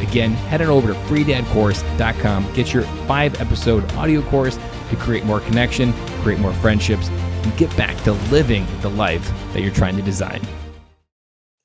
Again, 0.00 0.32
head 0.32 0.62
on 0.62 0.68
over 0.68 0.88
to 0.88 0.94
freedadcourse.com, 1.00 2.52
get 2.54 2.72
your 2.72 2.82
five 3.06 3.40
episode 3.40 3.90
audio 3.92 4.22
course 4.22 4.58
to 4.90 4.96
create 4.96 5.24
more 5.24 5.40
connection, 5.40 5.92
create 6.22 6.40
more 6.40 6.52
friendships, 6.54 7.08
and 7.08 7.56
get 7.56 7.74
back 7.76 7.96
to 8.04 8.12
living 8.30 8.66
the 8.80 8.90
life 8.90 9.30
that 9.52 9.62
you're 9.62 9.72
trying 9.72 9.96
to 9.96 10.02
design. 10.02 10.40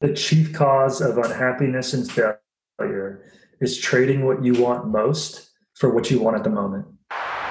The 0.01 0.13
chief 0.13 0.53
cause 0.53 1.01
of 1.01 1.17
unhappiness 1.17 1.93
and 1.93 2.37
failure 2.79 3.23
is 3.61 3.77
trading 3.77 4.25
what 4.25 4.43
you 4.43 4.53
want 4.61 4.87
most 4.87 5.49
for 5.75 5.93
what 5.93 6.11
you 6.11 6.19
want 6.19 6.35
at 6.35 6.43
the 6.43 6.49
moment. 6.49 6.85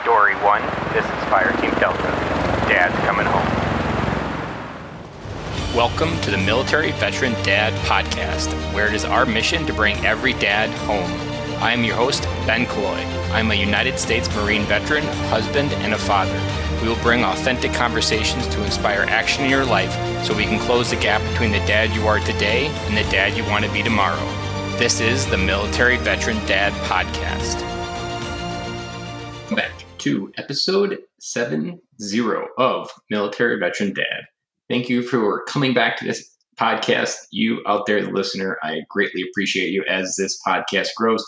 Dory 0.05 0.35
1, 0.37 0.63
this 0.93 1.05
is 1.05 1.25
Fire 1.31 1.51
Team 1.61 1.71
Delta. 1.81 2.03
Dad's 2.69 2.95
coming 3.07 3.27
home. 3.27 3.54
Welcome 5.75 6.21
to 6.21 6.31
the 6.31 6.39
Military 6.39 6.93
Veteran 6.93 7.33
Dad 7.43 7.73
Podcast, 7.85 8.53
where 8.73 8.87
it 8.87 8.95
is 8.95 9.05
our 9.05 9.27
mission 9.27 9.67
to 9.67 9.73
bring 9.73 9.97
every 10.07 10.33
dad 10.35 10.71
home. 10.87 11.11
I 11.61 11.73
am 11.73 11.83
your 11.83 11.97
host, 11.97 12.23
Ben 12.47 12.65
Killoy. 12.65 13.03
I'm 13.33 13.51
a 13.51 13.57
United 13.57 13.99
States 13.99 14.33
Marine 14.37 14.63
veteran, 14.67 15.03
husband, 15.31 15.73
and 15.73 15.93
a 15.93 15.99
father. 15.99 16.41
We 16.81 16.89
will 16.89 17.03
bring 17.03 17.25
authentic 17.25 17.73
conversations 17.73 18.47
to 18.55 18.65
inspire 18.65 19.03
action 19.09 19.43
in 19.43 19.51
your 19.51 19.65
life 19.65 19.93
so 20.25 20.33
we 20.37 20.45
can 20.45 20.61
close 20.61 20.91
the 20.91 20.97
gap 20.97 21.21
between 21.33 21.51
the 21.51 21.59
dad 21.67 21.91
you 21.91 22.07
are 22.07 22.21
today 22.21 22.69
and 22.87 22.97
the 22.97 23.11
dad 23.11 23.37
you 23.37 23.43
want 23.51 23.65
to 23.65 23.73
be 23.73 23.83
tomorrow. 23.83 24.25
This 24.79 25.01
is 25.01 25.27
the 25.27 25.39
Military 25.39 25.97
Veteran 25.97 26.37
Dad 26.47 26.73
Podcast. 26.85 27.61
Back 29.57 29.85
to 29.99 30.33
episode 30.37 31.03
70 31.19 31.81
of 32.59 32.93
Military 33.11 33.59
Veteran 33.59 33.93
Dad. 33.93 34.29
Thank 34.71 34.89
you 34.89 35.03
for 35.03 35.45
coming 35.45 35.75
back 35.75 35.99
to 35.99 36.05
this 36.07 36.35
podcast. 36.59 37.15
You 37.31 37.63
out 37.67 37.87
there, 37.87 38.03
the 38.03 38.11
listener, 38.11 38.59
I 38.63 38.81
greatly 38.89 39.23
appreciate 39.23 39.71
you 39.71 39.85
as 39.89 40.17
this 40.17 40.41
podcast 40.47 40.89
grows. 40.97 41.25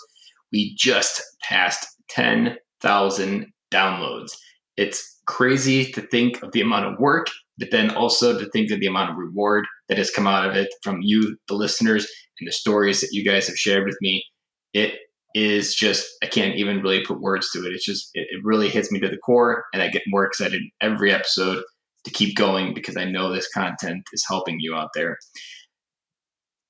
We 0.52 0.74
just 0.76 1.22
passed 1.42 1.86
10,000 2.08 3.46
downloads. 3.72 4.32
It's 4.76 5.20
crazy 5.26 5.90
to 5.92 6.00
think 6.00 6.42
of 6.42 6.52
the 6.52 6.60
amount 6.60 6.86
of 6.86 6.98
work, 6.98 7.26
but 7.58 7.70
then 7.70 7.90
also 7.90 8.38
to 8.38 8.48
think 8.50 8.70
of 8.70 8.80
the 8.80 8.86
amount 8.86 9.10
of 9.10 9.16
reward 9.16 9.66
that 9.88 9.98
has 9.98 10.10
come 10.10 10.26
out 10.26 10.48
of 10.48 10.56
it 10.56 10.68
from 10.82 11.00
you, 11.02 11.36
the 11.48 11.54
listeners, 11.54 12.06
and 12.40 12.48
the 12.48 12.52
stories 12.52 13.00
that 13.00 13.12
you 13.12 13.24
guys 13.24 13.48
have 13.48 13.56
shared 13.56 13.86
with 13.86 13.96
me. 14.00 14.24
It 14.72 14.94
is 15.34 15.74
just, 15.74 16.06
I 16.22 16.26
can't 16.26 16.56
even 16.56 16.80
really 16.80 17.04
put 17.04 17.20
words 17.20 17.50
to 17.52 17.58
it. 17.66 17.72
It's 17.72 17.84
just, 17.84 18.10
it, 18.14 18.28
it 18.30 18.40
really 18.44 18.68
hits 18.68 18.90
me 18.90 19.00
to 19.00 19.08
the 19.08 19.18
core, 19.18 19.64
and 19.74 19.82
I 19.82 19.88
get 19.88 20.02
more 20.06 20.24
excited 20.24 20.62
every 20.80 21.12
episode 21.12 21.62
to 22.06 22.10
keep 22.10 22.36
going 22.36 22.72
because 22.72 22.96
I 22.96 23.04
know 23.04 23.32
this 23.32 23.48
content 23.52 24.04
is 24.12 24.24
helping 24.26 24.58
you 24.60 24.74
out 24.74 24.90
there. 24.94 25.18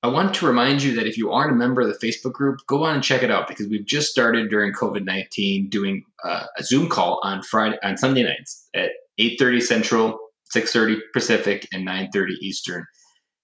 I 0.03 0.07
want 0.07 0.35
to 0.35 0.47
remind 0.47 0.83
you 0.83 0.95
that 0.95 1.07
if 1.07 1.17
you 1.17 1.31
aren't 1.31 1.51
a 1.51 1.55
member 1.55 1.81
of 1.81 1.87
the 1.87 2.07
Facebook 2.07 2.33
group, 2.33 2.59
go 2.67 2.83
on 2.83 2.95
and 2.95 3.03
check 3.03 3.23
it 3.23 3.31
out 3.31 3.47
because 3.47 3.67
we've 3.67 3.85
just 3.85 4.09
started 4.09 4.49
during 4.49 4.73
COVID 4.73 5.05
nineteen 5.05 5.69
doing 5.69 6.03
uh, 6.23 6.45
a 6.57 6.63
Zoom 6.63 6.89
call 6.89 7.19
on 7.23 7.41
Friday 7.43 7.77
on 7.83 7.97
Sunday 7.97 8.23
nights 8.23 8.67
at 8.75 8.91
eight 9.17 9.37
thirty 9.39 9.61
Central, 9.61 10.19
six 10.51 10.71
thirty 10.71 10.97
Pacific, 11.13 11.67
and 11.71 11.85
nine 11.85 12.09
thirty 12.13 12.35
Eastern. 12.41 12.85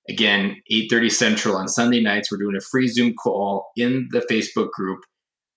Again, 0.10 0.58
eight 0.70 0.90
thirty 0.90 1.10
Central 1.10 1.56
on 1.56 1.68
Sunday 1.68 2.02
nights. 2.02 2.32
We're 2.32 2.38
doing 2.38 2.56
a 2.56 2.62
free 2.62 2.88
Zoom 2.88 3.14
call 3.14 3.72
in 3.76 4.10
the 4.12 4.26
Facebook 4.30 4.70
group 4.72 5.00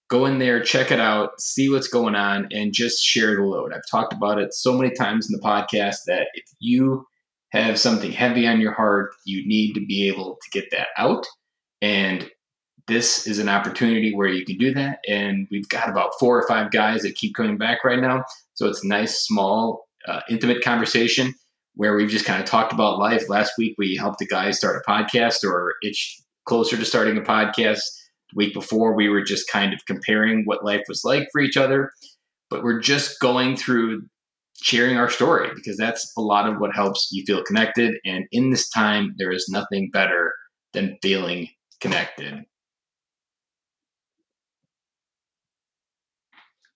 go 0.09 0.27
in 0.27 0.39
there, 0.39 0.63
check 0.63 0.91
it 0.91 1.01
out, 1.01 1.41
see 1.41 1.69
what's 1.69 1.89
going 1.89 2.15
on, 2.15 2.49
and 2.53 2.73
just 2.73 3.03
share 3.03 3.37
the 3.37 3.43
load. 3.43 3.73
I've 3.73 3.89
talked 3.91 4.13
about 4.13 4.39
it 4.39 4.55
so 4.55 4.73
many 4.73 4.95
times 4.95 5.29
in 5.29 5.39
the 5.39 5.43
podcast 5.43 6.05
that 6.07 6.29
if 6.35 6.45
you 6.59 7.07
have 7.51 7.79
something 7.79 8.13
heavy 8.13 8.47
on 8.47 8.61
your 8.61 8.73
heart, 8.73 9.13
you 9.25 9.47
need 9.47 9.75
to 9.75 9.85
be 9.85 10.09
able 10.09 10.39
to 10.43 10.51
get 10.51 10.71
that 10.71 10.89
out. 10.97 11.27
And 11.83 12.31
this 12.87 13.27
is 13.27 13.39
an 13.39 13.49
opportunity 13.49 14.15
where 14.15 14.29
you 14.29 14.45
can 14.45 14.59
do 14.59 14.73
that. 14.75 15.01
And 15.09 15.49
we've 15.51 15.69
got 15.69 15.89
about 15.89 16.13
four 16.21 16.41
or 16.41 16.47
five 16.47 16.71
guys 16.71 17.03
that 17.03 17.17
keep 17.17 17.35
coming 17.35 17.59
back 17.59 17.85
right 17.85 18.01
now. 18.01 18.25
So 18.55 18.69
it's 18.69 18.85
nice, 18.85 19.27
small, 19.27 19.89
uh, 20.07 20.21
intimate 20.31 20.63
conversation 20.63 21.35
where 21.75 21.95
we've 21.97 22.09
just 22.09 22.25
kind 22.25 22.41
of 22.41 22.49
talked 22.49 22.73
about 22.73 22.99
life. 22.99 23.29
Last 23.29 23.53
week, 23.59 23.75
we 23.77 23.97
helped 23.97 24.23
a 24.23 24.27
guy 24.27 24.51
start 24.53 24.83
a 24.83 24.91
podcast 24.91 25.45
or 25.45 25.75
itch 25.83 26.21
closer 26.45 26.77
to 26.77 26.85
starting 26.85 27.19
a 27.19 27.23
podcast 27.23 27.83
week 28.37 28.55
before 28.55 28.95
we 28.95 29.09
were 29.09 29.23
just 29.23 29.51
kind 29.51 29.73
of 29.73 29.81
comparing 29.87 30.45
what 30.45 30.65
life 30.65 30.83
was 30.89 31.03
like 31.05 31.27
for 31.33 31.41
each 31.41 31.57
other 31.57 31.91
but 32.51 32.63
we're 32.63 32.81
just 32.81 33.19
going 33.21 33.57
through 33.57 34.03
sharing 34.63 34.97
our 34.97 35.11
story 35.11 35.51
because 35.55 35.77
that's 35.77 36.13
a 36.17 36.21
lot 36.21 36.49
of 36.49 36.59
what 36.59 36.75
helps 36.75 37.09
you 37.13 37.25
feel 37.27 37.43
connected. 37.43 37.97
And 38.05 38.27
in 38.33 38.51
this 38.51 38.69
time 38.69 39.15
there 39.19 39.33
is 39.33 39.49
nothing 39.49 39.91
better 39.93 40.33
than 40.73 40.99
feeling 41.03 41.49
connected. 41.81 42.45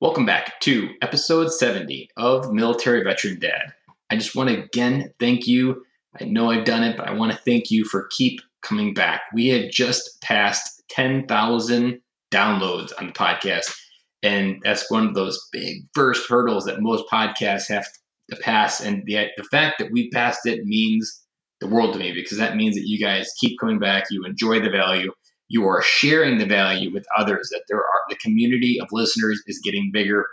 Welcome 0.00 0.24
back 0.24 0.60
to 0.60 0.90
episode 1.02 1.52
70 1.52 2.08
of 2.16 2.52
military 2.52 3.02
veteran 3.04 3.38
dad. 3.38 3.74
I 4.10 4.16
just 4.16 4.34
want 4.34 4.48
to 4.48 4.62
again 4.62 5.12
thank 5.20 5.46
you. 5.46 5.84
I 6.20 6.24
know 6.24 6.50
i've 6.50 6.64
done 6.64 6.82
it 6.82 6.96
but 6.96 7.08
i 7.08 7.12
want 7.12 7.30
to 7.30 7.38
thank 7.38 7.70
you 7.70 7.84
for 7.84 8.08
keep 8.10 8.40
coming 8.62 8.92
back 8.94 9.22
we 9.32 9.48
had 9.48 9.70
just 9.72 10.20
passed 10.22 10.82
10,000 10.90 12.00
downloads 12.30 12.92
on 12.98 13.08
the 13.08 13.12
podcast. 13.12 13.74
And 14.22 14.60
that's 14.62 14.90
one 14.90 15.06
of 15.06 15.14
those 15.14 15.48
big 15.52 15.84
first 15.94 16.28
hurdles 16.28 16.64
that 16.64 16.80
most 16.82 17.04
podcasts 17.10 17.68
have 17.68 17.86
to 18.30 18.36
pass. 18.36 18.80
And 18.80 19.02
the, 19.06 19.28
the 19.36 19.44
fact 19.44 19.78
that 19.78 19.90
we 19.90 20.10
passed 20.10 20.46
it 20.46 20.64
means 20.64 21.24
the 21.60 21.66
world 21.66 21.92
to 21.94 21.98
me 21.98 22.12
because 22.12 22.38
that 22.38 22.56
means 22.56 22.74
that 22.74 22.86
you 22.86 22.98
guys 22.98 23.32
keep 23.40 23.58
coming 23.58 23.78
back, 23.78 24.04
you 24.10 24.24
enjoy 24.24 24.60
the 24.60 24.70
value, 24.70 25.12
you 25.48 25.66
are 25.66 25.82
sharing 25.82 26.38
the 26.38 26.46
value 26.46 26.92
with 26.92 27.04
others, 27.16 27.48
that 27.50 27.64
there 27.68 27.78
are 27.78 28.00
the 28.08 28.16
community 28.16 28.80
of 28.80 28.88
listeners 28.92 29.42
is 29.46 29.60
getting 29.62 29.90
bigger 29.92 30.26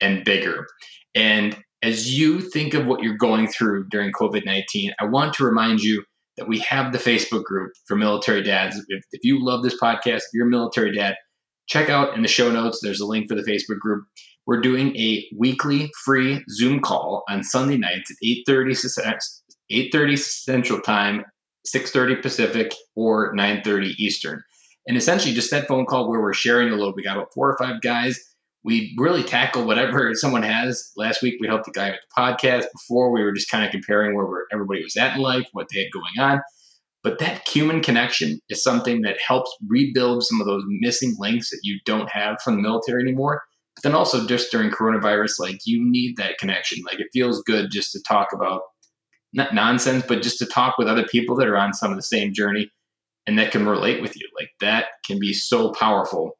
and 0.00 0.24
bigger. 0.24 0.66
And 1.14 1.56
as 1.82 2.18
you 2.18 2.40
think 2.40 2.74
of 2.74 2.86
what 2.86 3.02
you're 3.02 3.16
going 3.16 3.48
through 3.48 3.88
during 3.88 4.12
COVID 4.12 4.44
19, 4.44 4.92
I 4.98 5.04
want 5.04 5.34
to 5.34 5.44
remind 5.44 5.80
you 5.80 6.04
that 6.36 6.48
we 6.48 6.58
have 6.60 6.92
the 6.92 6.98
Facebook 6.98 7.44
group 7.44 7.72
for 7.86 7.96
military 7.96 8.42
dads. 8.42 8.76
If, 8.88 9.04
if 9.12 9.24
you 9.24 9.44
love 9.44 9.62
this 9.62 9.78
podcast, 9.80 10.16
if 10.18 10.30
you're 10.34 10.46
a 10.46 10.50
military 10.50 10.94
dad, 10.94 11.16
check 11.68 11.88
out 11.88 12.14
in 12.14 12.22
the 12.22 12.28
show 12.28 12.50
notes. 12.50 12.80
There's 12.82 13.00
a 13.00 13.06
link 13.06 13.28
for 13.28 13.34
the 13.34 13.42
Facebook 13.42 13.78
group. 13.78 14.04
We're 14.46 14.60
doing 14.60 14.94
a 14.96 15.26
weekly 15.36 15.90
free 16.04 16.44
Zoom 16.50 16.80
call 16.80 17.24
on 17.28 17.42
Sunday 17.42 17.76
nights 17.76 18.10
at 18.10 18.16
8:30 18.22 18.76
8:30 19.70 20.18
Central 20.18 20.80
Time, 20.80 21.24
6:30 21.66 22.22
Pacific, 22.22 22.72
or 22.94 23.34
9:30 23.34 23.94
Eastern. 23.98 24.42
And 24.86 24.96
essentially, 24.96 25.34
just 25.34 25.50
that 25.50 25.66
phone 25.66 25.84
call 25.84 26.08
where 26.08 26.20
we're 26.20 26.32
sharing 26.32 26.70
a 26.70 26.76
load. 26.76 26.94
We 26.96 27.02
got 27.02 27.16
about 27.16 27.34
four 27.34 27.50
or 27.50 27.58
five 27.58 27.80
guys 27.80 28.35
we 28.66 28.94
really 28.98 29.22
tackle 29.22 29.64
whatever 29.64 30.10
someone 30.14 30.42
has. 30.42 30.92
Last 30.96 31.22
week 31.22 31.36
we 31.40 31.46
helped 31.46 31.64
the 31.64 31.70
guy 31.70 31.92
with 31.92 32.00
the 32.00 32.20
podcast. 32.20 32.66
Before 32.72 33.10
we 33.10 33.22
were 33.22 33.32
just 33.32 33.50
kind 33.50 33.64
of 33.64 33.70
comparing 33.70 34.14
where 34.14 34.44
everybody 34.52 34.82
was 34.82 34.96
at 34.96 35.16
in 35.16 35.22
life, 35.22 35.46
what 35.52 35.68
they 35.72 35.84
had 35.84 35.92
going 35.92 36.18
on. 36.18 36.42
But 37.02 37.20
that 37.20 37.48
human 37.48 37.80
connection 37.80 38.40
is 38.48 38.64
something 38.64 39.02
that 39.02 39.18
helps 39.24 39.54
rebuild 39.68 40.24
some 40.24 40.40
of 40.40 40.46
those 40.46 40.64
missing 40.66 41.14
links 41.18 41.50
that 41.50 41.60
you 41.62 41.78
don't 41.86 42.10
have 42.10 42.42
from 42.42 42.56
the 42.56 42.62
military 42.62 43.00
anymore. 43.00 43.42
But 43.76 43.84
then 43.84 43.94
also 43.94 44.26
just 44.26 44.50
during 44.50 44.70
coronavirus, 44.70 45.38
like 45.38 45.60
you 45.64 45.78
need 45.80 46.16
that 46.16 46.38
connection. 46.38 46.82
Like 46.84 46.98
it 46.98 47.06
feels 47.12 47.42
good 47.42 47.70
just 47.70 47.92
to 47.92 48.02
talk 48.02 48.32
about 48.34 48.62
not 49.32 49.54
nonsense, 49.54 50.04
but 50.08 50.22
just 50.22 50.38
to 50.38 50.46
talk 50.46 50.78
with 50.78 50.88
other 50.88 51.06
people 51.06 51.36
that 51.36 51.46
are 51.46 51.56
on 51.56 51.74
some 51.74 51.92
of 51.92 51.96
the 51.96 52.02
same 52.02 52.32
journey 52.32 52.70
and 53.26 53.38
that 53.38 53.52
can 53.52 53.68
relate 53.68 54.02
with 54.02 54.16
you. 54.16 54.28
Like 54.36 54.48
that 54.60 54.86
can 55.06 55.20
be 55.20 55.32
so 55.32 55.70
powerful 55.72 56.35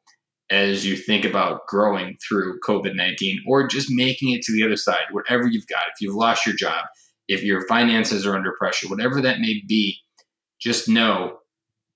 as 0.49 0.85
you 0.85 0.95
think 0.95 1.25
about 1.25 1.67
growing 1.67 2.17
through 2.27 2.59
COVID 2.61 2.95
19 2.95 3.43
or 3.47 3.67
just 3.67 3.89
making 3.91 4.33
it 4.33 4.41
to 4.43 4.53
the 4.53 4.63
other 4.63 4.77
side, 4.77 5.05
whatever 5.11 5.47
you've 5.47 5.67
got. 5.67 5.83
If 5.93 6.01
you've 6.01 6.15
lost 6.15 6.45
your 6.45 6.55
job, 6.55 6.85
if 7.27 7.43
your 7.43 7.67
finances 7.67 8.25
are 8.25 8.35
under 8.35 8.53
pressure, 8.53 8.87
whatever 8.87 9.21
that 9.21 9.39
may 9.39 9.61
be, 9.67 9.97
just 10.59 10.87
know 10.87 11.39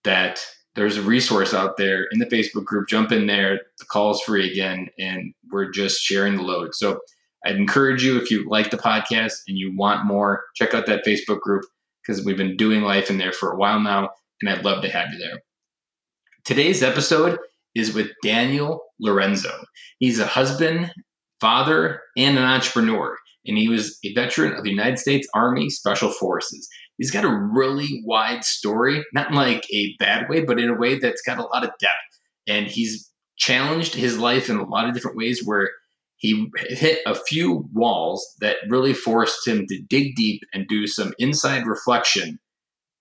that 0.03 0.41
there's 0.75 0.97
a 0.97 1.01
resource 1.01 1.53
out 1.53 1.77
there 1.77 2.07
in 2.11 2.19
the 2.19 2.25
Facebook 2.25 2.65
group. 2.65 2.87
Jump 2.87 3.11
in 3.11 3.27
there. 3.27 3.59
The 3.79 3.85
call 3.85 4.11
is 4.11 4.21
free 4.21 4.49
again, 4.49 4.89
and 4.97 5.33
we're 5.51 5.69
just 5.69 6.01
sharing 6.01 6.37
the 6.37 6.43
load. 6.43 6.75
So 6.75 6.99
I'd 7.45 7.55
encourage 7.55 8.03
you, 8.03 8.17
if 8.17 8.31
you 8.31 8.47
like 8.47 8.71
the 8.71 8.77
podcast 8.77 9.33
and 9.47 9.57
you 9.57 9.75
want 9.75 10.05
more, 10.05 10.43
check 10.55 10.73
out 10.73 10.85
that 10.85 11.05
Facebook 11.05 11.41
group 11.41 11.65
because 12.01 12.23
we've 12.23 12.37
been 12.37 12.57
doing 12.57 12.81
life 12.81 13.09
in 13.09 13.17
there 13.17 13.33
for 13.33 13.51
a 13.51 13.57
while 13.57 13.79
now, 13.79 14.09
and 14.41 14.49
I'd 14.49 14.65
love 14.65 14.81
to 14.83 14.89
have 14.89 15.11
you 15.11 15.19
there. 15.19 15.41
Today's 16.45 16.81
episode 16.81 17.37
is 17.75 17.93
with 17.93 18.09
Daniel 18.23 18.81
Lorenzo. 18.99 19.63
He's 19.99 20.19
a 20.19 20.25
husband, 20.25 20.91
father, 21.39 22.01
and 22.17 22.37
an 22.37 22.43
entrepreneur, 22.43 23.17
and 23.45 23.57
he 23.57 23.69
was 23.69 23.97
a 24.03 24.13
veteran 24.13 24.53
of 24.53 24.63
the 24.63 24.69
United 24.69 24.99
States 24.99 25.27
Army 25.33 25.69
Special 25.69 26.11
Forces. 26.11 26.67
He's 26.97 27.11
got 27.11 27.25
a 27.25 27.49
really 27.53 28.01
wide 28.05 28.43
story, 28.43 29.03
not 29.13 29.29
in 29.29 29.35
like 29.35 29.65
a 29.73 29.95
bad 29.97 30.29
way, 30.29 30.43
but 30.43 30.59
in 30.59 30.69
a 30.69 30.77
way 30.77 30.99
that's 30.99 31.23
got 31.23 31.39
a 31.39 31.47
lot 31.47 31.63
of 31.63 31.71
depth. 31.79 31.93
And 32.47 32.67
he's 32.67 33.09
challenged 33.37 33.95
his 33.95 34.19
life 34.19 34.49
in 34.49 34.57
a 34.57 34.67
lot 34.67 34.87
of 34.87 34.93
different 34.93 35.17
ways 35.17 35.41
where 35.43 35.69
he 36.17 36.51
hit 36.69 36.99
a 37.07 37.15
few 37.15 37.67
walls 37.73 38.23
that 38.41 38.57
really 38.69 38.93
forced 38.93 39.47
him 39.47 39.65
to 39.67 39.81
dig 39.89 40.15
deep 40.15 40.43
and 40.53 40.67
do 40.67 40.85
some 40.85 41.13
inside 41.17 41.65
reflection 41.65 42.37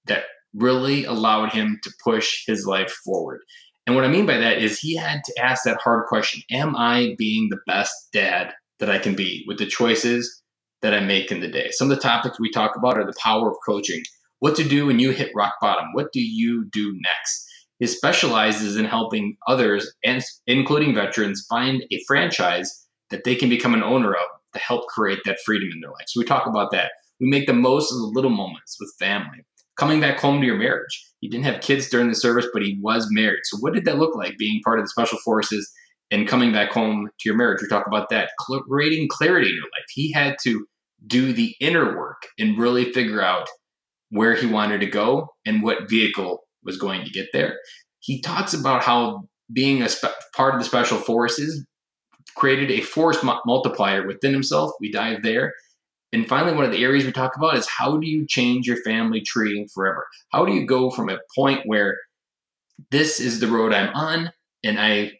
that 0.06 0.24
really 0.54 1.04
allowed 1.04 1.52
him 1.52 1.78
to 1.82 1.92
push 2.02 2.44
his 2.46 2.66
life 2.66 2.90
forward. 3.04 3.42
And 3.90 3.96
what 3.96 4.04
I 4.04 4.08
mean 4.08 4.24
by 4.24 4.36
that 4.36 4.58
is 4.58 4.78
he 4.78 4.94
had 4.94 5.24
to 5.24 5.42
ask 5.42 5.64
that 5.64 5.80
hard 5.80 6.06
question 6.06 6.44
Am 6.52 6.76
I 6.76 7.16
being 7.18 7.48
the 7.48 7.58
best 7.66 7.92
dad 8.12 8.52
that 8.78 8.88
I 8.88 9.00
can 9.00 9.16
be 9.16 9.44
with 9.48 9.58
the 9.58 9.66
choices 9.66 10.44
that 10.80 10.94
I 10.94 11.00
make 11.00 11.32
in 11.32 11.40
the 11.40 11.48
day? 11.48 11.72
Some 11.72 11.90
of 11.90 11.96
the 11.96 12.02
topics 12.02 12.38
we 12.38 12.52
talk 12.52 12.76
about 12.76 12.96
are 12.96 13.04
the 13.04 13.18
power 13.20 13.50
of 13.50 13.56
coaching, 13.66 14.00
what 14.38 14.54
to 14.54 14.62
do 14.62 14.86
when 14.86 15.00
you 15.00 15.10
hit 15.10 15.32
rock 15.34 15.54
bottom, 15.60 15.86
what 15.92 16.12
do 16.12 16.20
you 16.20 16.66
do 16.70 16.92
next? 17.02 17.44
He 17.80 17.88
specializes 17.88 18.76
in 18.76 18.84
helping 18.84 19.36
others, 19.48 19.92
and 20.04 20.22
including 20.46 20.94
veterans, 20.94 21.44
find 21.50 21.82
a 21.90 22.00
franchise 22.06 22.86
that 23.10 23.24
they 23.24 23.34
can 23.34 23.48
become 23.48 23.74
an 23.74 23.82
owner 23.82 24.12
of 24.12 24.28
to 24.52 24.60
help 24.60 24.86
create 24.86 25.18
that 25.24 25.40
freedom 25.44 25.68
in 25.72 25.80
their 25.80 25.90
life. 25.90 26.06
So 26.06 26.20
we 26.20 26.26
talk 26.26 26.46
about 26.46 26.70
that. 26.70 26.92
We 27.18 27.28
make 27.28 27.48
the 27.48 27.54
most 27.54 27.90
of 27.90 27.98
the 27.98 28.12
little 28.14 28.30
moments 28.30 28.76
with 28.78 28.94
family 29.00 29.40
coming 29.80 29.98
back 29.98 30.20
home 30.20 30.40
to 30.40 30.46
your 30.46 30.58
marriage. 30.58 31.06
He 31.20 31.28
didn't 31.28 31.46
have 31.46 31.62
kids 31.62 31.88
during 31.88 32.08
the 32.08 32.14
service, 32.14 32.46
but 32.52 32.62
he 32.62 32.78
was 32.82 33.08
married. 33.10 33.40
So, 33.44 33.56
what 33.58 33.72
did 33.72 33.86
that 33.86 33.98
look 33.98 34.14
like 34.14 34.36
being 34.36 34.60
part 34.62 34.78
of 34.78 34.84
the 34.84 34.90
special 34.90 35.18
forces 35.18 35.68
and 36.10 36.28
coming 36.28 36.52
back 36.52 36.70
home 36.70 37.06
to 37.06 37.28
your 37.28 37.36
marriage? 37.36 37.62
We 37.62 37.68
talk 37.68 37.86
about 37.86 38.10
that, 38.10 38.30
creating 38.38 39.08
clarity 39.10 39.48
in 39.48 39.54
your 39.54 39.64
life. 39.64 39.86
He 39.94 40.12
had 40.12 40.36
to 40.42 40.66
do 41.06 41.32
the 41.32 41.54
inner 41.60 41.96
work 41.96 42.26
and 42.38 42.58
really 42.58 42.92
figure 42.92 43.22
out 43.22 43.48
where 44.10 44.34
he 44.34 44.46
wanted 44.46 44.80
to 44.80 44.86
go 44.86 45.28
and 45.46 45.62
what 45.62 45.88
vehicle 45.88 46.42
was 46.62 46.76
going 46.76 47.04
to 47.04 47.10
get 47.10 47.28
there. 47.32 47.58
He 48.00 48.20
talks 48.20 48.52
about 48.52 48.84
how 48.84 49.28
being 49.50 49.82
a 49.82 49.88
spe- 49.88 50.06
part 50.34 50.54
of 50.54 50.60
the 50.60 50.66
special 50.66 50.98
forces 50.98 51.64
created 52.36 52.70
a 52.70 52.82
force 52.82 53.24
multiplier 53.46 54.06
within 54.06 54.32
himself. 54.32 54.72
We 54.78 54.92
dive 54.92 55.22
there. 55.22 55.54
And 56.12 56.26
finally, 56.26 56.54
one 56.54 56.64
of 56.64 56.72
the 56.72 56.82
areas 56.82 57.04
we 57.04 57.12
talk 57.12 57.36
about 57.36 57.56
is 57.56 57.68
how 57.68 57.96
do 57.98 58.08
you 58.08 58.26
change 58.28 58.66
your 58.66 58.82
family 58.82 59.20
tree 59.20 59.66
forever? 59.72 60.06
How 60.32 60.44
do 60.44 60.52
you 60.52 60.66
go 60.66 60.90
from 60.90 61.08
a 61.08 61.18
point 61.36 61.62
where 61.66 61.96
this 62.90 63.20
is 63.20 63.40
the 63.40 63.46
road 63.46 63.72
I'm 63.72 63.94
on 63.94 64.32
and 64.64 64.80
I 64.80 65.12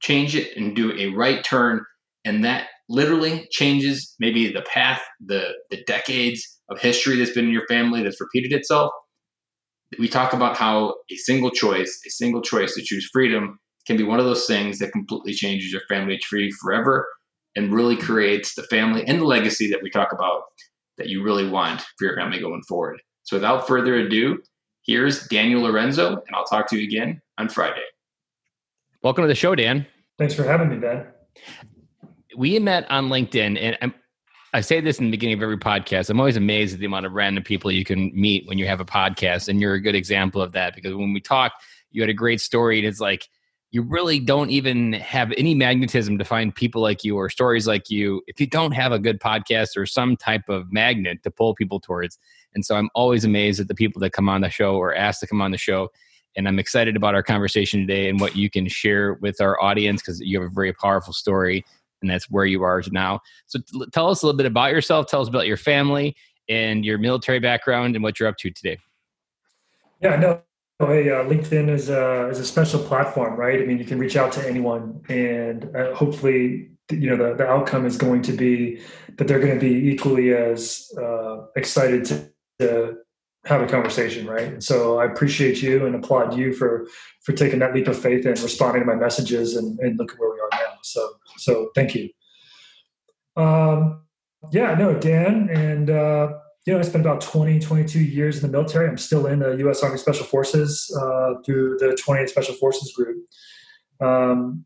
change 0.00 0.34
it 0.34 0.56
and 0.56 0.74
do 0.74 0.92
a 0.98 1.14
right 1.14 1.44
turn 1.44 1.84
and 2.24 2.44
that 2.44 2.68
literally 2.88 3.46
changes 3.50 4.14
maybe 4.18 4.52
the 4.52 4.62
path, 4.62 5.00
the 5.24 5.54
the 5.70 5.82
decades 5.84 6.42
of 6.68 6.80
history 6.80 7.16
that's 7.16 7.32
been 7.32 7.46
in 7.46 7.52
your 7.52 7.66
family 7.66 8.02
that's 8.02 8.20
repeated 8.20 8.52
itself. 8.52 8.90
We 9.98 10.08
talk 10.08 10.32
about 10.32 10.56
how 10.56 10.94
a 11.10 11.16
single 11.16 11.50
choice, 11.50 12.00
a 12.06 12.10
single 12.10 12.42
choice 12.42 12.74
to 12.74 12.82
choose 12.82 13.08
freedom 13.12 13.58
can 13.86 13.96
be 13.96 14.04
one 14.04 14.20
of 14.20 14.24
those 14.24 14.46
things 14.46 14.78
that 14.78 14.92
completely 14.92 15.32
changes 15.32 15.72
your 15.72 15.82
family 15.88 16.18
tree 16.18 16.50
forever 16.60 17.06
and 17.56 17.72
really 17.72 17.96
creates 17.96 18.54
the 18.54 18.62
family 18.64 19.04
and 19.06 19.20
the 19.20 19.24
legacy 19.24 19.70
that 19.70 19.82
we 19.82 19.90
talk 19.90 20.12
about 20.12 20.44
that 20.98 21.08
you 21.08 21.22
really 21.22 21.48
want 21.48 21.80
for 21.98 22.04
your 22.04 22.16
family 22.16 22.38
going 22.38 22.62
forward. 22.68 23.00
So 23.22 23.36
without 23.36 23.66
further 23.66 23.94
ado, 23.96 24.42
here's 24.84 25.26
Daniel 25.28 25.62
Lorenzo, 25.62 26.08
and 26.08 26.34
I'll 26.34 26.44
talk 26.44 26.68
to 26.68 26.78
you 26.78 26.84
again 26.84 27.20
on 27.38 27.48
Friday. 27.48 27.82
Welcome 29.02 29.24
to 29.24 29.28
the 29.28 29.34
show, 29.34 29.54
Dan. 29.54 29.86
Thanks 30.18 30.34
for 30.34 30.44
having 30.44 30.68
me, 30.68 30.76
Ben. 30.76 31.06
We 32.36 32.58
met 32.58 32.88
on 32.90 33.08
LinkedIn, 33.08 33.58
and 33.60 33.78
I'm, 33.80 33.94
I 34.52 34.60
say 34.60 34.80
this 34.80 34.98
in 34.98 35.06
the 35.06 35.10
beginning 35.10 35.36
of 35.36 35.42
every 35.42 35.58
podcast. 35.58 36.10
I'm 36.10 36.20
always 36.20 36.36
amazed 36.36 36.74
at 36.74 36.80
the 36.80 36.86
amount 36.86 37.06
of 37.06 37.12
random 37.12 37.42
people 37.42 37.72
you 37.72 37.84
can 37.84 38.12
meet 38.14 38.46
when 38.46 38.58
you 38.58 38.66
have 38.66 38.80
a 38.80 38.84
podcast, 38.84 39.48
and 39.48 39.60
you're 39.60 39.74
a 39.74 39.80
good 39.80 39.94
example 39.94 40.42
of 40.42 40.52
that 40.52 40.74
because 40.74 40.94
when 40.94 41.12
we 41.12 41.20
talked, 41.20 41.62
you 41.90 42.02
had 42.02 42.10
a 42.10 42.14
great 42.14 42.40
story, 42.40 42.78
and 42.78 42.86
it's 42.86 43.00
like 43.00 43.26
you 43.72 43.82
really 43.82 44.18
don't 44.18 44.50
even 44.50 44.94
have 44.94 45.32
any 45.38 45.54
magnetism 45.54 46.18
to 46.18 46.24
find 46.24 46.54
people 46.54 46.82
like 46.82 47.04
you 47.04 47.16
or 47.16 47.30
stories 47.30 47.68
like 47.68 47.88
you 47.88 48.20
if 48.26 48.40
you 48.40 48.46
don't 48.46 48.72
have 48.72 48.90
a 48.90 48.98
good 48.98 49.20
podcast 49.20 49.76
or 49.76 49.86
some 49.86 50.16
type 50.16 50.48
of 50.48 50.72
magnet 50.72 51.22
to 51.22 51.30
pull 51.30 51.54
people 51.54 51.78
towards. 51.78 52.18
And 52.54 52.64
so 52.64 52.74
I'm 52.74 52.90
always 52.94 53.24
amazed 53.24 53.60
at 53.60 53.68
the 53.68 53.74
people 53.74 54.00
that 54.00 54.10
come 54.10 54.28
on 54.28 54.40
the 54.40 54.50
show 54.50 54.74
or 54.76 54.94
ask 54.94 55.20
to 55.20 55.26
come 55.26 55.40
on 55.40 55.52
the 55.52 55.58
show. 55.58 55.88
And 56.36 56.48
I'm 56.48 56.58
excited 56.58 56.96
about 56.96 57.14
our 57.14 57.22
conversation 57.22 57.80
today 57.80 58.08
and 58.08 58.20
what 58.20 58.34
you 58.34 58.50
can 58.50 58.68
share 58.68 59.14
with 59.14 59.40
our 59.40 59.60
audience 59.62 60.02
because 60.02 60.20
you 60.20 60.40
have 60.40 60.50
a 60.50 60.54
very 60.54 60.72
powerful 60.72 61.12
story 61.12 61.64
and 62.02 62.10
that's 62.10 62.28
where 62.30 62.46
you 62.46 62.62
are 62.62 62.82
now. 62.90 63.20
So 63.46 63.60
t- 63.60 63.86
tell 63.92 64.08
us 64.08 64.22
a 64.22 64.26
little 64.26 64.36
bit 64.36 64.46
about 64.46 64.72
yourself, 64.72 65.06
tell 65.06 65.20
us 65.20 65.28
about 65.28 65.46
your 65.46 65.56
family 65.56 66.16
and 66.48 66.84
your 66.84 66.98
military 66.98 67.38
background 67.38 67.94
and 67.94 68.02
what 68.02 68.18
you're 68.18 68.28
up 68.28 68.38
to 68.38 68.50
today. 68.50 68.78
Yeah, 70.00 70.16
no, 70.16 70.42
Oh, 70.82 70.86
hey, 70.86 71.10
uh, 71.10 71.24
LinkedIn 71.24 71.68
is 71.68 71.90
a, 71.90 72.28
is 72.30 72.38
a 72.38 72.44
special 72.44 72.82
platform, 72.82 73.38
right? 73.38 73.60
I 73.60 73.66
mean, 73.66 73.76
you 73.76 73.84
can 73.84 73.98
reach 73.98 74.16
out 74.16 74.32
to 74.32 74.48
anyone, 74.48 75.02
and 75.10 75.76
uh, 75.76 75.94
hopefully, 75.94 76.70
you 76.90 77.10
know, 77.10 77.16
the, 77.16 77.34
the 77.34 77.46
outcome 77.46 77.84
is 77.84 77.98
going 77.98 78.22
to 78.22 78.32
be 78.32 78.80
that 79.18 79.28
they're 79.28 79.40
going 79.40 79.52
to 79.52 79.60
be 79.60 79.90
equally 79.90 80.32
as 80.32 80.90
uh, 80.98 81.44
excited 81.54 82.06
to, 82.06 82.30
to 82.60 82.96
have 83.44 83.60
a 83.60 83.66
conversation, 83.66 84.26
right? 84.26 84.48
And 84.48 84.64
so 84.64 84.98
I 84.98 85.04
appreciate 85.04 85.60
you 85.60 85.84
and 85.84 85.94
applaud 85.94 86.34
you 86.34 86.54
for 86.54 86.88
for 87.24 87.32
taking 87.32 87.58
that 87.58 87.74
leap 87.74 87.86
of 87.86 87.98
faith 87.98 88.24
and 88.24 88.38
responding 88.40 88.80
to 88.80 88.86
my 88.86 88.94
messages, 88.94 89.56
and, 89.56 89.78
and 89.80 89.98
look 89.98 90.12
at 90.12 90.18
where 90.18 90.30
we 90.30 90.40
are 90.40 90.48
now. 90.50 90.78
So, 90.82 91.10
so 91.36 91.70
thank 91.74 91.94
you. 91.94 92.08
Um, 93.36 94.00
yeah, 94.50 94.74
no, 94.74 94.98
Dan, 94.98 95.50
and 95.50 95.90
uh, 95.90 96.32
you 96.70 96.76
know, 96.76 96.82
I 96.82 96.84
spent 96.84 97.04
about 97.04 97.20
20, 97.20 97.58
22 97.58 97.98
years 97.98 98.36
in 98.36 98.42
the 98.42 98.56
military. 98.56 98.88
I'm 98.88 98.96
still 98.96 99.26
in 99.26 99.40
the 99.40 99.56
U.S. 99.56 99.82
Army 99.82 99.98
Special 99.98 100.24
Forces 100.24 100.96
uh, 101.02 101.34
through 101.44 101.78
the 101.78 102.00
28th 102.00 102.28
Special 102.28 102.54
Forces 102.54 102.92
Group. 102.92 103.26
Um, 104.00 104.64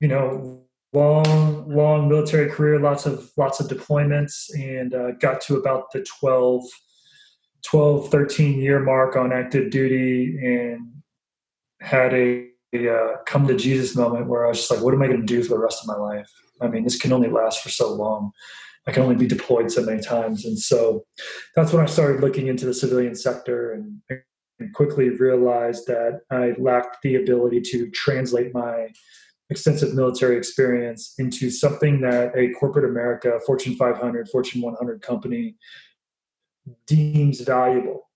you 0.00 0.08
know, 0.08 0.66
long, 0.92 1.66
long 1.66 2.10
military 2.10 2.50
career, 2.50 2.78
lots 2.78 3.06
of 3.06 3.30
lots 3.38 3.58
of 3.58 3.68
deployments, 3.68 4.50
and 4.54 4.92
uh, 4.92 5.12
got 5.12 5.40
to 5.42 5.56
about 5.56 5.90
the 5.92 6.04
12, 6.20 6.62
12, 7.64 8.10
13 8.10 8.60
year 8.60 8.80
mark 8.80 9.16
on 9.16 9.32
active 9.32 9.70
duty, 9.70 10.36
and 10.44 10.92
had 11.80 12.12
a, 12.12 12.48
a 12.74 12.94
uh, 12.94 13.16
come 13.24 13.46
to 13.46 13.56
Jesus 13.56 13.96
moment 13.96 14.26
where 14.26 14.44
I 14.44 14.50
was 14.50 14.58
just 14.58 14.70
like, 14.70 14.82
what 14.82 14.92
am 14.92 15.00
I 15.00 15.06
going 15.06 15.20
to 15.20 15.26
do 15.26 15.42
for 15.42 15.54
the 15.54 15.58
rest 15.58 15.82
of 15.82 15.88
my 15.88 15.96
life? 15.96 16.30
I 16.60 16.68
mean, 16.68 16.84
this 16.84 17.00
can 17.00 17.14
only 17.14 17.30
last 17.30 17.62
for 17.62 17.70
so 17.70 17.94
long. 17.94 18.32
I 18.86 18.92
can 18.92 19.02
only 19.02 19.16
be 19.16 19.26
deployed 19.26 19.70
so 19.70 19.82
many 19.82 20.00
times. 20.00 20.44
And 20.44 20.58
so 20.58 21.04
that's 21.54 21.72
when 21.72 21.82
I 21.82 21.86
started 21.86 22.20
looking 22.20 22.46
into 22.46 22.66
the 22.66 22.74
civilian 22.74 23.14
sector 23.14 23.72
and, 23.72 24.00
and 24.58 24.74
quickly 24.74 25.10
realized 25.10 25.86
that 25.86 26.20
I 26.30 26.54
lacked 26.58 26.98
the 27.02 27.16
ability 27.16 27.60
to 27.62 27.90
translate 27.90 28.54
my 28.54 28.88
extensive 29.50 29.94
military 29.94 30.36
experience 30.36 31.14
into 31.18 31.50
something 31.50 32.00
that 32.00 32.32
a 32.36 32.50
corporate 32.52 32.84
America, 32.84 33.38
Fortune 33.44 33.74
500, 33.74 34.28
Fortune 34.28 34.62
100 34.62 35.02
company 35.02 35.56
deems 36.86 37.40
valuable. 37.40 38.08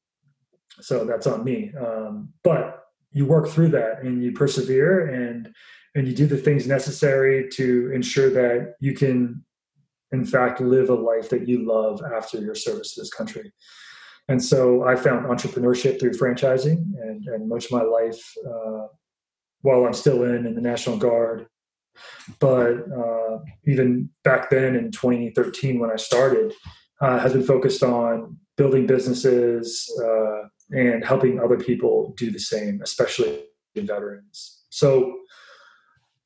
So 0.80 1.04
that's 1.04 1.26
on 1.26 1.44
me. 1.44 1.72
Um, 1.78 2.30
but 2.42 2.84
you 3.12 3.26
work 3.26 3.48
through 3.48 3.68
that 3.70 4.02
and 4.02 4.22
you 4.22 4.32
persevere 4.32 5.06
and 5.06 5.54
and 5.96 6.08
you 6.08 6.14
do 6.14 6.26
the 6.26 6.36
things 6.36 6.66
necessary 6.66 7.48
to 7.50 7.92
ensure 7.94 8.28
that 8.30 8.74
you 8.80 8.94
can 8.94 9.44
in 10.14 10.24
fact 10.24 10.60
live 10.60 10.88
a 10.90 10.94
life 10.94 11.28
that 11.30 11.48
you 11.48 11.66
love 11.66 12.00
after 12.18 12.38
your 12.38 12.54
service 12.54 12.94
to 12.94 13.00
this 13.00 13.12
country. 13.12 13.52
And 14.28 14.42
so 14.50 14.84
i 14.90 14.94
found 14.96 15.26
entrepreneurship 15.26 15.94
through 15.98 16.20
franchising 16.22 16.78
and, 17.04 17.18
and 17.32 17.48
much 17.54 17.64
of 17.66 17.72
my 17.78 17.82
life 17.98 18.22
uh, 18.52 18.86
while 19.66 19.82
i'm 19.84 19.98
still 20.04 20.20
in 20.32 20.46
in 20.48 20.54
the 20.54 20.66
national 20.72 20.96
guard. 21.06 21.46
But 22.40 22.74
uh, 23.02 23.38
even 23.72 24.10
back 24.28 24.50
then 24.50 24.70
in 24.80 24.86
2013 24.90 25.78
when 25.80 25.90
i 25.90 25.96
started 26.10 26.48
uh, 27.00 27.18
has 27.18 27.32
been 27.32 27.48
focused 27.54 27.82
on 27.82 28.36
building 28.56 28.86
businesses 28.86 29.66
uh, 30.06 30.40
and 30.70 31.04
helping 31.04 31.40
other 31.40 31.58
people 31.68 32.14
do 32.16 32.30
the 32.30 32.44
same 32.52 32.80
especially 32.82 33.32
veterans. 33.76 34.38
So 34.70 34.86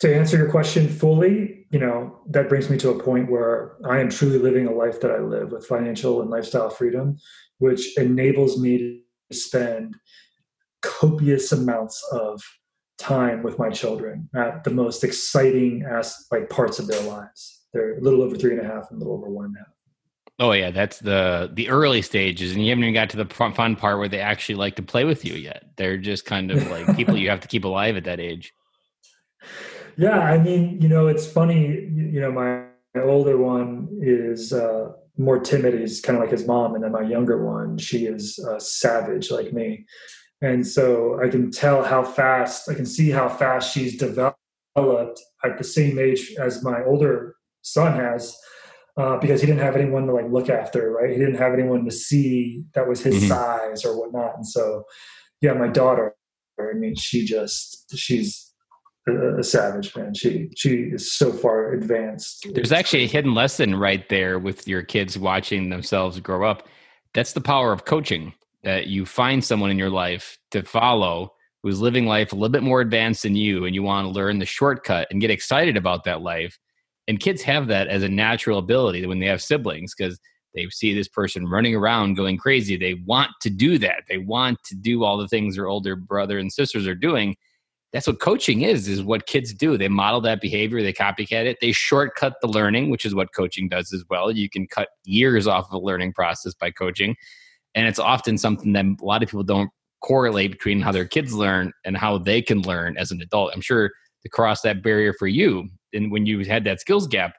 to 0.01 0.15
answer 0.15 0.37
your 0.37 0.51
question 0.51 0.89
fully, 0.89 1.67
you 1.71 1.79
know, 1.79 2.21
that 2.29 2.49
brings 2.49 2.71
me 2.71 2.77
to 2.79 2.91
a 2.91 3.03
point 3.03 3.31
where 3.31 3.77
I 3.85 4.01
am 4.01 4.11
truly 4.11 4.39
living 4.39 4.67
a 4.67 4.73
life 4.73 5.01
that 5.01 5.11
I 5.11 5.19
live 5.19 5.53
with 5.53 5.67
financial 5.67 6.23
and 6.23 6.31
lifestyle 6.31 6.71
freedom, 6.71 7.19
which 7.59 7.99
enables 7.99 8.59
me 8.61 9.03
to 9.31 9.37
spend 9.37 9.97
copious 10.83 11.53
amounts 11.53 12.03
of 12.13 12.41
time 12.99 13.43
with 13.43 13.59
my 13.59 13.71
children 13.71 14.29
at 14.35 14.65
the 14.65 14.71
most 14.71 15.05
exciting 15.05 15.85
as 15.85 16.27
like 16.31 16.49
parts 16.49 16.79
of 16.79 16.87
their 16.87 17.03
lives. 17.03 17.63
They're 17.73 17.99
a 17.99 18.01
little 18.01 18.23
over 18.23 18.37
three 18.37 18.57
and 18.57 18.61
a 18.61 18.65
half 18.65 18.91
and 18.91 18.97
a 18.97 19.05
little 19.05 19.19
over 19.19 19.29
one 19.29 19.47
and 19.47 19.57
a 19.57 19.59
half. 19.59 19.69
Oh 20.41 20.53
yeah, 20.53 20.71
that's 20.71 21.01
the 21.01 21.51
the 21.53 21.69
early 21.69 22.01
stages, 22.01 22.53
and 22.53 22.63
you 22.63 22.69
haven't 22.69 22.85
even 22.85 22.95
got 22.95 23.11
to 23.11 23.17
the 23.17 23.27
fun 23.27 23.75
part 23.75 23.99
where 23.99 24.09
they 24.09 24.21
actually 24.21 24.55
like 24.55 24.77
to 24.77 24.83
play 24.83 25.03
with 25.03 25.25
you 25.25 25.35
yet. 25.35 25.65
They're 25.77 25.99
just 25.99 26.27
kind 26.27 26.53
of 26.53 26.65
like 26.71 26.97
people 26.97 27.17
you 27.19 27.29
have 27.29 27.41
to 27.41 27.49
keep 27.49 27.65
alive 27.65 27.97
at 27.97 28.05
that 28.05 28.21
age. 28.21 28.55
yeah, 29.99 30.21
I 30.21 30.39
mean, 30.39 30.81
you 30.81 30.89
know, 30.89 31.09
it's 31.09 31.27
funny. 31.27 31.67
You 31.93 32.21
know, 32.21 32.31
my, 32.31 32.63
my 32.95 33.03
older 33.03 33.37
one 33.37 33.89
is 34.01 34.53
uh, 34.53 34.93
more 35.17 35.41
timid. 35.41 35.75
He's 35.75 36.01
kind 36.01 36.17
of 36.17 36.23
like 36.23 36.31
his 36.31 36.47
mom, 36.47 36.77
and 36.77 36.85
then 36.85 36.93
my 36.93 37.03
younger 37.03 37.45
one, 37.45 37.79
she 37.79 38.07
is 38.07 38.39
uh, 38.49 38.61
savage 38.61 39.33
like 39.33 39.53
me. 39.53 39.85
And 40.41 40.65
so 40.65 41.21
I 41.21 41.29
can 41.29 41.51
tell 41.51 41.83
how 41.83 42.05
fast 42.05 42.69
I 42.69 42.75
can 42.75 42.87
see 42.87 43.11
how 43.11 43.29
fast 43.29 43.75
she's 43.75 43.99
developed 43.99 44.37
at 44.77 45.59
the 45.59 45.65
same 45.65 45.99
age 45.99 46.33
as 46.41 46.63
my 46.63 46.85
older 46.85 47.35
son 47.63 47.93
has. 47.95 48.39
Uh, 48.97 49.17
because 49.19 49.41
he 49.41 49.47
didn't 49.47 49.63
have 49.63 49.77
anyone 49.77 50.09
to 50.09 50.13
like 50.13 50.29
look 50.29 50.49
after, 50.49 50.91
right? 50.91 51.11
He 51.11 51.19
didn't 51.19 51.37
have 51.37 51.53
anyone 51.53 51.85
to 51.85 51.91
see 51.93 52.65
that 52.75 52.89
was 52.89 53.01
his 53.01 53.15
mm-hmm. 53.15 53.29
size 53.29 53.85
or 53.85 53.97
whatnot. 53.97 54.35
And 54.35 54.47
so, 54.47 54.83
yeah, 55.41 55.53
my 55.53 55.69
daughter, 55.69 56.17
I 56.61 56.73
mean, 56.75 56.97
she 56.97 57.25
just 57.25 57.97
she's 57.97 58.48
a, 59.09 59.43
savage 59.43 59.95
man. 59.97 60.15
She 60.15 60.49
she 60.57 60.91
is 60.93 61.13
so 61.13 61.33
far 61.33 61.73
advanced. 61.73 62.47
There's 62.55 62.73
actually 62.73 63.05
a 63.05 63.09
hidden 63.09 63.35
lesson 63.35 63.75
right 63.75 64.09
there 64.09 64.39
with 64.39 64.67
your 64.67 64.83
kids 64.83 65.19
watching 65.19 65.71
themselves 65.71 66.21
grow 66.21 66.49
up. 66.49 66.69
That's 67.15 67.33
the 67.33 67.41
power 67.41 67.73
of 67.73 67.85
coaching. 67.85 68.35
That 68.65 68.89
you 68.89 69.07
find 69.07 69.43
someone 69.45 69.71
in 69.71 69.79
your 69.79 69.91
life 69.91 70.37
to 70.51 70.63
follow 70.63 71.33
who's 71.63 71.81
living 71.81 72.07
life 72.07 72.33
a 72.33 72.35
little 72.35 72.49
bit 72.49 72.63
more 72.63 72.81
advanced 72.81 73.23
than 73.23 73.37
you, 73.37 73.65
and 73.65 73.75
you 73.75 73.83
want 73.83 74.07
to 74.07 74.11
learn 74.11 74.39
the 74.39 74.47
shortcut 74.47 75.09
and 75.11 75.21
get 75.21 75.31
excited 75.31 75.77
about 75.77 76.05
that 76.05 76.23
life. 76.23 76.59
And 77.07 77.21
kids 77.21 77.43
have 77.43 77.69
that 77.69 77.89
as 77.89 78.03
a 78.03 78.09
natural 78.09 78.59
ability 78.59 79.07
when 79.07 79.19
they 79.19 79.27
have 79.27 79.41
siblings 79.41 79.95
because 79.97 80.19
they 80.55 80.69
see 80.71 80.95
this 80.95 81.09
person 81.09 81.47
running 81.47 81.75
around 81.75 82.15
going 82.15 82.37
crazy. 82.37 82.77
They 82.77 82.95
want 83.07 83.31
to 83.43 83.51
do 83.51 83.79
that. 83.79 84.03
They 84.09 84.19
want 84.19 84.59
to 84.65 84.75
do 84.75 85.05
all 85.05 85.17
the 85.17 85.29
things 85.29 85.55
their 85.55 85.69
older 85.69 85.97
brother 85.97 86.39
and 86.39 86.53
sisters 86.53 86.87
are 86.87 86.95
doing 86.95 87.37
that's 87.93 88.07
what 88.07 88.21
coaching 88.21 88.63
is 88.63 88.87
is 88.87 89.03
what 89.03 89.27
kids 89.27 89.55
do. 89.55 89.79
They 89.79 89.89
model 89.89 90.21
that 90.23 90.41
behavior 90.41 90.83
they 90.83 90.93
copycat 90.93 91.47
it 91.47 91.59
they 91.61 91.73
shortcut 91.73 92.35
the 92.41 92.49
learning 92.49 92.91
which 92.91 93.05
is 93.05 93.15
what 93.15 93.35
coaching 93.35 93.69
does 93.69 93.93
as 93.93 94.05
well. 94.11 94.31
You 94.31 94.51
can 94.51 94.67
cut 94.67 94.89
years 95.05 95.47
off 95.47 95.67
of 95.69 95.75
a 95.75 95.85
learning 95.85 96.13
process 96.13 96.55
by 96.55 96.71
coaching 96.71 97.17
and 97.75 97.87
it's 97.87 97.99
often 97.99 98.39
something 98.39 98.73
that 98.73 98.85
a 98.85 99.05
lot 99.05 99.23
of 99.23 99.29
people 99.29 99.45
don't 99.45 99.71
correlate 100.03 100.53
between 100.53 100.81
how 100.81 100.93
their 100.93 101.07
kids 101.07 101.33
learn 101.33 101.73
and 101.85 101.97
how 101.97 102.19
they 102.19 102.41
can 102.41 102.63
learn 102.63 102.97
as 102.97 103.11
an 103.11 103.21
adult. 103.21 103.53
I'm 103.55 103.61
sure 103.61 103.91
to 104.23 104.29
cross 104.29 104.61
that 104.63 104.83
barrier 104.83 105.13
for 105.19 105.27
you 105.27 105.69
and 105.93 106.11
when 106.11 106.27
you 106.27 106.45
had 106.45 106.65
that 106.65 106.81
skills 106.81 107.07
gap 107.07 107.35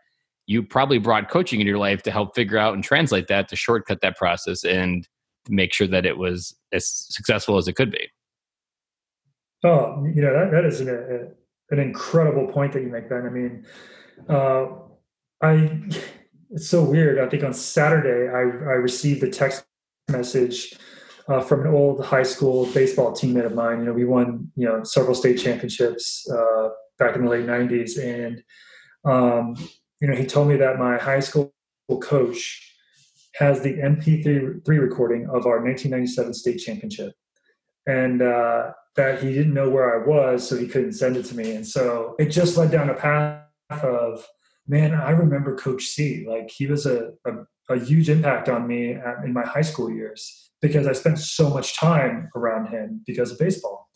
you 0.48 0.64
probably 0.64 0.98
brought 0.98 1.30
coaching 1.30 1.62
in 1.62 1.68
your 1.68 1.78
life 1.78 2.02
to 2.02 2.10
help 2.10 2.34
figure 2.34 2.58
out 2.58 2.74
and 2.74 2.84
translate 2.84 3.28
that 3.28 3.48
to 3.48 3.56
shortcut 3.56 4.02
that 4.02 4.18
process 4.18 4.64
and 4.64 5.08
make 5.48 5.72
sure 5.72 5.86
that 5.86 6.08
it 6.08 6.18
was 6.18 6.56
as 6.74 6.88
successful 6.88 7.58
as 7.58 7.68
it 7.68 7.74
could 7.74 7.92
be 7.92 8.10
Oh, 9.64 10.06
you 10.14 10.22
know 10.22 10.34
that 10.34 10.52
that 10.52 10.66
is 10.66 10.80
an, 10.80 10.90
a, 10.90 11.74
an 11.74 11.80
incredible 11.80 12.48
point 12.48 12.74
that 12.74 12.82
you 12.82 12.90
make, 12.90 13.10
Ben. 13.10 13.26
I 13.26 13.30
mean, 13.30 13.66
uh, 14.30 14.68
I 15.42 15.82
it's 16.52 16.70
so 16.70 16.84
weird. 16.84 17.20
I 17.20 17.28
think 17.28 17.44
on 17.44 17.54
Saturday 17.54 18.32
I 18.32 18.40
I 18.40 18.76
received 18.76 19.22
a 19.24 19.30
text 19.30 19.66
message 20.10 20.76
uh, 21.28 21.42
from 21.42 21.62
an 21.62 21.68
old 21.68 22.04
high 22.04 22.24
school 22.24 22.68
baseball 22.74 23.12
teammate 23.12 23.46
of 23.46 23.54
mine. 23.54 23.80
You 23.80 23.86
know, 23.86 23.94
we 23.94 24.06
won 24.06 24.50
you 24.56 24.66
know 24.66 24.84
several 24.84 25.14
state 25.14 25.38
championships 25.38 26.30
uh, 26.32 26.70
back 26.98 27.18
in 27.18 27.26
the 27.26 27.30
late 27.30 27.46
'90s, 27.46 28.02
and 28.02 28.42
um, 29.04 29.56
you 30.00 30.08
know 30.08 30.16
he 30.16 30.26
told 30.26 30.48
me 30.48 30.56
that 30.56 30.80
my 30.80 30.98
high 30.98 31.20
school 31.20 31.54
coach 32.02 32.66
has 33.36 33.62
the 33.62 33.74
MP3 33.74 34.66
recording 34.66 35.24
of 35.26 35.46
our 35.46 35.62
1997 35.62 36.34
state 36.34 36.58
championship, 36.58 37.14
and 37.86 38.22
uh, 38.22 38.72
that 39.00 39.24
he 39.24 39.34
didn't 39.34 39.54
know 39.54 39.70
where 39.70 39.96
I 39.96 40.06
was, 40.06 40.46
so 40.46 40.58
he 40.58 40.68
couldn't 40.68 40.92
send 40.92 41.16
it 41.16 41.24
to 41.28 41.36
me. 41.36 41.56
And 41.56 41.66
so 41.66 42.16
it 42.20 42.26
just 42.26 42.58
led 42.58 42.70
down 42.70 42.90
a 42.90 42.94
path 42.94 43.46
of, 43.82 44.28
man, 44.68 44.94
I 44.94 45.12
remember 45.12 45.56
Coach 45.56 45.84
C. 45.86 46.26
Like 46.28 46.52
he 46.52 46.68
was 46.68 46.86
a, 46.86 47.12
a, 47.26 47.32
a 47.70 47.80
huge 47.80 48.10
impact 48.10 48.50
on 48.50 48.68
me 48.68 48.92
at, 48.92 49.24
in 49.24 49.32
my 49.32 49.46
high 49.46 49.62
school 49.62 49.90
years 49.90 50.52
because 50.62 50.86
I 50.86 50.92
spent 50.92 51.18
so 51.18 51.50
much 51.50 51.78
time 51.78 52.30
around 52.36 52.68
him 52.68 53.02
because 53.08 53.32
of 53.32 53.40
baseball. 53.40 53.88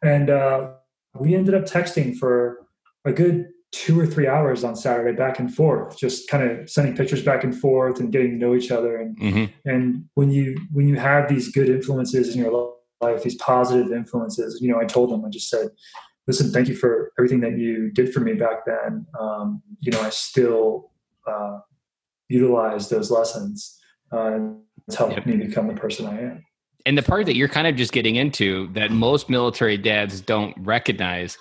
And 0.00 0.30
uh, 0.30 0.70
we 1.18 1.34
ended 1.34 1.54
up 1.54 1.64
texting 1.64 2.16
for 2.16 2.64
a 3.04 3.10
good 3.12 3.48
two 3.72 3.98
or 3.98 4.06
three 4.06 4.28
hours 4.28 4.62
on 4.62 4.76
Saturday, 4.76 5.16
back 5.16 5.40
and 5.40 5.52
forth, 5.52 5.98
just 5.98 6.28
kind 6.28 6.48
of 6.48 6.70
sending 6.70 6.94
pictures 6.94 7.24
back 7.24 7.42
and 7.42 7.58
forth 7.58 7.98
and 7.98 8.12
getting 8.12 8.32
to 8.32 8.36
know 8.36 8.54
each 8.54 8.70
other. 8.70 8.96
And 8.98 9.18
mm-hmm. 9.18 9.44
and 9.68 10.04
when 10.14 10.30
you 10.30 10.56
when 10.70 10.86
you 10.86 10.96
have 11.00 11.28
these 11.28 11.50
good 11.50 11.68
influences 11.68 12.36
in 12.36 12.42
your 12.42 12.52
life 13.02 13.22
these 13.22 13.36
positive 13.36 13.92
influences. 13.92 14.60
You 14.60 14.72
know, 14.72 14.80
I 14.80 14.84
told 14.84 15.10
them, 15.10 15.24
I 15.24 15.28
just 15.28 15.48
said, 15.48 15.68
listen, 16.26 16.52
thank 16.52 16.68
you 16.68 16.74
for 16.74 17.12
everything 17.18 17.40
that 17.40 17.58
you 17.58 17.90
did 17.90 18.12
for 18.12 18.20
me 18.20 18.34
back 18.34 18.64
then. 18.64 19.06
Um, 19.18 19.62
you 19.80 19.92
know, 19.92 20.00
I 20.00 20.10
still 20.10 20.90
uh, 21.26 21.58
utilize 22.28 22.88
those 22.88 23.10
lessons. 23.10 23.78
Uh, 24.10 24.38
it's 24.86 24.96
helped 24.96 25.16
yep. 25.16 25.26
me 25.26 25.36
become 25.36 25.68
the 25.68 25.74
person 25.74 26.06
I 26.06 26.20
am. 26.20 26.44
And 26.84 26.98
the 26.98 27.02
part 27.02 27.26
that 27.26 27.36
you're 27.36 27.48
kind 27.48 27.66
of 27.66 27.76
just 27.76 27.92
getting 27.92 28.16
into 28.16 28.72
that 28.72 28.90
most 28.90 29.28
military 29.30 29.76
dads 29.76 30.20
don't 30.20 30.54
recognize 30.58 31.38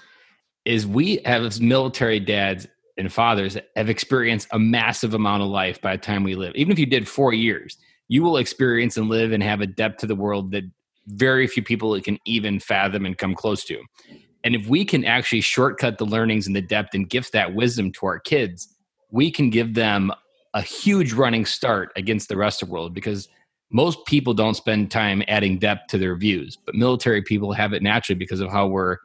is 0.65 0.85
we 0.85 1.19
as 1.19 1.59
military 1.59 2.19
dads 2.19 2.67
and 2.97 3.11
fathers 3.11 3.57
have 3.75 3.89
experienced 3.89 4.47
a 4.51 4.59
massive 4.59 5.15
amount 5.15 5.41
of 5.41 5.49
life 5.49 5.81
by 5.81 5.95
the 5.95 6.01
time 6.01 6.23
we 6.23 6.35
live. 6.35 6.53
Even 6.55 6.71
if 6.71 6.77
you 6.77 6.85
did 6.85 7.07
four 7.07 7.33
years, 7.33 7.77
you 8.07 8.21
will 8.21 8.37
experience 8.37 8.97
and 8.97 9.09
live 9.09 9.31
and 9.31 9.41
have 9.41 9.61
a 9.61 9.67
depth 9.67 10.01
to 10.01 10.07
the 10.07 10.15
world 10.15 10.51
that 10.51 10.63
very 11.07 11.47
few 11.47 11.63
people 11.63 11.95
it 11.95 12.03
can 12.03 12.17
even 12.25 12.59
fathom 12.59 13.05
and 13.05 13.17
come 13.17 13.35
close 13.35 13.63
to. 13.65 13.81
And 14.43 14.55
if 14.55 14.67
we 14.67 14.85
can 14.85 15.05
actually 15.05 15.41
shortcut 15.41 15.97
the 15.97 16.05
learnings 16.05 16.47
and 16.47 16.55
the 16.55 16.61
depth 16.61 16.93
and 16.93 17.09
gift 17.09 17.33
that 17.33 17.53
wisdom 17.53 17.91
to 17.93 18.05
our 18.07 18.19
kids, 18.19 18.75
we 19.11 19.31
can 19.31 19.49
give 19.49 19.73
them 19.73 20.11
a 20.53 20.61
huge 20.61 21.13
running 21.13 21.45
start 21.45 21.91
against 21.95 22.27
the 22.27 22.37
rest 22.37 22.61
of 22.61 22.67
the 22.67 22.73
world 22.73 22.93
because 22.93 23.27
most 23.71 24.05
people 24.05 24.33
don't 24.33 24.55
spend 24.55 24.91
time 24.91 25.23
adding 25.27 25.57
depth 25.57 25.87
to 25.87 25.97
their 25.97 26.15
views, 26.15 26.57
but 26.65 26.75
military 26.75 27.21
people 27.21 27.53
have 27.53 27.73
it 27.73 27.81
naturally 27.81 28.17
because 28.17 28.41
of 28.41 28.51
how 28.51 28.67
we're 28.67 28.97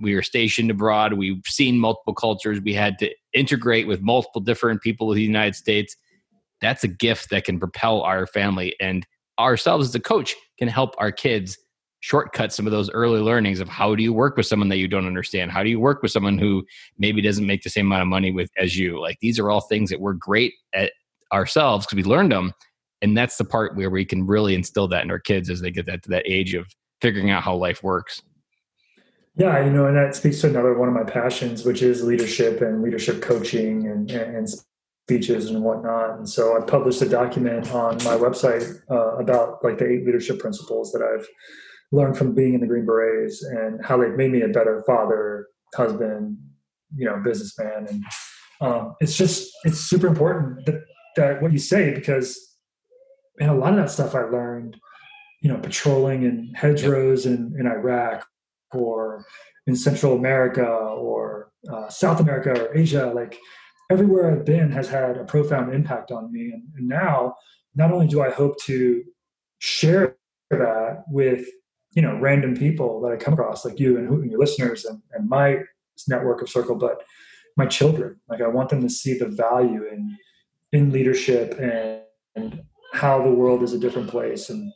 we 0.00 0.14
are 0.14 0.22
stationed 0.22 0.70
abroad. 0.70 1.12
We've 1.12 1.40
seen 1.46 1.78
multiple 1.78 2.14
cultures. 2.14 2.60
We 2.60 2.74
had 2.74 2.98
to 2.98 3.14
integrate 3.32 3.86
with 3.86 4.00
multiple 4.00 4.40
different 4.40 4.82
people 4.82 5.10
of 5.10 5.14
the 5.14 5.22
United 5.22 5.54
States. 5.54 5.96
That's 6.60 6.82
a 6.82 6.88
gift 6.88 7.30
that 7.30 7.44
can 7.44 7.60
propel 7.60 8.02
our 8.02 8.26
family. 8.26 8.74
And 8.80 9.06
ourselves 9.38 9.88
as 9.88 9.94
a 9.94 10.00
coach 10.00 10.34
can 10.58 10.68
help 10.68 10.94
our 10.98 11.12
kids 11.12 11.58
shortcut 12.04 12.52
some 12.52 12.66
of 12.66 12.70
those 12.70 12.90
early 12.90 13.20
learnings 13.20 13.60
of 13.60 13.68
how 13.68 13.94
do 13.94 14.02
you 14.02 14.12
work 14.12 14.36
with 14.36 14.44
someone 14.44 14.68
that 14.68 14.76
you 14.76 14.86
don't 14.86 15.06
understand? 15.06 15.50
How 15.50 15.62
do 15.62 15.70
you 15.70 15.80
work 15.80 16.02
with 16.02 16.12
someone 16.12 16.36
who 16.36 16.62
maybe 16.98 17.22
doesn't 17.22 17.46
make 17.46 17.62
the 17.62 17.70
same 17.70 17.86
amount 17.86 18.02
of 18.02 18.08
money 18.08 18.30
with 18.30 18.50
as 18.58 18.76
you? 18.76 19.00
Like 19.00 19.18
these 19.20 19.38
are 19.38 19.50
all 19.50 19.62
things 19.62 19.88
that 19.88 20.00
we're 20.00 20.12
great 20.12 20.52
at 20.74 20.92
ourselves 21.32 21.86
because 21.86 21.96
we 21.96 22.02
learned 22.02 22.30
them 22.30 22.52
and 23.00 23.16
that's 23.16 23.38
the 23.38 23.44
part 23.44 23.74
where 23.74 23.88
we 23.88 24.04
can 24.04 24.26
really 24.26 24.54
instill 24.54 24.86
that 24.88 25.02
in 25.02 25.10
our 25.10 25.18
kids 25.18 25.48
as 25.48 25.62
they 25.62 25.70
get 25.70 25.86
that 25.86 26.02
to 26.02 26.10
that 26.10 26.24
age 26.26 26.52
of 26.52 26.66
figuring 27.00 27.30
out 27.30 27.42
how 27.42 27.54
life 27.56 27.82
works. 27.82 28.20
Yeah 29.38 29.64
you 29.64 29.70
know 29.70 29.86
and 29.86 29.96
that 29.96 30.14
speaks 30.14 30.42
to 30.42 30.48
another 30.48 30.78
one 30.78 30.88
of 30.88 30.94
my 30.94 31.04
passions 31.04 31.64
which 31.64 31.80
is 31.80 32.04
leadership 32.04 32.60
and 32.60 32.82
leadership 32.82 33.22
coaching 33.22 33.86
and, 33.86 34.10
and 34.10 34.48
speeches 35.06 35.50
and 35.50 35.62
whatnot. 35.62 36.16
And 36.16 36.28
so 36.28 36.56
I 36.56 36.64
published 36.64 37.02
a 37.02 37.08
document 37.08 37.70
on 37.72 37.96
my 38.04 38.16
website 38.16 38.80
uh, 38.90 39.16
about 39.16 39.62
like 39.62 39.76
the 39.76 39.86
eight 39.86 40.06
leadership 40.06 40.38
principles 40.38 40.92
that 40.92 41.02
I've 41.02 41.26
learned 41.92 42.16
from 42.16 42.34
being 42.34 42.54
in 42.54 42.60
the 42.60 42.66
Green 42.66 42.86
Berets 42.86 43.42
and 43.42 43.84
how 43.84 43.98
they've 43.98 44.16
made 44.16 44.32
me 44.32 44.40
a 44.40 44.48
better 44.48 44.82
father, 44.86 45.48
husband, 45.74 46.38
you 46.96 47.04
know, 47.04 47.20
businessman. 47.22 47.86
And 47.88 48.04
um, 48.62 48.94
it's 49.00 49.16
just 49.16 49.52
it's 49.64 49.78
super 49.78 50.06
important 50.06 50.64
that 50.64 50.82
that 51.16 51.42
what 51.42 51.52
you 51.52 51.58
say 51.58 51.92
because 51.92 52.56
man, 53.38 53.50
a 53.50 53.54
lot 53.54 53.74
of 53.74 53.76
that 53.76 53.90
stuff 53.90 54.14
I 54.14 54.22
learned, 54.22 54.78
you 55.42 55.50
know, 55.50 55.58
patrolling 55.58 56.22
in 56.22 56.52
hedgerows 56.54 57.26
in, 57.26 57.54
in 57.58 57.66
Iraq 57.66 58.26
or 58.72 59.26
in 59.66 59.76
Central 59.76 60.16
America 60.16 60.64
or 60.64 61.50
uh, 61.70 61.90
South 61.90 62.20
America 62.20 62.68
or 62.68 62.74
Asia, 62.74 63.12
like 63.14 63.38
everywhere 63.94 64.30
I've 64.30 64.44
been 64.44 64.70
has 64.72 64.88
had 64.88 65.16
a 65.16 65.24
profound 65.24 65.72
impact 65.72 66.10
on 66.10 66.32
me. 66.32 66.50
And, 66.52 66.64
and 66.76 66.88
now, 66.88 67.36
not 67.76 67.92
only 67.92 68.08
do 68.08 68.22
I 68.22 68.30
hope 68.30 68.58
to 68.64 69.02
share 69.58 70.16
that 70.50 71.04
with 71.08 71.46
you 71.92 72.02
know 72.02 72.18
random 72.18 72.56
people 72.56 73.00
that 73.02 73.12
I 73.12 73.16
come 73.16 73.34
across, 73.34 73.64
like 73.64 73.78
you 73.78 73.96
and, 73.96 74.06
who, 74.08 74.20
and 74.20 74.30
your 74.30 74.40
listeners 74.40 74.84
and, 74.84 75.00
and 75.12 75.28
my 75.28 75.60
network 76.08 76.42
of 76.42 76.48
circle, 76.48 76.74
but 76.74 77.02
my 77.56 77.66
children. 77.66 78.20
Like 78.28 78.40
I 78.40 78.48
want 78.48 78.68
them 78.68 78.82
to 78.82 78.90
see 78.90 79.16
the 79.16 79.28
value 79.28 79.84
in 79.90 80.18
in 80.72 80.90
leadership 80.90 81.58
and, 81.60 82.02
and 82.34 82.64
how 82.92 83.22
the 83.22 83.30
world 83.30 83.62
is 83.62 83.72
a 83.72 83.78
different 83.78 84.10
place. 84.10 84.50
And 84.50 84.72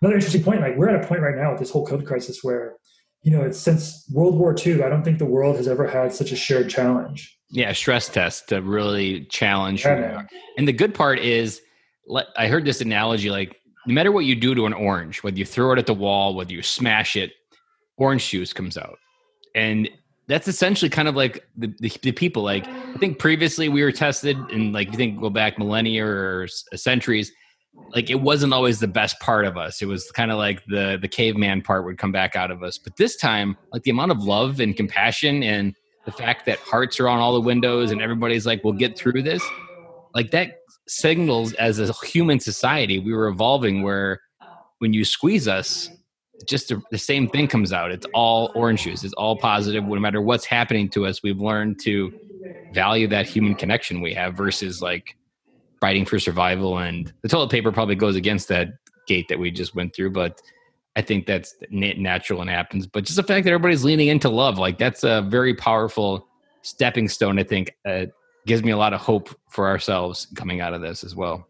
another 0.00 0.16
interesting 0.16 0.42
point, 0.42 0.62
like 0.62 0.76
we're 0.78 0.88
at 0.88 1.04
a 1.04 1.06
point 1.06 1.20
right 1.20 1.36
now 1.36 1.50
with 1.50 1.60
this 1.60 1.70
whole 1.70 1.86
COVID 1.86 2.06
crisis 2.06 2.42
where 2.42 2.76
you 3.24 3.30
know, 3.30 3.42
it's 3.42 3.58
since 3.58 4.04
World 4.12 4.38
War 4.38 4.54
II, 4.54 4.82
I 4.84 4.90
don't 4.90 5.02
think 5.02 5.18
the 5.18 5.24
world 5.24 5.56
has 5.56 5.66
ever 5.66 5.86
had 5.88 6.12
such 6.12 6.30
a 6.30 6.36
shared 6.36 6.68
challenge. 6.68 7.36
Yeah, 7.50 7.72
stress 7.72 8.08
test 8.08 8.50
to 8.50 8.60
really 8.60 9.24
challenge. 9.24 9.84
Yeah, 9.84 10.22
and 10.58 10.68
the 10.68 10.72
good 10.72 10.94
part 10.94 11.18
is, 11.18 11.62
I 12.36 12.48
heard 12.48 12.66
this 12.66 12.82
analogy 12.82 13.30
like, 13.30 13.56
no 13.86 13.94
matter 13.94 14.12
what 14.12 14.26
you 14.26 14.34
do 14.34 14.54
to 14.54 14.66
an 14.66 14.74
orange, 14.74 15.22
whether 15.22 15.38
you 15.38 15.46
throw 15.46 15.72
it 15.72 15.78
at 15.78 15.86
the 15.86 15.94
wall, 15.94 16.34
whether 16.34 16.52
you 16.52 16.62
smash 16.62 17.16
it, 17.16 17.32
orange 17.96 18.28
juice 18.28 18.52
comes 18.52 18.76
out. 18.76 18.98
And 19.54 19.88
that's 20.26 20.46
essentially 20.46 20.90
kind 20.90 21.08
of 21.08 21.16
like 21.16 21.46
the, 21.56 21.74
the, 21.78 21.92
the, 22.02 22.12
people 22.12 22.42
like 22.42 22.66
i 22.66 22.96
think 22.98 23.18
previously 23.18 23.68
we 23.68 23.82
were 23.82 23.92
tested 23.92 24.38
and 24.50 24.72
like 24.72 24.90
you 24.90 24.96
think 24.96 25.20
go 25.20 25.28
back 25.28 25.58
millennia 25.58 26.02
or 26.02 26.46
centuries 26.74 27.30
like 27.94 28.10
it 28.10 28.20
wasn't 28.20 28.52
always 28.52 28.80
the 28.80 28.88
best 28.88 29.18
part 29.20 29.44
of 29.44 29.56
us 29.56 29.80
it 29.80 29.86
was 29.86 30.10
kind 30.12 30.30
of 30.30 30.38
like 30.38 30.64
the 30.66 30.98
the 31.00 31.08
caveman 31.08 31.62
part 31.62 31.84
would 31.84 31.98
come 31.98 32.12
back 32.12 32.36
out 32.36 32.50
of 32.50 32.62
us 32.62 32.78
but 32.78 32.96
this 32.96 33.16
time 33.16 33.56
like 33.72 33.82
the 33.82 33.90
amount 33.90 34.10
of 34.10 34.22
love 34.22 34.60
and 34.60 34.76
compassion 34.76 35.42
and 35.42 35.74
the 36.04 36.12
fact 36.12 36.44
that 36.46 36.58
hearts 36.58 37.00
are 37.00 37.08
on 37.08 37.18
all 37.18 37.32
the 37.32 37.40
windows 37.40 37.90
and 37.90 38.02
everybody's 38.02 38.46
like 38.46 38.62
we'll 38.64 38.72
get 38.72 38.96
through 38.96 39.22
this 39.22 39.42
like 40.14 40.30
that 40.30 40.58
signals 40.86 41.52
as 41.54 41.78
a 41.78 41.92
human 42.04 42.38
society 42.38 42.98
we 42.98 43.12
were 43.12 43.28
evolving 43.28 43.82
where 43.82 44.20
when 44.78 44.92
you 44.92 45.04
squeeze 45.04 45.48
us 45.48 45.90
just 46.46 46.68
the, 46.68 46.82
the 46.90 46.98
same 46.98 47.28
thing 47.28 47.46
comes 47.46 47.72
out. 47.72 47.90
It's 47.90 48.06
all 48.12 48.50
orange 48.54 48.82
juice. 48.82 49.04
It's 49.04 49.14
all 49.14 49.36
positive. 49.36 49.84
No 49.84 49.94
matter 49.96 50.20
what's 50.20 50.44
happening 50.44 50.88
to 50.90 51.06
us, 51.06 51.22
we've 51.22 51.40
learned 51.40 51.80
to 51.84 52.12
value 52.72 53.06
that 53.08 53.26
human 53.26 53.54
connection 53.54 54.00
we 54.00 54.12
have 54.14 54.34
versus 54.34 54.82
like 54.82 55.16
fighting 55.84 56.06
for 56.06 56.18
survival. 56.18 56.78
And 56.78 57.12
the 57.20 57.28
toilet 57.28 57.50
paper 57.50 57.70
probably 57.70 57.94
goes 57.94 58.16
against 58.16 58.48
that 58.48 58.68
gate 59.06 59.28
that 59.28 59.38
we 59.38 59.50
just 59.50 59.74
went 59.74 59.94
through, 59.94 60.12
but 60.12 60.40
I 60.96 61.02
think 61.02 61.26
that's 61.26 61.54
natural 61.70 62.40
and 62.40 62.48
happens. 62.48 62.86
But 62.86 63.04
just 63.04 63.16
the 63.16 63.22
fact 63.22 63.44
that 63.44 63.50
everybody's 63.50 63.84
leaning 63.84 64.08
into 64.08 64.30
love, 64.30 64.56
like 64.56 64.78
that's 64.78 65.04
a 65.04 65.20
very 65.28 65.52
powerful 65.52 66.26
stepping 66.62 67.06
stone. 67.06 67.38
I 67.38 67.42
think 67.42 67.76
uh, 67.84 68.06
gives 68.46 68.62
me 68.62 68.70
a 68.70 68.78
lot 68.78 68.94
of 68.94 69.00
hope 69.02 69.28
for 69.50 69.68
ourselves 69.68 70.26
coming 70.34 70.62
out 70.62 70.72
of 70.72 70.80
this 70.80 71.04
as 71.04 71.14
well. 71.14 71.46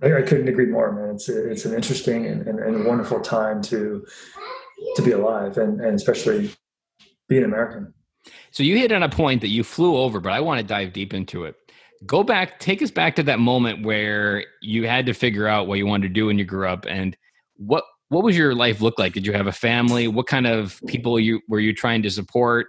I, 0.00 0.18
I 0.18 0.22
couldn't 0.22 0.46
agree 0.46 0.66
more, 0.66 0.92
man. 0.92 1.16
It's 1.16 1.28
it's 1.28 1.64
an 1.64 1.74
interesting 1.74 2.26
and, 2.26 2.46
and, 2.46 2.60
and, 2.60 2.84
wonderful 2.84 3.20
time 3.20 3.60
to 3.62 4.06
to 4.94 5.02
be 5.02 5.10
alive, 5.10 5.58
and, 5.58 5.80
and 5.80 5.96
especially 5.96 6.52
being 7.28 7.42
American. 7.42 7.92
So 8.52 8.62
you 8.62 8.78
hit 8.78 8.92
on 8.92 9.02
a 9.02 9.08
point 9.08 9.40
that 9.40 9.48
you 9.48 9.64
flew 9.64 9.96
over, 9.96 10.20
but 10.20 10.32
I 10.32 10.38
want 10.38 10.60
to 10.60 10.64
dive 10.64 10.92
deep 10.92 11.12
into 11.12 11.44
it. 11.44 11.56
Go 12.06 12.22
back, 12.22 12.58
take 12.58 12.82
us 12.82 12.90
back 12.90 13.16
to 13.16 13.22
that 13.24 13.38
moment 13.38 13.84
where 13.84 14.44
you 14.60 14.86
had 14.86 15.06
to 15.06 15.14
figure 15.14 15.46
out 15.46 15.66
what 15.66 15.78
you 15.78 15.86
wanted 15.86 16.08
to 16.08 16.14
do 16.14 16.26
when 16.26 16.38
you 16.38 16.44
grew 16.44 16.68
up, 16.68 16.86
and 16.88 17.16
what 17.56 17.84
what 18.08 18.24
was 18.24 18.36
your 18.36 18.54
life 18.54 18.80
look 18.80 18.98
like? 18.98 19.12
Did 19.12 19.26
you 19.26 19.32
have 19.32 19.46
a 19.46 19.52
family? 19.52 20.08
What 20.08 20.26
kind 20.26 20.46
of 20.46 20.80
people 20.86 21.18
you 21.18 21.40
were 21.48 21.60
you 21.60 21.72
trying 21.72 22.02
to 22.02 22.10
support? 22.10 22.66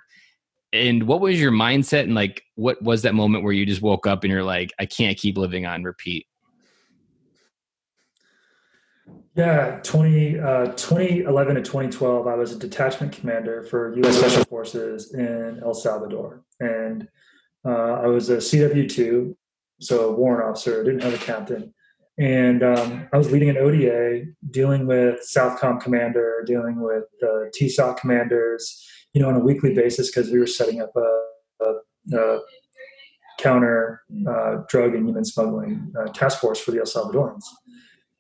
And 0.73 1.03
what 1.03 1.21
was 1.21 1.39
your 1.39 1.51
mindset? 1.51 2.03
And 2.03 2.15
like, 2.15 2.43
what 2.55 2.81
was 2.81 3.01
that 3.03 3.15
moment 3.15 3.43
where 3.43 3.53
you 3.53 3.65
just 3.65 3.81
woke 3.81 4.07
up 4.07 4.23
and 4.23 4.31
you're 4.31 4.43
like, 4.43 4.73
I 4.79 4.85
can't 4.85 5.17
keep 5.17 5.37
living 5.37 5.65
on 5.65 5.83
repeat? 5.83 6.27
Yeah, 9.35 9.79
20, 9.83 10.39
uh, 10.39 10.65
2011 10.73 11.55
to 11.55 11.61
2012, 11.61 12.25
I 12.25 12.35
was 12.35 12.53
a 12.53 12.59
detachment 12.59 13.11
commander 13.11 13.63
for 13.63 13.95
U.S. 13.97 14.17
Special 14.17 14.45
Forces 14.45 15.13
in 15.13 15.59
El 15.61 15.73
Salvador. 15.73 16.43
And 16.61 17.09
uh, 17.65 18.01
I 18.03 18.07
was 18.07 18.29
a 18.29 18.37
CW2, 18.37 19.35
so 19.81 20.09
a 20.09 20.13
warrant 20.13 20.49
officer, 20.49 20.83
didn't 20.83 21.03
have 21.03 21.13
a 21.13 21.17
captain. 21.17 21.73
And 22.17 22.63
um, 22.63 23.09
I 23.11 23.17
was 23.17 23.31
leading 23.31 23.49
an 23.49 23.57
ODA, 23.57 24.25
dealing 24.51 24.87
with 24.87 25.19
Southcom 25.21 25.81
commander, 25.81 26.43
dealing 26.45 26.79
with 26.79 27.03
uh, 27.21 27.49
TSOC 27.59 27.97
commanders, 27.97 28.87
you 29.13 29.21
know, 29.21 29.27
on 29.27 29.35
a 29.35 29.39
weekly 29.39 29.73
basis 29.73 30.09
because 30.09 30.31
we 30.31 30.39
were 30.39 30.47
setting 30.47 30.81
up 30.81 30.91
a, 30.95 31.65
a, 31.65 32.17
a 32.17 32.39
counter 33.37 34.01
uh, 34.29 34.57
drug 34.69 34.95
and 34.95 35.05
human 35.05 35.25
smuggling 35.25 35.91
uh, 35.99 36.05
task 36.13 36.39
force 36.39 36.59
for 36.59 36.71
the 36.71 36.79
El 36.79 36.85
Salvadorans 36.85 37.43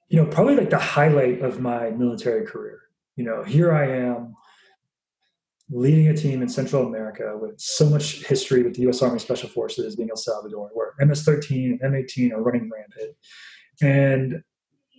you 0.09 0.21
know, 0.21 0.27
probably 0.27 0.55
like 0.55 0.69
the 0.69 0.77
highlight 0.77 1.41
of 1.41 1.59
my 1.59 1.89
military 1.91 2.45
career. 2.45 2.79
You 3.15 3.25
know, 3.25 3.43
here 3.43 3.73
I 3.73 3.87
am 3.87 4.35
leading 5.71 6.07
a 6.07 6.15
team 6.15 6.41
in 6.41 6.49
Central 6.49 6.85
America 6.85 7.37
with 7.39 7.59
so 7.59 7.89
much 7.89 8.23
history 8.25 8.61
with 8.63 8.75
the 8.75 8.83
U.S. 8.83 9.01
Army 9.01 9.19
Special 9.19 9.49
Forces 9.49 9.95
being 9.95 10.09
El 10.09 10.17
Salvador, 10.17 10.69
where 10.73 10.93
MS-13 10.99 11.77
and 11.81 11.93
M18 11.93 12.31
are 12.31 12.41
running 12.41 12.69
rampant, 12.69 13.15
and 13.81 14.43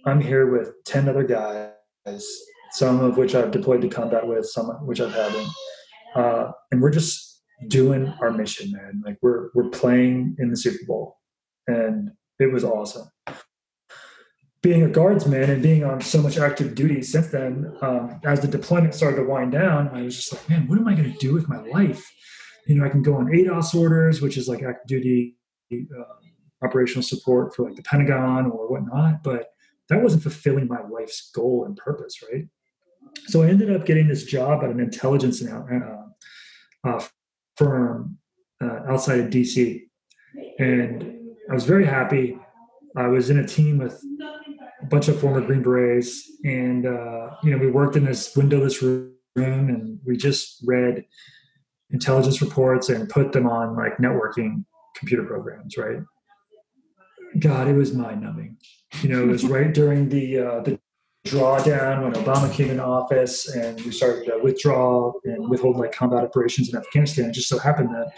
I'm 0.04 0.20
here 0.20 0.50
with 0.50 0.72
ten 0.84 1.08
other 1.08 1.24
guys, 1.24 2.24
some 2.72 3.00
of 3.00 3.16
which 3.16 3.34
I've 3.34 3.50
deployed 3.50 3.82
to 3.82 3.88
combat 3.88 4.26
with, 4.26 4.46
some 4.46 4.66
which 4.86 5.00
I've 5.00 5.14
haven't, 5.14 5.48
uh, 6.14 6.50
and 6.72 6.80
we're 6.80 6.90
just 6.90 7.42
doing 7.68 8.12
our 8.20 8.30
mission, 8.30 8.72
man. 8.72 9.02
Like 9.04 9.18
we're 9.22 9.50
we're 9.54 9.70
playing 9.70 10.36
in 10.38 10.50
the 10.50 10.56
Super 10.56 10.84
Bowl, 10.86 11.16
and 11.68 12.10
it 12.38 12.52
was 12.52 12.64
awesome 12.64 13.08
being 14.62 14.82
a 14.82 14.88
guardsman 14.88 15.50
and 15.50 15.62
being 15.62 15.84
on 15.84 16.00
so 16.00 16.20
much 16.20 16.38
active 16.38 16.74
duty 16.74 17.02
since 17.02 17.28
then, 17.28 17.72
um, 17.82 18.20
as 18.24 18.40
the 18.40 18.48
deployment 18.48 18.94
started 18.94 19.16
to 19.16 19.24
wind 19.24 19.52
down, 19.52 19.88
I 19.88 20.02
was 20.02 20.16
just 20.16 20.32
like, 20.32 20.48
man, 20.48 20.66
what 20.66 20.78
am 20.78 20.88
I 20.88 20.94
going 20.94 21.12
to 21.12 21.18
do 21.18 21.34
with 21.34 21.48
my 21.48 21.60
life? 21.62 22.04
You 22.66 22.76
know, 22.76 22.84
I 22.84 22.88
can 22.88 23.02
go 23.02 23.14
on 23.14 23.26
ADOS 23.26 23.74
orders, 23.74 24.20
which 24.20 24.36
is 24.36 24.48
like 24.48 24.62
active 24.62 24.86
duty 24.88 25.36
uh, 25.72 26.64
operational 26.64 27.02
support 27.02 27.54
for 27.54 27.64
like 27.64 27.76
the 27.76 27.82
Pentagon 27.82 28.46
or 28.46 28.68
whatnot, 28.68 29.22
but 29.22 29.50
that 29.88 30.02
wasn't 30.02 30.22
fulfilling 30.22 30.66
my 30.66 30.82
life's 30.88 31.30
goal 31.32 31.64
and 31.64 31.76
purpose, 31.76 32.22
right? 32.30 32.46
So 33.26 33.42
I 33.42 33.48
ended 33.48 33.74
up 33.74 33.86
getting 33.86 34.08
this 34.08 34.24
job 34.24 34.64
at 34.64 34.70
an 34.70 34.80
intelligence 34.80 35.42
uh, 35.44 35.62
uh, 36.84 37.04
firm 37.56 38.18
uh, 38.62 38.80
outside 38.88 39.20
of 39.20 39.30
DC, 39.30 39.82
and 40.58 41.20
I 41.50 41.54
was 41.54 41.64
very 41.64 41.86
happy. 41.86 42.38
I 42.96 43.08
was 43.08 43.30
in 43.30 43.38
a 43.38 43.46
team 43.46 43.78
with 43.78 44.02
a 44.86 44.88
bunch 44.88 45.08
of 45.08 45.20
former 45.20 45.40
Green 45.40 45.62
Berets, 45.62 46.30
and 46.44 46.86
uh, 46.86 47.30
you 47.42 47.50
know 47.50 47.58
we 47.58 47.70
worked 47.70 47.96
in 47.96 48.04
this 48.04 48.36
windowless 48.36 48.82
room, 48.82 49.10
and 49.36 49.98
we 50.04 50.16
just 50.16 50.62
read 50.64 51.04
intelligence 51.90 52.40
reports 52.40 52.88
and 52.88 53.08
put 53.08 53.32
them 53.32 53.46
on 53.46 53.76
like 53.76 53.96
networking 53.98 54.64
computer 54.96 55.24
programs, 55.24 55.76
right? 55.76 55.98
God, 57.38 57.68
it 57.68 57.74
was 57.74 57.92
mind 57.92 58.22
numbing. 58.22 58.56
You 59.02 59.08
know, 59.10 59.22
it 59.22 59.26
was 59.26 59.44
right 59.44 59.72
during 59.74 60.08
the 60.08 60.38
uh, 60.38 60.60
the 60.60 60.78
drawdown 61.26 62.04
when 62.04 62.12
Obama 62.12 62.52
came 62.52 62.70
in 62.70 62.78
office, 62.78 63.48
and 63.48 63.80
we 63.80 63.90
started 63.90 64.24
to 64.26 64.38
withdraw 64.38 65.12
and 65.24 65.50
withhold 65.50 65.76
like 65.76 65.92
combat 65.92 66.22
operations 66.22 66.68
in 66.68 66.78
Afghanistan. 66.78 67.30
It 67.30 67.32
just 67.32 67.48
so 67.48 67.58
happened 67.58 67.90
that 67.90 68.12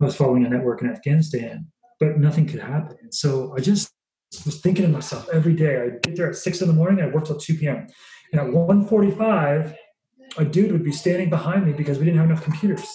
I 0.00 0.04
was 0.04 0.14
following 0.14 0.44
a 0.44 0.48
network 0.50 0.82
in 0.82 0.90
Afghanistan, 0.90 1.66
but 1.98 2.18
nothing 2.18 2.46
could 2.46 2.60
happen. 2.60 3.10
So 3.12 3.54
I 3.56 3.60
just 3.60 3.90
was 4.44 4.60
thinking 4.60 4.84
to 4.84 4.90
myself 4.90 5.28
every 5.32 5.54
day. 5.54 5.80
I'd 5.80 6.02
get 6.02 6.16
there 6.16 6.28
at 6.28 6.36
six 6.36 6.60
in 6.60 6.68
the 6.68 6.74
morning. 6.74 7.04
I'd 7.04 7.12
work 7.12 7.26
till 7.26 7.36
2 7.36 7.54
p.m. 7.54 7.86
And 8.32 8.40
at 8.40 8.46
1:45, 8.46 9.74
a 10.38 10.44
dude 10.44 10.72
would 10.72 10.84
be 10.84 10.92
standing 10.92 11.30
behind 11.30 11.66
me 11.66 11.72
because 11.72 11.98
we 11.98 12.04
didn't 12.04 12.18
have 12.18 12.30
enough 12.30 12.44
computers. 12.44 12.86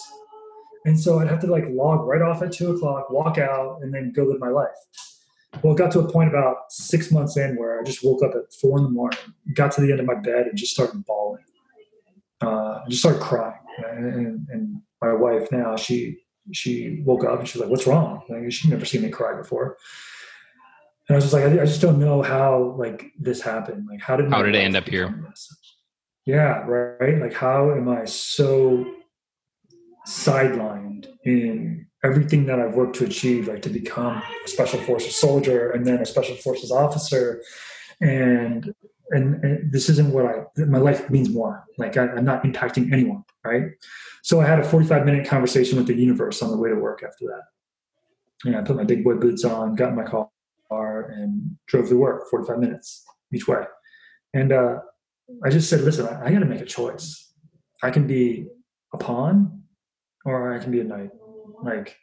And 0.84 0.98
so 0.98 1.18
I'd 1.20 1.28
have 1.28 1.40
to 1.40 1.46
like 1.46 1.64
log 1.68 2.06
right 2.06 2.22
off 2.22 2.42
at 2.42 2.52
two 2.52 2.70
o'clock, 2.70 3.10
walk 3.10 3.38
out, 3.38 3.78
and 3.82 3.92
then 3.92 4.12
go 4.12 4.24
live 4.24 4.40
my 4.40 4.48
life. 4.48 4.68
Well, 5.62 5.74
it 5.74 5.78
got 5.78 5.90
to 5.92 6.00
a 6.00 6.10
point 6.10 6.28
about 6.28 6.70
six 6.70 7.10
months 7.10 7.36
in 7.36 7.56
where 7.56 7.80
I 7.80 7.84
just 7.84 8.04
woke 8.04 8.22
up 8.22 8.32
at 8.34 8.52
four 8.60 8.78
in 8.78 8.84
the 8.84 8.90
morning, 8.90 9.18
got 9.54 9.72
to 9.72 9.80
the 9.80 9.90
end 9.90 10.00
of 10.00 10.06
my 10.06 10.14
bed, 10.14 10.46
and 10.46 10.56
just 10.56 10.72
started 10.72 11.04
bawling. 11.04 11.42
Uh, 12.40 12.80
I 12.84 12.88
just 12.88 13.02
started 13.02 13.20
crying. 13.20 13.58
And, 13.86 14.14
and, 14.14 14.48
and, 14.50 14.82
my 15.00 15.12
wife 15.12 15.52
now, 15.52 15.76
she 15.76 16.18
she 16.52 17.02
woke 17.04 17.24
up 17.24 17.38
and 17.38 17.46
she's 17.46 17.60
like, 17.60 17.70
"What's 17.70 17.86
wrong?" 17.86 18.22
Like, 18.28 18.50
she'd 18.50 18.68
never 18.68 18.84
seen 18.84 19.02
me 19.02 19.10
cry 19.10 19.36
before. 19.36 19.76
And 21.08 21.14
I 21.14 21.16
was 21.16 21.24
just 21.24 21.34
like, 21.34 21.44
I, 21.44 21.62
I 21.62 21.64
just 21.64 21.80
don't 21.80 21.98
know 21.98 22.22
how 22.22 22.74
like 22.78 23.12
this 23.18 23.40
happened. 23.40 23.86
Like, 23.90 24.00
how 24.00 24.16
did 24.16 24.30
how 24.30 24.42
did 24.42 24.54
it 24.54 24.58
end 24.58 24.76
up 24.76 24.88
here? 24.88 25.24
This? 25.28 25.56
Yeah, 26.26 26.64
right. 26.66 27.18
Like, 27.18 27.32
how 27.32 27.72
am 27.72 27.88
I 27.88 28.04
so 28.04 28.84
sidelined 30.06 31.08
in 31.24 31.86
everything 32.04 32.44
that 32.46 32.60
I've 32.60 32.74
worked 32.74 32.96
to 32.96 33.04
achieve, 33.04 33.48
like 33.48 33.62
to 33.62 33.70
become 33.70 34.22
a 34.44 34.48
special 34.48 34.78
forces 34.80 35.16
soldier 35.16 35.70
and 35.70 35.86
then 35.86 36.00
a 36.00 36.06
special 36.06 36.36
forces 36.36 36.70
officer, 36.70 37.42
and 38.02 38.74
and, 39.10 39.42
and 39.42 39.72
this 39.72 39.88
isn't 39.88 40.12
what 40.12 40.26
I. 40.26 40.64
My 40.64 40.78
life 40.78 41.08
means 41.08 41.30
more. 41.30 41.64
Like, 41.78 41.96
I, 41.96 42.08
I'm 42.08 42.26
not 42.26 42.42
impacting 42.42 42.92
anyone, 42.92 43.24
right? 43.42 43.64
So 44.22 44.42
I 44.42 44.46
had 44.46 44.60
a 44.60 44.64
45 44.64 45.06
minute 45.06 45.26
conversation 45.26 45.78
with 45.78 45.86
the 45.86 45.94
universe 45.94 46.42
on 46.42 46.50
the 46.50 46.58
way 46.58 46.68
to 46.68 46.76
work 46.76 47.02
after 47.02 47.24
that. 47.28 47.44
And 48.44 48.54
I 48.54 48.60
put 48.60 48.76
my 48.76 48.84
big 48.84 49.02
boy 49.02 49.14
boots 49.14 49.44
on, 49.44 49.74
got 49.74 49.88
in 49.88 49.96
my 49.96 50.04
car, 50.04 50.28
and 51.02 51.56
drove 51.66 51.88
to 51.88 51.96
work 51.96 52.28
45 52.30 52.58
minutes 52.58 53.04
each 53.32 53.48
way. 53.48 53.64
And 54.34 54.52
uh, 54.52 54.78
I 55.44 55.50
just 55.50 55.68
said, 55.68 55.82
listen, 55.82 56.06
I, 56.06 56.26
I 56.26 56.32
got 56.32 56.40
to 56.40 56.46
make 56.46 56.60
a 56.60 56.66
choice. 56.66 57.32
I 57.82 57.90
can 57.90 58.06
be 58.06 58.46
a 58.92 58.98
pawn 58.98 59.62
or 60.24 60.54
I 60.54 60.58
can 60.58 60.70
be 60.70 60.80
a 60.80 60.84
knight. 60.84 61.10
Like, 61.62 61.96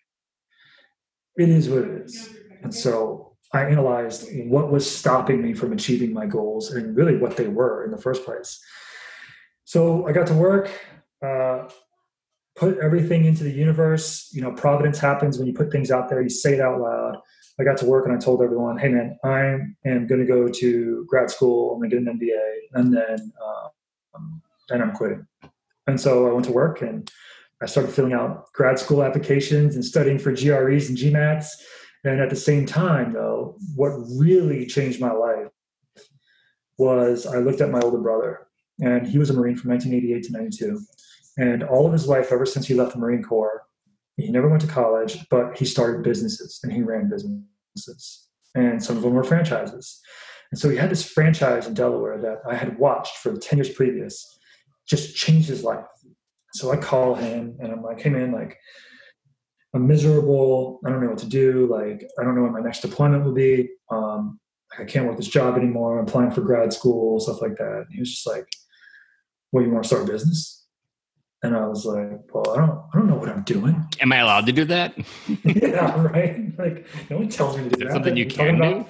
it 1.37 1.49
is 1.49 1.69
what 1.69 1.83
it 1.83 2.01
is. 2.05 2.29
And 2.63 2.73
so 2.73 3.35
I 3.53 3.65
analyzed 3.65 4.27
what 4.47 4.71
was 4.71 4.89
stopping 4.89 5.41
me 5.41 5.53
from 5.53 5.73
achieving 5.73 6.13
my 6.13 6.25
goals 6.25 6.71
and 6.71 6.95
really 6.95 7.17
what 7.17 7.37
they 7.37 7.47
were 7.47 7.85
in 7.85 7.91
the 7.91 7.97
first 7.97 8.25
place. 8.25 8.59
So 9.65 10.07
I 10.07 10.11
got 10.11 10.27
to 10.27 10.33
work, 10.33 10.69
uh, 11.25 11.69
put 12.55 12.77
everything 12.79 13.25
into 13.25 13.43
the 13.43 13.51
universe. 13.51 14.29
You 14.33 14.41
know, 14.41 14.51
providence 14.51 14.99
happens 14.99 15.37
when 15.37 15.47
you 15.47 15.53
put 15.53 15.71
things 15.71 15.91
out 15.91 16.09
there, 16.09 16.21
you 16.21 16.29
say 16.29 16.53
it 16.53 16.61
out 16.61 16.79
loud. 16.79 17.17
I 17.59 17.63
got 17.63 17.77
to 17.77 17.85
work 17.85 18.05
and 18.05 18.13
I 18.13 18.19
told 18.19 18.41
everyone, 18.41 18.77
hey 18.77 18.89
man, 18.89 19.17
I 19.23 19.59
am 19.85 20.07
going 20.07 20.19
to 20.19 20.25
go 20.25 20.47
to 20.47 21.05
grad 21.07 21.31
school. 21.31 21.71
I'm 21.71 21.79
going 21.79 21.89
to 21.89 21.95
get 21.95 22.07
an 22.07 22.19
MBA, 22.19 22.79
and 22.79 22.93
then 22.93 23.31
um, 23.43 24.41
then 24.69 24.81
I'm 24.81 24.91
quitting. 24.91 25.25
And 25.87 25.99
so 25.99 26.27
I 26.27 26.33
went 26.33 26.45
to 26.45 26.51
work 26.51 26.81
and 26.81 27.09
I 27.61 27.67
started 27.67 27.93
filling 27.93 28.13
out 28.13 28.51
grad 28.53 28.79
school 28.79 29.03
applications 29.03 29.75
and 29.75 29.85
studying 29.85 30.17
for 30.17 30.31
GREs 30.31 30.89
and 30.89 30.97
GMATs. 30.97 31.47
And 32.03 32.19
at 32.19 32.29
the 32.29 32.35
same 32.35 32.65
time, 32.65 33.13
though, 33.13 33.57
what 33.75 33.89
really 33.89 34.65
changed 34.65 34.99
my 34.99 35.11
life 35.11 35.47
was 36.77 37.25
I 37.25 37.37
looked 37.37 37.61
at 37.61 37.71
my 37.71 37.79
older 37.79 37.97
brother, 37.97 38.47
and 38.79 39.07
he 39.07 39.17
was 39.17 39.29
a 39.29 39.33
Marine 39.33 39.55
from 39.55 39.71
1988 39.71 40.23
to 40.25 40.31
92. 40.33 40.81
And 41.37 41.63
all 41.63 41.85
of 41.85 41.93
his 41.93 42.07
life, 42.07 42.31
ever 42.31 42.45
since 42.45 42.67
he 42.67 42.73
left 42.73 42.93
the 42.93 42.99
Marine 42.99 43.23
Corps, 43.23 43.64
he 44.17 44.31
never 44.31 44.47
went 44.47 44.61
to 44.61 44.67
college, 44.67 45.27
but 45.29 45.57
he 45.57 45.65
started 45.65 46.03
businesses 46.03 46.59
and 46.63 46.71
he 46.71 46.81
ran 46.81 47.09
businesses. 47.09 48.27
And 48.55 48.81
some 48.81 48.95
of 48.95 49.03
them 49.03 49.13
were 49.13 49.23
franchises. 49.23 50.01
And 50.51 50.59
so 50.59 50.69
he 50.69 50.77
had 50.77 50.89
this 50.89 51.03
franchise 51.03 51.67
in 51.67 51.73
Delaware 51.73 52.17
that 52.19 52.39
I 52.49 52.55
had 52.55 52.79
watched 52.79 53.17
for 53.17 53.35
10 53.35 53.57
years 53.57 53.69
previous, 53.69 54.39
just 54.87 55.15
changed 55.15 55.49
his 55.49 55.63
life. 55.63 55.85
So 56.53 56.71
I 56.71 56.77
call 56.77 57.15
him 57.15 57.57
and 57.59 57.71
I'm 57.71 57.83
like, 57.83 58.01
hey 58.01 58.09
man, 58.09 58.31
like 58.31 58.57
I'm 59.75 59.87
miserable. 59.87 60.79
I 60.85 60.89
don't 60.89 61.01
know 61.01 61.09
what 61.09 61.17
to 61.19 61.27
do. 61.27 61.67
Like, 61.69 62.07
I 62.17 62.23
don't 62.23 62.35
know 62.35 62.43
what 62.43 62.53
my 62.53 62.61
next 62.61 62.79
deployment 62.79 63.25
will 63.25 63.33
be. 63.33 63.69
Um, 63.91 64.39
I 64.79 64.85
can't 64.85 65.05
work 65.05 65.17
this 65.17 65.27
job 65.27 65.57
anymore. 65.57 65.99
I'm 65.99 66.07
applying 66.07 66.31
for 66.31 66.41
grad 66.41 66.71
school, 66.71 67.19
stuff 67.19 67.41
like 67.41 67.57
that. 67.57 67.83
And 67.85 67.87
he 67.91 67.99
was 67.99 68.09
just 68.09 68.25
like, 68.25 68.47
well, 69.51 69.65
you 69.65 69.71
want 69.71 69.83
to 69.83 69.87
start 69.87 70.07
a 70.07 70.11
business? 70.11 70.64
And 71.45 71.55
I 71.55 71.67
was 71.67 71.85
like, 71.85 72.33
well, 72.33 72.49
I 72.55 72.57
don't, 72.57 72.79
I 72.91 72.97
don't 72.97 73.07
know 73.07 73.15
what 73.15 73.29
I'm 73.29 73.43
doing. 73.43 73.85
Am 74.01 74.11
I 74.11 74.17
allowed 74.17 74.47
to 74.47 74.51
do 74.51 74.65
that? 74.65 74.97
yeah, 75.43 76.01
right. 76.01 76.57
Like 76.57 76.87
no 77.11 77.17
one 77.17 77.29
tells 77.29 77.55
me 77.55 77.69
to 77.69 77.69
do 77.69 77.85
that. 77.85 77.93
Something 77.93 78.17
you 78.17 78.25
can 78.25 78.37
talking 78.37 78.55
do. 78.55 78.63
About, 78.63 78.89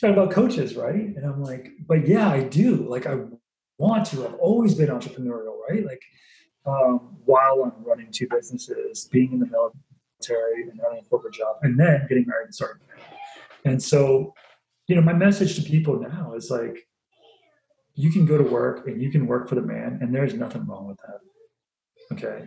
talking 0.00 0.18
about 0.18 0.30
coaches, 0.30 0.76
right? 0.76 0.94
And 0.94 1.24
I'm 1.24 1.42
like, 1.42 1.72
but 1.86 2.06
yeah, 2.06 2.28
I 2.28 2.42
do. 2.42 2.86
Like 2.88 3.06
I 3.06 3.20
want 3.78 4.06
to. 4.08 4.26
I've 4.26 4.34
always 4.34 4.74
been 4.74 4.90
entrepreneurial, 4.90 5.56
right? 5.68 5.82
Like 5.84 6.02
um, 6.66 7.16
while 7.24 7.62
I'm 7.64 7.84
running 7.84 8.10
two 8.12 8.28
businesses, 8.30 9.08
being 9.10 9.32
in 9.32 9.38
the 9.38 9.46
military 9.46 10.68
and 10.68 10.78
running 10.82 11.00
a 11.00 11.08
corporate 11.08 11.34
job, 11.34 11.56
and 11.62 11.80
then 11.80 12.04
getting 12.08 12.26
married 12.26 12.46
and 12.46 12.54
starting. 12.54 12.82
a 12.82 13.00
family. 13.00 13.18
And 13.64 13.82
so, 13.82 14.34
you 14.88 14.96
know, 14.96 15.00
my 15.02 15.14
message 15.14 15.56
to 15.56 15.62
people 15.62 15.98
now 16.00 16.34
is 16.34 16.50
like, 16.50 16.86
you 17.94 18.10
can 18.10 18.26
go 18.26 18.36
to 18.36 18.44
work 18.44 18.88
and 18.88 19.00
you 19.00 19.10
can 19.10 19.26
work 19.26 19.48
for 19.48 19.54
the 19.54 19.62
man, 19.62 20.00
and 20.02 20.14
there's 20.14 20.34
nothing 20.34 20.66
wrong 20.66 20.86
with 20.86 20.98
that. 20.98 21.20
Okay. 22.12 22.46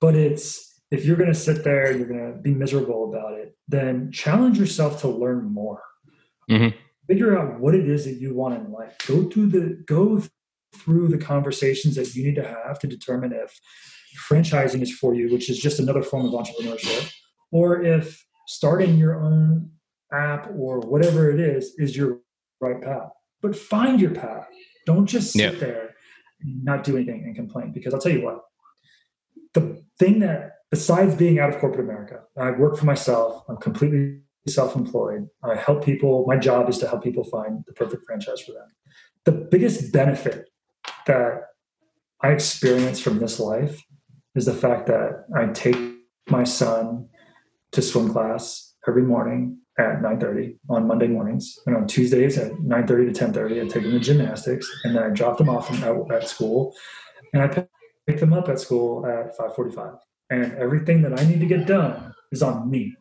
But 0.00 0.14
it's 0.14 0.80
if 0.90 1.04
you're 1.04 1.16
going 1.16 1.28
to 1.32 1.34
sit 1.34 1.64
there 1.64 1.86
and 1.90 1.98
you're 1.98 2.08
going 2.08 2.32
to 2.32 2.38
be 2.40 2.54
miserable 2.54 3.10
about 3.12 3.34
it, 3.34 3.54
then 3.68 4.10
challenge 4.10 4.58
yourself 4.58 5.00
to 5.02 5.08
learn 5.08 5.52
more. 5.52 5.82
Mhm. 6.50 6.74
Figure 7.06 7.38
out 7.38 7.60
what 7.60 7.74
it 7.74 7.88
is 7.88 8.04
that 8.06 8.14
you 8.14 8.34
want 8.34 8.54
in 8.58 8.72
life. 8.72 8.96
Go 9.06 9.28
through 9.28 9.48
the 9.48 9.82
go 9.86 10.22
through 10.74 11.08
the 11.08 11.18
conversations 11.18 11.96
that 11.96 12.14
you 12.14 12.24
need 12.24 12.34
to 12.36 12.46
have 12.46 12.78
to 12.78 12.86
determine 12.86 13.32
if 13.32 13.58
franchising 14.30 14.82
is 14.82 14.92
for 14.92 15.14
you, 15.14 15.30
which 15.32 15.48
is 15.50 15.58
just 15.58 15.78
another 15.78 16.02
form 16.02 16.26
of 16.26 16.32
entrepreneurship, 16.32 17.10
or 17.50 17.82
if 17.82 18.24
starting 18.46 18.96
your 18.96 19.14
own 19.22 19.70
app 20.12 20.50
or 20.56 20.80
whatever 20.80 21.30
it 21.30 21.40
is 21.40 21.74
is 21.78 21.96
your 21.96 22.20
right 22.60 22.80
path. 22.82 23.10
But 23.42 23.56
find 23.56 24.00
your 24.00 24.10
path. 24.14 24.46
Don't 24.86 25.06
just 25.06 25.32
sit 25.32 25.54
Yeah. 25.54 25.58
there 25.58 25.94
and 26.40 26.64
not 26.64 26.84
do 26.84 26.96
anything 26.96 27.24
and 27.24 27.34
complain. 27.36 27.72
Because 27.72 27.92
I'll 27.94 28.00
tell 28.00 28.12
you 28.12 28.22
what, 28.22 28.42
the 29.54 29.82
thing 29.98 30.20
that 30.20 30.52
besides 30.70 31.14
being 31.14 31.38
out 31.38 31.50
of 31.50 31.58
corporate 31.58 31.84
America, 31.84 32.20
I 32.36 32.50
work 32.52 32.76
for 32.76 32.86
myself. 32.86 33.44
I'm 33.48 33.56
completely 33.56 34.20
self-employed. 34.46 35.28
I 35.42 35.54
help 35.56 35.84
people. 35.84 36.24
My 36.26 36.36
job 36.36 36.68
is 36.68 36.78
to 36.78 36.88
help 36.88 37.02
people 37.02 37.24
find 37.24 37.64
the 37.66 37.72
perfect 37.72 38.04
franchise 38.06 38.40
for 38.40 38.52
them. 38.52 38.68
The 39.24 39.32
biggest 39.32 39.92
benefit 39.92 40.48
that 41.06 41.42
I 42.22 42.28
experience 42.30 43.00
from 43.00 43.18
this 43.18 43.38
life 43.38 43.82
is 44.34 44.46
the 44.46 44.54
fact 44.54 44.86
that 44.86 45.26
I 45.36 45.46
take 45.52 45.76
my 46.28 46.44
son 46.44 47.08
to 47.72 47.82
swim 47.82 48.12
class 48.12 48.74
every 48.86 49.02
morning 49.02 49.58
at 49.78 50.00
9.30 50.00 50.56
on 50.68 50.86
Monday 50.86 51.06
mornings. 51.06 51.58
And 51.66 51.76
on 51.76 51.86
Tuesdays 51.86 52.36
at 52.38 52.52
9.30 52.52 53.14
to 53.14 53.26
10.30, 53.26 53.64
I 53.64 53.68
take 53.68 53.84
him 53.84 53.92
to 53.92 54.00
gymnastics. 54.00 54.68
And 54.84 54.96
then 54.96 55.02
I 55.02 55.10
drop 55.10 55.38
them 55.38 55.48
off 55.48 55.70
at, 55.70 56.12
at 56.12 56.28
school. 56.28 56.74
And 57.32 57.42
I 57.42 57.48
pick 58.08 58.18
them 58.18 58.32
up 58.32 58.48
at 58.48 58.58
school 58.58 59.04
at 59.06 59.36
5.45. 59.36 59.98
And 60.30 60.54
everything 60.54 61.02
that 61.02 61.18
I 61.18 61.24
need 61.24 61.40
to 61.40 61.46
get 61.46 61.66
done 61.66 62.14
is 62.32 62.42
on 62.42 62.70
me, 62.70 62.94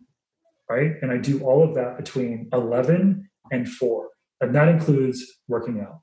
right? 0.70 0.92
And 1.02 1.12
I 1.12 1.18
do 1.18 1.40
all 1.44 1.64
of 1.64 1.74
that 1.76 1.98
between 1.98 2.50
11 2.52 3.30
and 3.52 3.70
4. 3.70 4.08
And 4.42 4.54
that 4.54 4.68
includes 4.68 5.26
working 5.48 5.80
out. 5.80 6.02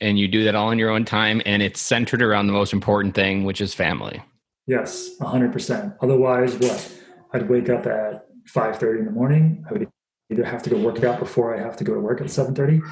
And 0.00 0.18
you 0.18 0.28
do 0.28 0.44
that 0.44 0.54
all 0.54 0.72
in 0.72 0.78
your 0.78 0.90
own 0.90 1.04
time, 1.06 1.40
and 1.46 1.62
it's 1.62 1.80
centered 1.80 2.20
around 2.20 2.48
the 2.48 2.52
most 2.52 2.72
important 2.72 3.14
thing, 3.14 3.44
which 3.44 3.60
is 3.60 3.72
family. 3.72 4.22
Yes, 4.66 5.10
100%. 5.20 5.96
Otherwise, 6.02 6.58
what? 6.58 7.02
I'd 7.32 7.48
wake 7.48 7.70
up 7.70 7.86
at 7.86 8.26
5.30 8.52 8.98
in 8.98 9.04
the 9.06 9.10
morning. 9.12 9.64
I 9.70 9.72
would 9.72 9.88
either 10.30 10.44
have 10.44 10.62
to 10.64 10.70
go 10.70 10.78
work 10.78 11.02
out 11.02 11.18
before 11.18 11.56
I 11.56 11.60
have 11.60 11.76
to 11.76 11.84
go 11.84 11.94
to 11.94 12.00
work 12.00 12.20
at 12.20 12.26
7.30 12.26 12.82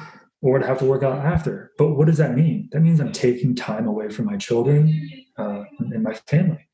or 0.45 0.59
I'd 0.59 0.65
have 0.65 0.77
to 0.77 0.85
work 0.85 1.01
out 1.01 1.17
after. 1.25 1.71
But 1.75 1.95
what 1.95 2.05
does 2.05 2.17
that 2.17 2.35
mean? 2.35 2.69
That 2.71 2.81
means 2.81 2.99
I'm 3.01 3.11
taking 3.11 3.55
time 3.55 3.87
away 3.87 4.09
from 4.09 4.25
my 4.25 4.37
children 4.37 5.25
uh, 5.39 5.63
and 5.79 6.03
my 6.03 6.13
family. 6.27 6.69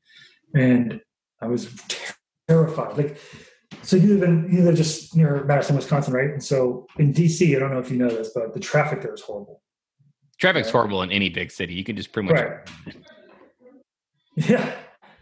And 0.54 1.00
I 1.40 1.46
was 1.46 1.74
terrified. 2.46 2.98
Like, 2.98 3.16
so 3.82 3.96
you 3.96 4.08
live 4.18 4.28
in 4.28 4.54
you 4.54 4.62
live 4.62 4.76
just 4.76 5.16
near 5.16 5.42
Madison, 5.44 5.74
Wisconsin, 5.74 6.12
right? 6.12 6.28
And 6.30 6.44
so 6.44 6.86
in 6.98 7.14
DC, 7.14 7.56
I 7.56 7.58
don't 7.58 7.72
know 7.72 7.78
if 7.78 7.90
you 7.90 7.96
know 7.96 8.10
this, 8.10 8.30
but 8.34 8.52
the 8.52 8.60
traffic 8.60 9.00
there 9.00 9.14
is 9.14 9.22
horrible. 9.22 9.62
Traffic's 10.38 10.66
Right. 10.66 10.72
horrible 10.72 11.00
in 11.02 11.10
any 11.10 11.30
big 11.30 11.50
city. 11.50 11.72
You 11.72 11.82
can 11.82 11.96
just 11.96 12.12
pretty 12.12 12.28
much 12.28 12.42
Right. 12.42 12.96
Yeah. 14.36 14.74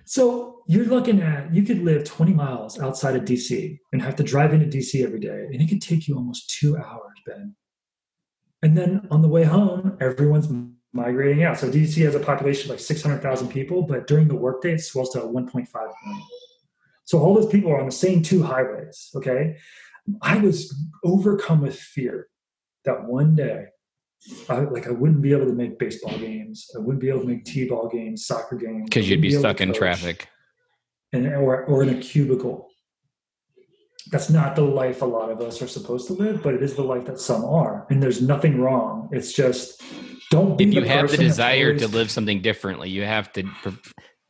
So 0.07 0.63
you're 0.67 0.87
looking 0.87 1.23
at 1.23 1.55
you 1.55 1.63
could 1.63 1.83
live 1.85 2.05
20 2.05 2.33
miles 2.33 2.81
outside 2.81 3.15
of 3.15 3.23
DC 3.25 3.79
and 3.93 4.03
have 4.03 4.17
to 4.17 4.25
drive 4.25 4.53
into 4.53 4.67
DC 4.67 5.05
every 5.05 5.21
day, 5.21 5.47
and 5.53 5.63
it 5.63 5.69
could 5.69 5.81
take 5.81 6.09
you 6.09 6.17
almost 6.17 6.51
two 6.51 6.77
hours, 6.77 7.17
Ben. 7.27 7.55
And 8.63 8.77
then 8.77 9.07
on 9.11 9.23
the 9.23 9.29
way 9.29 9.45
home, 9.45 9.97
everyone's 10.01 10.49
migrating 10.93 11.45
out. 11.45 11.59
So 11.59 11.71
DC 11.71 12.05
has 12.05 12.15
a 12.15 12.21
population 12.21 12.71
of 12.71 12.77
like 12.77 12.81
600,000 12.81 13.49
people, 13.49 13.83
but 13.83 14.07
during 14.07 14.29
the 14.29 14.35
workday, 14.35 14.75
it 14.75 14.81
swells 14.81 15.11
to 15.11 15.21
1.5 15.21 15.33
million. 15.33 16.27
So 17.05 17.19
all 17.19 17.35
those 17.35 17.51
people 17.51 17.71
are 17.73 17.81
on 17.81 17.87
the 17.87 17.93
same 17.93 18.23
two 18.23 18.43
highways. 18.43 19.11
Okay. 19.15 19.57
I 20.23 20.39
was 20.39 20.75
overcome 21.05 21.63
with 21.63 21.79
fear 21.79 22.29
that 22.85 23.05
one 23.05 23.35
day, 23.35 23.67
I, 24.49 24.61
like 24.61 24.87
I 24.87 24.91
wouldn't 24.91 25.23
be 25.23 25.33
able 25.33 25.47
to 25.47 25.53
make 25.53 25.79
baseball 25.79 26.17
games. 26.19 26.71
I 26.77 26.79
wouldn't 26.79 27.01
be 27.01 27.09
able 27.09 27.21
to 27.21 27.27
make 27.27 27.45
t-ball 27.45 27.89
games, 27.89 28.27
soccer 28.27 28.57
games. 28.57 28.85
because 28.85 29.09
you'd 29.09 29.21
wouldn't 29.21 29.35
be 29.35 29.39
stuck 29.39 29.61
in 29.61 29.73
traffic. 29.73 30.29
and 31.13 31.27
or, 31.27 31.65
or 31.65 31.83
in 31.83 31.89
a 31.89 32.01
cubicle. 32.01 32.70
That's 34.11 34.29
not 34.29 34.57
the 34.57 34.63
life 34.63 35.03
a 35.03 35.07
lot 35.07 35.31
of 35.31 35.41
us 35.41 35.63
are 35.63 35.69
supposed 35.69 36.07
to 36.09 36.15
live, 36.15 36.43
but 36.43 36.55
it 36.55 36.63
is 36.63 36.75
the 36.75 36.83
life 36.83 37.05
that 37.07 37.21
some 37.21 37.45
are. 37.45 37.87
And 37.91 38.03
there's 38.03 38.21
nothing 38.21 38.61
wrong. 38.61 39.09
It's 39.13 39.33
just 39.33 39.81
don't 40.31 40.57
be 40.57 40.65
If 40.65 40.75
you 40.75 40.81
the 40.81 40.89
have 40.89 41.11
the 41.11 41.17
desire 41.17 41.77
to 41.79 41.89
live 41.89 42.11
something 42.11 42.43
differently, 42.43 42.91
you 42.91 43.05
have 43.05 43.33
to. 43.33 43.45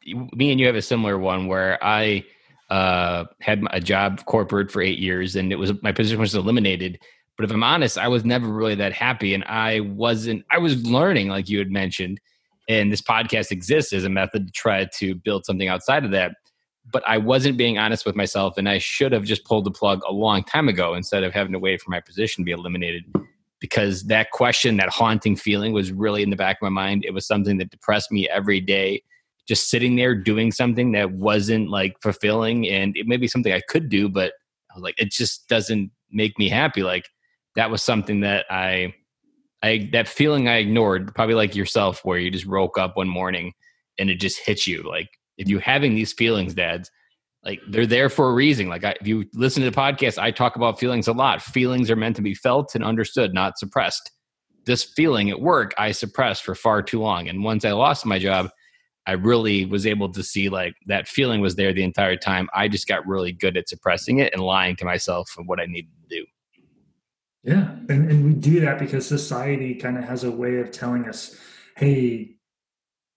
Me 0.07 0.51
and 0.51 0.59
you 0.59 0.67
have 0.67 0.77
a 0.77 0.83
similar 0.83 1.19
one 1.19 1.47
where 1.47 1.83
I 1.83 2.25
uh, 2.71 3.25
had 3.41 3.63
a 3.71 3.81
job 3.81 4.25
corporate 4.25 4.71
for 4.71 4.81
eight 4.81 4.99
years, 4.99 5.37
and 5.37 5.53
it 5.53 5.57
was 5.57 5.73
my 5.83 5.93
position 5.93 6.21
was 6.21 6.35
eliminated. 6.35 6.99
But 7.37 7.45
if 7.45 7.51
I'm 7.51 7.63
honest, 7.63 7.99
I 7.99 8.09
was 8.09 8.25
never 8.25 8.49
really 8.49 8.75
that 8.77 8.93
happy, 8.93 9.35
and 9.35 9.45
I 9.45 9.81
wasn't. 9.81 10.45
I 10.51 10.59
was 10.59 10.85
learning, 10.85 11.29
like 11.29 11.49
you 11.49 11.59
had 11.59 11.71
mentioned, 11.71 12.21
and 12.69 12.93
this 12.93 13.03
podcast 13.03 13.51
exists 13.51 13.93
as 13.93 14.05
a 14.05 14.09
method 14.09 14.47
to 14.47 14.53
try 14.53 14.87
to 14.99 15.15
build 15.15 15.45
something 15.45 15.69
outside 15.69 16.05
of 16.05 16.13
that. 16.13 16.33
But 16.91 17.03
I 17.07 17.19
wasn't 17.19 17.57
being 17.57 17.79
honest 17.79 18.05
with 18.05 18.17
myself, 18.17 18.57
and 18.57 18.69
I 18.69 18.79
should 18.79 19.13
have 19.13 19.25
just 19.25 19.45
pulled 19.45 19.65
the 19.65 19.71
plug 19.71 20.01
a 20.09 20.13
long 20.13 20.43
time 20.43 20.69
ago 20.69 20.95
instead 20.95 21.23
of 21.23 21.33
having 21.33 21.53
to 21.53 21.59
wait 21.59 21.81
for 21.81 21.91
my 21.91 22.01
position 22.01 22.43
to 22.43 22.47
be 22.47 22.53
eliminated. 22.53 23.05
Because 23.61 24.05
that 24.05 24.31
question, 24.31 24.79
that 24.79 24.89
haunting 24.89 25.37
feeling, 25.37 25.73
was 25.73 25.93
really 25.93 26.23
in 26.23 26.31
the 26.31 26.37
back 26.37 26.57
of 26.57 26.63
my 26.63 26.71
mind. 26.71 27.05
It 27.05 27.13
was 27.13 27.27
something 27.27 27.59
that 27.59 27.71
depressed 27.71 28.11
me 28.11 28.29
every 28.29 28.61
day. 28.61 29.03
Just 29.47 29.69
sitting 29.69 29.97
there 29.97 30.15
doing 30.15 30.51
something 30.51 30.93
that 30.93 31.13
wasn't 31.13 31.69
like 31.71 31.97
fulfilling, 32.03 32.69
and 32.69 32.97
it 32.97 33.07
may 33.07 33.17
be 33.17 33.29
something 33.29 33.53
I 33.53 33.61
could 33.69 33.89
do, 33.89 34.09
but 34.09 34.33
I 34.71 34.75
was 34.75 34.83
like, 34.83 34.95
it 34.99 35.11
just 35.11 35.49
doesn't 35.49 35.91
make 36.11 36.39
me 36.39 36.49
happy. 36.49 36.83
Like 36.83 37.09
that 37.57 37.71
was 37.71 37.83
something 37.83 38.21
that 38.21 38.47
I, 38.51 38.95
I 39.63 39.89
that 39.93 40.09
feeling 40.09 40.49
I 40.49 40.57
ignored, 40.57 41.15
probably 41.15 41.35
like 41.35 41.55
yourself, 41.55 42.05
where 42.05 42.19
you 42.19 42.31
just 42.31 42.47
woke 42.47 42.79
up 42.79 42.97
one 42.97 43.09
morning 43.09 43.53
and 43.99 44.11
it 44.11 44.21
just 44.21 44.39
hits 44.39 44.67
you. 44.67 44.83
Like 44.83 45.09
if 45.41 45.49
you're 45.49 45.59
having 45.59 45.95
these 45.95 46.13
feelings, 46.13 46.53
dads, 46.55 46.91
like 47.43 47.61
they're 47.71 47.87
there 47.87 48.11
for 48.11 48.29
a 48.29 48.35
reason. 48.35 48.69
Like 48.69 48.85
I, 48.85 48.95
if 49.01 49.07
you 49.07 49.25
listen 49.33 49.63
to 49.63 49.71
the 49.71 49.77
podcast, 49.77 50.19
I 50.19 50.31
talk 50.31 50.57
about 50.57 50.79
feelings 50.79 51.09
a 51.09 51.13
lot. 51.13 51.41
Feelings 51.41 51.91
are 51.91 51.97
meant 51.97 52.17
to 52.17 52.23
be 52.23 52.35
felt 52.35 52.75
and 52.75 52.85
understood, 52.85 53.33
not 53.33 53.59
suppressed. 53.59 54.11
This 54.67 54.85
feeling 54.85 55.31
at 55.31 55.41
work, 55.41 55.73
I 55.79 55.93
suppressed 55.93 56.45
for 56.45 56.55
far 56.55 56.83
too 56.83 57.01
long. 57.01 57.29
And 57.29 57.43
once 57.43 57.65
I 57.65 57.73
lost 57.73 58.05
my 58.05 58.19
job, 58.19 58.51
I 59.07 59.13
really 59.13 59.65
was 59.65 59.87
able 59.87 60.13
to 60.13 60.23
see 60.23 60.51
like 60.51 60.75
that 60.87 61.09
feeling 61.09 61.41
was 61.41 61.57
there 61.57 61.73
the 61.73 61.85
entire 61.85 62.17
time. 62.17 62.51
I 62.55 62.69
just 62.69 62.87
got 62.87 63.07
really 63.07 63.33
good 63.33 63.57
at 63.57 63.71
suppressing 63.71 64.19
it 64.19 64.35
and 64.35 64.43
lying 64.43 64.77
to 64.77 64.85
myself 64.85 65.35
of 65.39 65.47
what 65.47 65.59
I 65.59 65.65
needed 65.65 65.91
to 66.03 66.17
do. 66.17 66.27
Yeah. 67.43 67.71
And, 67.89 68.11
and 68.11 68.27
we 68.27 68.35
do 68.35 68.61
that 68.61 68.79
because 68.79 69.07
society 69.07 69.75
kind 69.75 69.97
of 69.97 70.05
has 70.05 70.25
a 70.25 70.31
way 70.31 70.59
of 70.59 70.71
telling 70.71 71.09
us, 71.09 71.35
hey, 71.79 72.37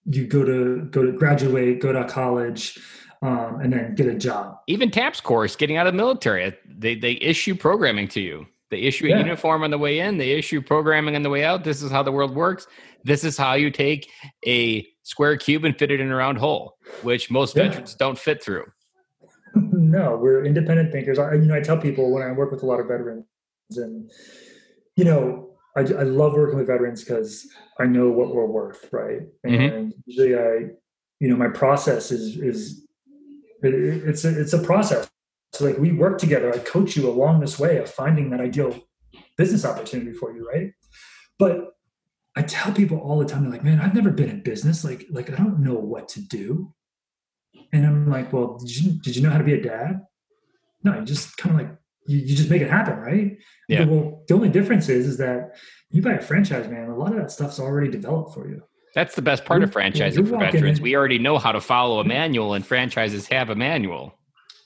you 0.06 0.28
go 0.28 0.44
to 0.44 0.84
go 0.92 1.04
to 1.04 1.12
graduate, 1.12 1.80
go 1.80 1.92
to 1.92 2.04
college, 2.06 2.80
um, 3.22 3.60
and 3.62 3.72
then 3.72 3.96
get 3.96 4.08
a 4.08 4.16
job. 4.16 4.58
Even 4.68 4.92
TAPS 4.92 5.22
course, 5.22 5.56
getting 5.56 5.78
out 5.78 5.88
of 5.88 5.94
the 5.94 5.98
military, 5.98 6.56
they 6.68 6.96
they 6.96 7.13
issue 7.13 7.56
programming 7.56 8.08
to 8.10 8.22
you. 8.22 8.46
They 8.70 8.80
issue 8.80 9.06
a 9.06 9.10
yeah. 9.10 9.20
uniform 9.20 9.63
on 9.63 9.70
the 9.70 9.78
way 9.78 10.00
in. 10.00 10.18
They 10.18 10.32
issue 10.32 10.62
programming 10.62 11.16
on 11.16 11.22
the 11.22 11.30
way 11.30 11.44
out. 11.44 11.63
This 11.63 11.84
is 11.84 11.92
how 11.92 12.02
the 12.02 12.12
world 12.12 12.34
works. 12.34 12.66
This 13.04 13.24
is 13.24 13.38
how 13.38 13.54
you 13.54 13.70
take 13.70 14.10
a 14.48 14.86
square 15.04 15.38
cube 15.38 15.63
and 15.63 15.78
fit 15.78 15.92
it 15.92 16.00
in 16.00 16.12
a 16.12 16.16
round 16.16 16.39
hole, 16.39 16.78
which 17.04 17.30
most 17.30 17.56
yeah. 17.56 17.68
veterans 17.68 17.94
don't 17.94 18.18
fit 18.18 18.44
through. 18.44 18.66
no, 19.56 20.18
we're 20.20 20.44
independent 20.44 20.92
thinkers. 20.92 21.20
I, 21.20 21.36
you 21.36 21.42
know, 21.42 21.56
I 21.56 21.60
tell 21.60 21.78
people 21.78 22.12
when 22.12 22.24
I 22.24 22.32
work 22.32 22.52
with 22.52 22.63
a 22.63 22.66
lot 22.66 22.80
of 22.80 22.88
veterans, 22.88 23.26
and 23.76 24.10
you 24.96 25.06
know, 25.06 25.53
I, 25.76 25.82
I 25.82 26.04
love 26.04 26.34
working 26.34 26.58
with 26.58 26.68
veterans 26.68 27.04
because 27.04 27.48
I 27.80 27.86
know 27.86 28.10
what 28.10 28.34
we're 28.34 28.46
worth, 28.46 28.88
right? 28.92 29.22
Mm-hmm. 29.46 29.54
And 29.54 29.94
mm-hmm. 29.94 30.00
usually, 30.06 30.36
I, 30.36 30.72
you 31.20 31.28
know, 31.30 31.36
my 31.36 31.50
process 31.50 32.12
is 32.12 32.38
is 32.38 32.86
it, 33.62 33.74
it's 33.74 34.26
a, 34.26 34.40
it's 34.40 34.54
a 34.54 34.60
process. 34.62 35.10
So 35.54 35.66
like 35.66 35.78
we 35.78 35.92
work 35.92 36.18
together. 36.18 36.54
I 36.54 36.58
coach 36.60 36.96
you 36.96 37.10
along 37.10 37.40
this 37.40 37.60
way 37.60 37.78
of 37.78 37.90
finding 37.90 38.30
that 38.32 38.42
ideal 38.42 38.80
business 39.38 39.66
opportunity 39.66 40.14
for 40.14 40.36
you, 40.36 40.48
right? 40.48 40.72
But 41.40 41.70
I 42.36 42.42
tell 42.42 42.74
people 42.74 42.98
all 43.00 43.20
the 43.20 43.26
time, 43.26 43.44
they're 43.44 43.52
like, 43.52 43.64
"Man, 43.64 43.80
I've 43.80 43.94
never 43.94 44.10
been 44.10 44.30
in 44.30 44.42
business. 44.42 44.84
Like, 44.84 45.06
like 45.10 45.32
I 45.32 45.36
don't 45.36 45.60
know 45.60 45.76
what 45.76 46.08
to 46.10 46.22
do." 46.22 46.74
And 47.74 47.88
I'm 47.88 48.10
like, 48.10 48.32
well, 48.32 48.58
did 48.60 48.78
you, 48.78 48.92
did 49.02 49.16
you 49.16 49.24
know 49.24 49.32
how 49.32 49.40
to 49.40 49.44
be 49.44 49.56
a 49.56 49.62
dad? 49.62 50.06
No, 50.84 51.00
you 51.00 51.06
just 51.06 51.38
kind 51.38 51.60
of 51.60 51.62
like, 51.62 51.76
you, 52.08 52.20
you 52.20 52.36
just 52.36 52.50
make 52.50 52.62
it 52.62 52.70
happen, 52.70 52.98
right? 52.98 53.38
Yeah. 53.68 53.86
well, 53.86 54.24
the 54.28 54.34
only 54.34 54.50
difference 54.50 54.89
is, 54.89 55.08
is 55.08 55.18
that 55.18 55.56
you 55.92 56.02
buy 56.02 56.13
a 56.13 56.22
franchise, 56.22 56.68
man, 56.68 56.89
a 56.89 56.96
lot 56.96 57.12
of 57.12 57.20
that 57.20 57.32
stuff's 57.32 57.60
already 57.60 57.89
developed 57.89 58.34
for 58.34 58.50
you. 58.50 58.62
That's 58.96 59.16
the 59.16 59.22
best 59.22 59.46
part 59.46 59.62
you're, 59.62 59.68
of 59.68 59.74
franchising 59.74 60.28
for 60.28 60.38
veterans. 60.38 60.80
In, 60.80 60.84
we 60.84 60.96
already 60.96 61.18
know 61.18 61.38
how 61.38 61.52
to 61.52 61.62
follow 61.62 62.00
a 62.00 62.04
manual, 62.04 62.54
and 62.54 62.66
franchises 62.66 63.28
have 63.28 63.50
a 63.50 63.56
manual. 63.56 64.18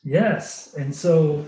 Yes. 0.03 0.73
And 0.75 0.93
so, 0.93 1.47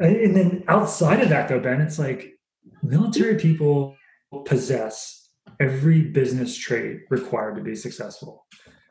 and 0.00 0.34
then 0.34 0.64
outside 0.68 1.20
of 1.20 1.28
that, 1.28 1.48
though, 1.48 1.60
Ben, 1.60 1.80
it's 1.80 1.98
like 1.98 2.34
military 2.82 3.36
people 3.36 3.96
possess 4.44 5.28
every 5.60 6.02
business 6.02 6.56
trait 6.56 7.00
required 7.10 7.56
to 7.56 7.62
be 7.62 7.74
successful. 7.74 8.46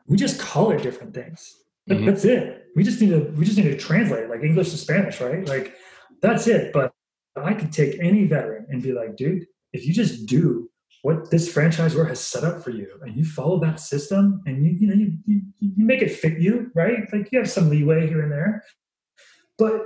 We 0.06 0.16
just 0.16 0.40
call 0.40 0.70
it 0.70 0.82
different 0.82 1.14
things. 1.14 1.54
Mm-hmm. 1.88 2.06
That's 2.06 2.24
it. 2.24 2.64
We 2.76 2.82
just 2.82 3.00
need 3.00 3.10
to 3.10 3.32
we 3.36 3.44
just 3.44 3.58
need 3.58 3.64
to 3.64 3.76
translate 3.76 4.28
like 4.28 4.42
English 4.42 4.70
to 4.70 4.76
Spanish, 4.76 5.20
right? 5.20 5.46
Like 5.46 5.74
that's 6.24 6.46
it. 6.46 6.72
But 6.72 6.92
I 7.36 7.54
could 7.54 7.72
take 7.72 7.98
any 8.00 8.26
veteran 8.26 8.66
and 8.68 8.82
be 8.82 8.92
like, 8.92 9.16
dude, 9.16 9.46
if 9.72 9.86
you 9.86 9.92
just 9.92 10.26
do 10.26 10.70
what 11.02 11.30
this 11.30 11.52
franchisor 11.52 12.08
has 12.08 12.20
set 12.20 12.44
up 12.44 12.62
for 12.64 12.70
you 12.70 12.88
and 13.02 13.14
you 13.14 13.24
follow 13.24 13.60
that 13.60 13.78
system 13.78 14.40
and 14.46 14.64
you 14.64 14.70
you 14.80 14.86
know 14.86 14.94
you, 14.94 15.18
you, 15.26 15.42
you 15.60 15.84
make 15.84 16.00
it 16.00 16.10
fit 16.10 16.40
you, 16.40 16.70
right? 16.74 17.00
Like 17.12 17.30
you 17.30 17.38
have 17.38 17.50
some 17.50 17.68
leeway 17.68 18.06
here 18.06 18.22
and 18.22 18.32
there, 18.32 18.64
but 19.58 19.82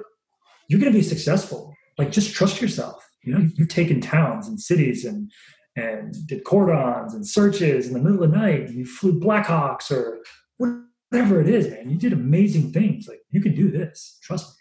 you're 0.68 0.80
going 0.80 0.92
to 0.92 0.98
be 0.98 1.02
successful. 1.02 1.74
Like 1.96 2.12
just 2.12 2.34
trust 2.34 2.62
yourself. 2.62 3.04
You 3.24 3.34
know, 3.34 3.48
you've 3.56 3.68
taken 3.68 4.00
towns 4.00 4.46
and 4.46 4.60
cities 4.60 5.04
and 5.04 5.30
and 5.74 6.14
did 6.26 6.44
cordons 6.44 7.14
and 7.14 7.26
searches 7.26 7.86
in 7.86 7.94
the 7.94 8.00
middle 8.00 8.22
of 8.22 8.30
the 8.30 8.36
night. 8.36 8.70
You 8.70 8.84
flew 8.84 9.18
Blackhawks 9.18 9.90
or 9.90 10.20
whatever 10.58 11.40
it 11.40 11.48
is, 11.48 11.68
man, 11.68 11.88
you 11.88 11.96
did 11.96 12.12
amazing 12.12 12.72
things. 12.72 13.08
Like 13.08 13.20
you 13.30 13.40
can 13.40 13.54
do 13.54 13.70
this. 13.70 14.18
Trust 14.22 14.56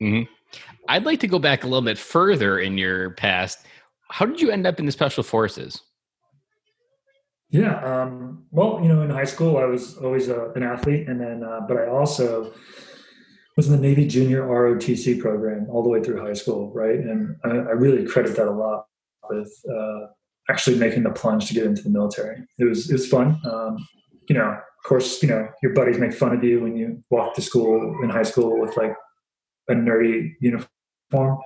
me. 0.00 0.08
Mm-hmm. 0.08 0.32
I'd 0.88 1.04
like 1.04 1.20
to 1.20 1.26
go 1.26 1.38
back 1.38 1.64
a 1.64 1.66
little 1.66 1.82
bit 1.82 1.98
further 1.98 2.58
in 2.58 2.78
your 2.78 3.10
past. 3.10 3.58
How 4.10 4.24
did 4.24 4.40
you 4.40 4.50
end 4.50 4.66
up 4.66 4.78
in 4.78 4.86
the 4.86 4.92
special 4.92 5.22
forces? 5.22 5.82
Yeah. 7.50 7.80
Um, 7.82 8.44
well, 8.50 8.80
you 8.82 8.88
know, 8.88 9.02
in 9.02 9.10
high 9.10 9.24
school, 9.24 9.56
I 9.56 9.64
was 9.64 9.96
always 9.98 10.28
a, 10.28 10.50
an 10.52 10.62
athlete, 10.62 11.08
and 11.08 11.20
then, 11.20 11.42
uh, 11.42 11.60
but 11.66 11.76
I 11.78 11.86
also 11.86 12.52
was 13.56 13.68
in 13.68 13.72
the 13.72 13.88
Navy 13.88 14.06
Junior 14.06 14.42
ROTC 14.42 15.18
program 15.18 15.66
all 15.70 15.82
the 15.82 15.88
way 15.88 16.02
through 16.02 16.20
high 16.20 16.34
school, 16.34 16.72
right? 16.72 16.98
And 16.98 17.36
I, 17.44 17.48
I 17.48 17.72
really 17.72 18.06
credit 18.06 18.36
that 18.36 18.46
a 18.46 18.52
lot 18.52 18.86
with 19.28 19.52
uh, 19.70 20.06
actually 20.48 20.78
making 20.78 21.02
the 21.02 21.10
plunge 21.10 21.48
to 21.48 21.54
get 21.54 21.64
into 21.64 21.82
the 21.82 21.90
military. 21.90 22.42
It 22.58 22.64
was 22.64 22.88
it 22.88 22.94
was 22.94 23.08
fun. 23.08 23.40
Um, 23.44 23.76
you 24.28 24.34
know, 24.34 24.48
of 24.48 24.84
course, 24.84 25.22
you 25.22 25.28
know, 25.28 25.48
your 25.62 25.72
buddies 25.72 25.98
make 25.98 26.12
fun 26.12 26.36
of 26.36 26.44
you 26.44 26.60
when 26.60 26.76
you 26.76 27.02
walk 27.10 27.34
to 27.34 27.42
school 27.42 27.98
in 28.02 28.10
high 28.10 28.22
school 28.22 28.60
with 28.60 28.76
like 28.76 28.94
a 29.68 29.74
nerdy 29.74 30.32
uniform. 30.40 31.38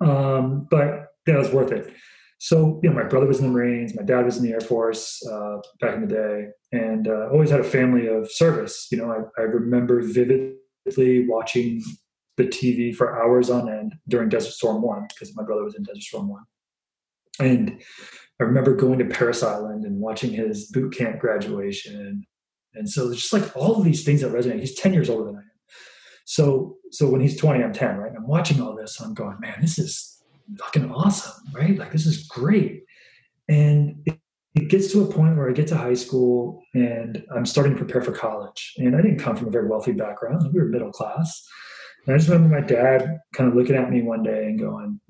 Um, 0.00 0.66
but 0.70 1.08
that 1.26 1.38
was 1.38 1.50
worth 1.52 1.72
it. 1.72 1.92
So, 2.38 2.80
you 2.82 2.90
know, 2.90 2.96
my 2.96 3.04
brother 3.04 3.26
was 3.26 3.38
in 3.38 3.46
the 3.46 3.52
Marines, 3.52 3.94
my 3.94 4.02
dad 4.02 4.24
was 4.24 4.36
in 4.36 4.42
the 4.42 4.52
Air 4.52 4.60
Force 4.60 5.24
uh, 5.30 5.58
back 5.80 5.94
in 5.94 6.08
the 6.08 6.12
day, 6.12 6.46
and 6.72 7.06
uh, 7.06 7.28
always 7.30 7.50
had 7.50 7.60
a 7.60 7.64
family 7.64 8.08
of 8.08 8.30
service. 8.32 8.88
You 8.90 8.98
know, 8.98 9.12
I, 9.12 9.40
I 9.40 9.44
remember 9.44 10.02
vividly 10.02 11.28
watching 11.28 11.82
the 12.36 12.44
TV 12.44 12.94
for 12.94 13.22
hours 13.22 13.48
on 13.48 13.68
end 13.68 13.94
during 14.08 14.28
Desert 14.28 14.52
Storm 14.52 14.82
One 14.82 15.06
because 15.08 15.36
my 15.36 15.44
brother 15.44 15.62
was 15.62 15.76
in 15.76 15.84
Desert 15.84 16.02
Storm 16.02 16.28
One, 16.30 16.42
and 17.38 17.80
I 18.40 18.44
remember 18.44 18.74
going 18.74 18.98
to 18.98 19.04
Parris 19.04 19.44
Island 19.44 19.84
and 19.84 20.00
watching 20.00 20.32
his 20.32 20.66
boot 20.66 20.96
camp 20.96 21.20
graduation 21.20 22.26
and 22.74 22.88
so 22.88 23.10
it's 23.10 23.20
just 23.20 23.32
like 23.32 23.56
all 23.56 23.76
of 23.76 23.84
these 23.84 24.04
things 24.04 24.22
that 24.22 24.32
resonate. 24.32 24.60
He's 24.60 24.74
10 24.74 24.94
years 24.94 25.10
older 25.10 25.24
than 25.24 25.36
I 25.36 25.40
am. 25.40 25.50
So 26.32 26.78
so 26.90 27.10
when 27.10 27.20
he's 27.20 27.36
20, 27.36 27.62
I'm 27.62 27.74
10, 27.74 27.98
right? 27.98 28.12
I'm 28.16 28.26
watching 28.26 28.58
all 28.62 28.74
this, 28.74 29.02
I'm 29.02 29.12
going, 29.12 29.38
man, 29.40 29.58
this 29.60 29.78
is 29.78 30.22
fucking 30.58 30.90
awesome, 30.90 31.44
right? 31.52 31.76
Like 31.76 31.92
this 31.92 32.06
is 32.06 32.26
great. 32.26 32.84
And 33.50 33.96
it, 34.06 34.18
it 34.54 34.68
gets 34.68 34.90
to 34.92 35.02
a 35.02 35.12
point 35.12 35.36
where 35.36 35.50
I 35.50 35.52
get 35.52 35.66
to 35.68 35.76
high 35.76 35.92
school 35.92 36.62
and 36.72 37.22
I'm 37.36 37.44
starting 37.44 37.74
to 37.74 37.78
prepare 37.78 38.00
for 38.00 38.12
college. 38.12 38.72
And 38.78 38.96
I 38.96 39.02
didn't 39.02 39.18
come 39.18 39.36
from 39.36 39.48
a 39.48 39.50
very 39.50 39.68
wealthy 39.68 39.92
background. 39.92 40.50
We 40.54 40.60
were 40.60 40.68
middle 40.68 40.90
class. 40.90 41.46
And 42.06 42.14
I 42.14 42.18
just 42.18 42.30
remember 42.30 42.58
my 42.58 42.66
dad 42.66 43.18
kind 43.34 43.50
of 43.50 43.54
looking 43.54 43.76
at 43.76 43.90
me 43.90 44.00
one 44.00 44.22
day 44.22 44.46
and 44.46 44.58
going, 44.58 45.00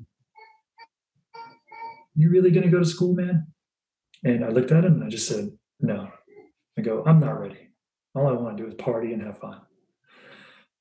You 2.16 2.30
really 2.30 2.50
gonna 2.50 2.68
go 2.68 2.80
to 2.80 2.84
school, 2.84 3.14
man? 3.14 3.46
And 4.24 4.44
I 4.44 4.48
looked 4.48 4.72
at 4.72 4.84
him 4.84 4.94
and 4.94 5.04
I 5.04 5.08
just 5.08 5.28
said, 5.28 5.52
No. 5.78 6.08
I 6.76 6.80
go, 6.80 7.04
I'm 7.06 7.20
not 7.20 7.38
ready. 7.38 7.68
All 8.16 8.26
I 8.26 8.32
want 8.32 8.56
to 8.56 8.62
do 8.64 8.68
is 8.68 8.74
party 8.74 9.12
and 9.12 9.22
have 9.22 9.38
fun. 9.38 9.60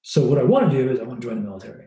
So 0.02 0.26
what 0.26 0.38
I 0.38 0.44
want 0.44 0.72
to 0.72 0.78
do 0.78 0.92
is 0.92 1.00
I 1.00 1.04
want 1.04 1.22
to 1.22 1.28
join 1.28 1.42
the 1.42 1.48
military. 1.48 1.86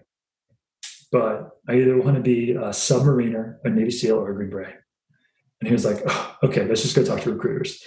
But 1.10 1.50
I 1.68 1.76
either 1.76 2.00
want 2.00 2.16
to 2.16 2.22
be 2.22 2.52
a 2.52 2.70
submariner, 2.70 3.56
a 3.64 3.70
Navy 3.70 3.90
SEAL, 3.90 4.18
or 4.18 4.30
a 4.30 4.34
Green 4.34 4.50
Beret. 4.50 4.76
And 5.60 5.68
he 5.68 5.72
was 5.72 5.84
like, 5.84 6.02
oh, 6.06 6.36
okay, 6.42 6.66
let's 6.66 6.82
just 6.82 6.96
go 6.96 7.04
talk 7.04 7.20
to 7.20 7.32
recruiters. 7.32 7.82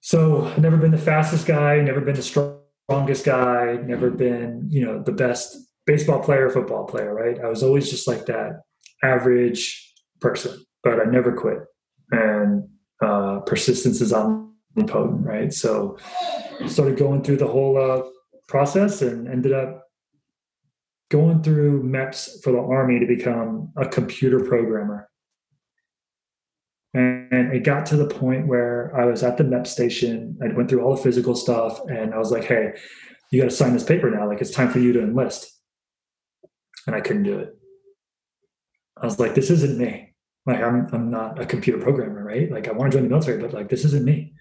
So 0.00 0.46
I've 0.46 0.58
never 0.58 0.78
been 0.78 0.90
the 0.90 0.98
fastest 0.98 1.46
guy, 1.46 1.80
never 1.80 2.00
been 2.00 2.16
the 2.16 2.22
strongest 2.22 3.24
guy, 3.24 3.78
never 3.84 4.10
been, 4.10 4.66
you 4.70 4.84
know, 4.84 5.02
the 5.02 5.12
best 5.12 5.56
baseball 5.86 6.20
player, 6.20 6.48
football 6.48 6.86
player, 6.86 7.14
right? 7.14 7.38
I 7.38 7.48
was 7.48 7.62
always 7.62 7.90
just 7.90 8.08
like 8.08 8.26
that 8.26 8.62
average 9.02 9.94
person, 10.20 10.64
but 10.82 11.00
I 11.00 11.04
never 11.04 11.32
quit. 11.32 11.58
And 12.10 12.68
uh, 13.02 13.40
persistence 13.40 14.00
is 14.00 14.12
omnipotent, 14.12 15.26
right? 15.26 15.52
So 15.52 15.98
started 16.66 16.96
going 16.96 17.22
through 17.22 17.36
the 17.36 17.46
whole 17.46 17.76
uh, 17.78 18.08
process 18.48 19.02
and 19.02 19.28
ended 19.28 19.52
up 19.52 19.84
going 21.10 21.42
through 21.42 21.82
MEPS 21.84 22.42
for 22.42 22.52
the 22.52 22.58
Army 22.58 22.98
to 23.00 23.06
become 23.06 23.72
a 23.76 23.86
computer 23.86 24.40
programmer. 24.40 25.08
And 26.94 27.52
it 27.52 27.64
got 27.64 27.86
to 27.86 27.96
the 27.96 28.06
point 28.06 28.46
where 28.46 28.92
I 28.98 29.04
was 29.04 29.22
at 29.22 29.36
the 29.36 29.44
MEP 29.44 29.66
station. 29.66 30.38
I 30.42 30.52
went 30.54 30.68
through 30.68 30.82
all 30.82 30.96
the 30.96 31.02
physical 31.02 31.34
stuff 31.34 31.80
and 31.88 32.12
I 32.12 32.18
was 32.18 32.32
like, 32.32 32.44
hey, 32.44 32.72
you 33.30 33.40
got 33.40 33.50
to 33.50 33.54
sign 33.54 33.74
this 33.74 33.84
paper 33.84 34.10
now. 34.10 34.26
Like, 34.26 34.40
it's 34.40 34.50
time 34.50 34.70
for 34.70 34.78
you 34.78 34.92
to 34.94 35.02
enlist. 35.02 35.54
And 36.86 36.96
I 36.96 37.00
couldn't 37.00 37.24
do 37.24 37.38
it. 37.38 37.54
I 39.00 39.04
was 39.04 39.20
like, 39.20 39.34
this 39.34 39.50
isn't 39.50 39.78
me. 39.78 40.08
Like 40.48 40.62
I'm 40.62 40.88
I'm 40.94 41.10
not 41.10 41.38
a 41.38 41.44
computer 41.44 41.78
programmer, 41.78 42.24
right? 42.24 42.50
Like 42.50 42.68
I 42.68 42.72
want 42.72 42.90
to 42.90 42.96
join 42.96 43.04
the 43.04 43.10
military, 43.10 43.38
but 43.38 43.52
like 43.52 43.68
this 43.68 43.84
isn't 43.84 44.02
me. 44.02 44.32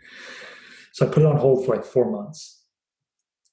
So 0.93 1.05
I 1.05 1.09
put 1.09 1.23
it 1.23 1.25
on 1.25 1.35
hold 1.35 1.65
for 1.65 1.75
like 1.75 1.83
four 1.83 2.09
months. 2.09 2.63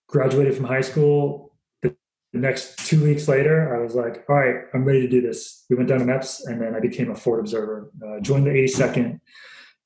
Graduated 0.09 0.57
from 0.57 0.67
high 0.67 0.81
school. 0.81 1.53
The 1.83 2.41
next 2.41 2.87
two 2.89 3.03
weeks 3.03 3.29
later, 3.29 3.77
I 3.77 3.81
was 3.81 3.95
like, 3.95 4.25
all 4.29 4.35
right, 4.35 4.65
I'm 4.75 4.85
ready 4.85 5.03
to 5.03 5.09
do 5.09 5.21
this. 5.21 5.65
We 5.71 5.77
went 5.77 5.89
down 5.89 6.01
to 6.01 6.05
MEPS 6.05 6.47
and 6.47 6.61
then 6.61 6.75
I 6.75 6.81
became 6.81 7.11
a 7.11 7.15
forward 7.15 7.41
observer. 7.41 7.93
Uh, 8.05 8.19
joined 8.21 8.47
the 8.47 8.51
82nd, 8.51 9.21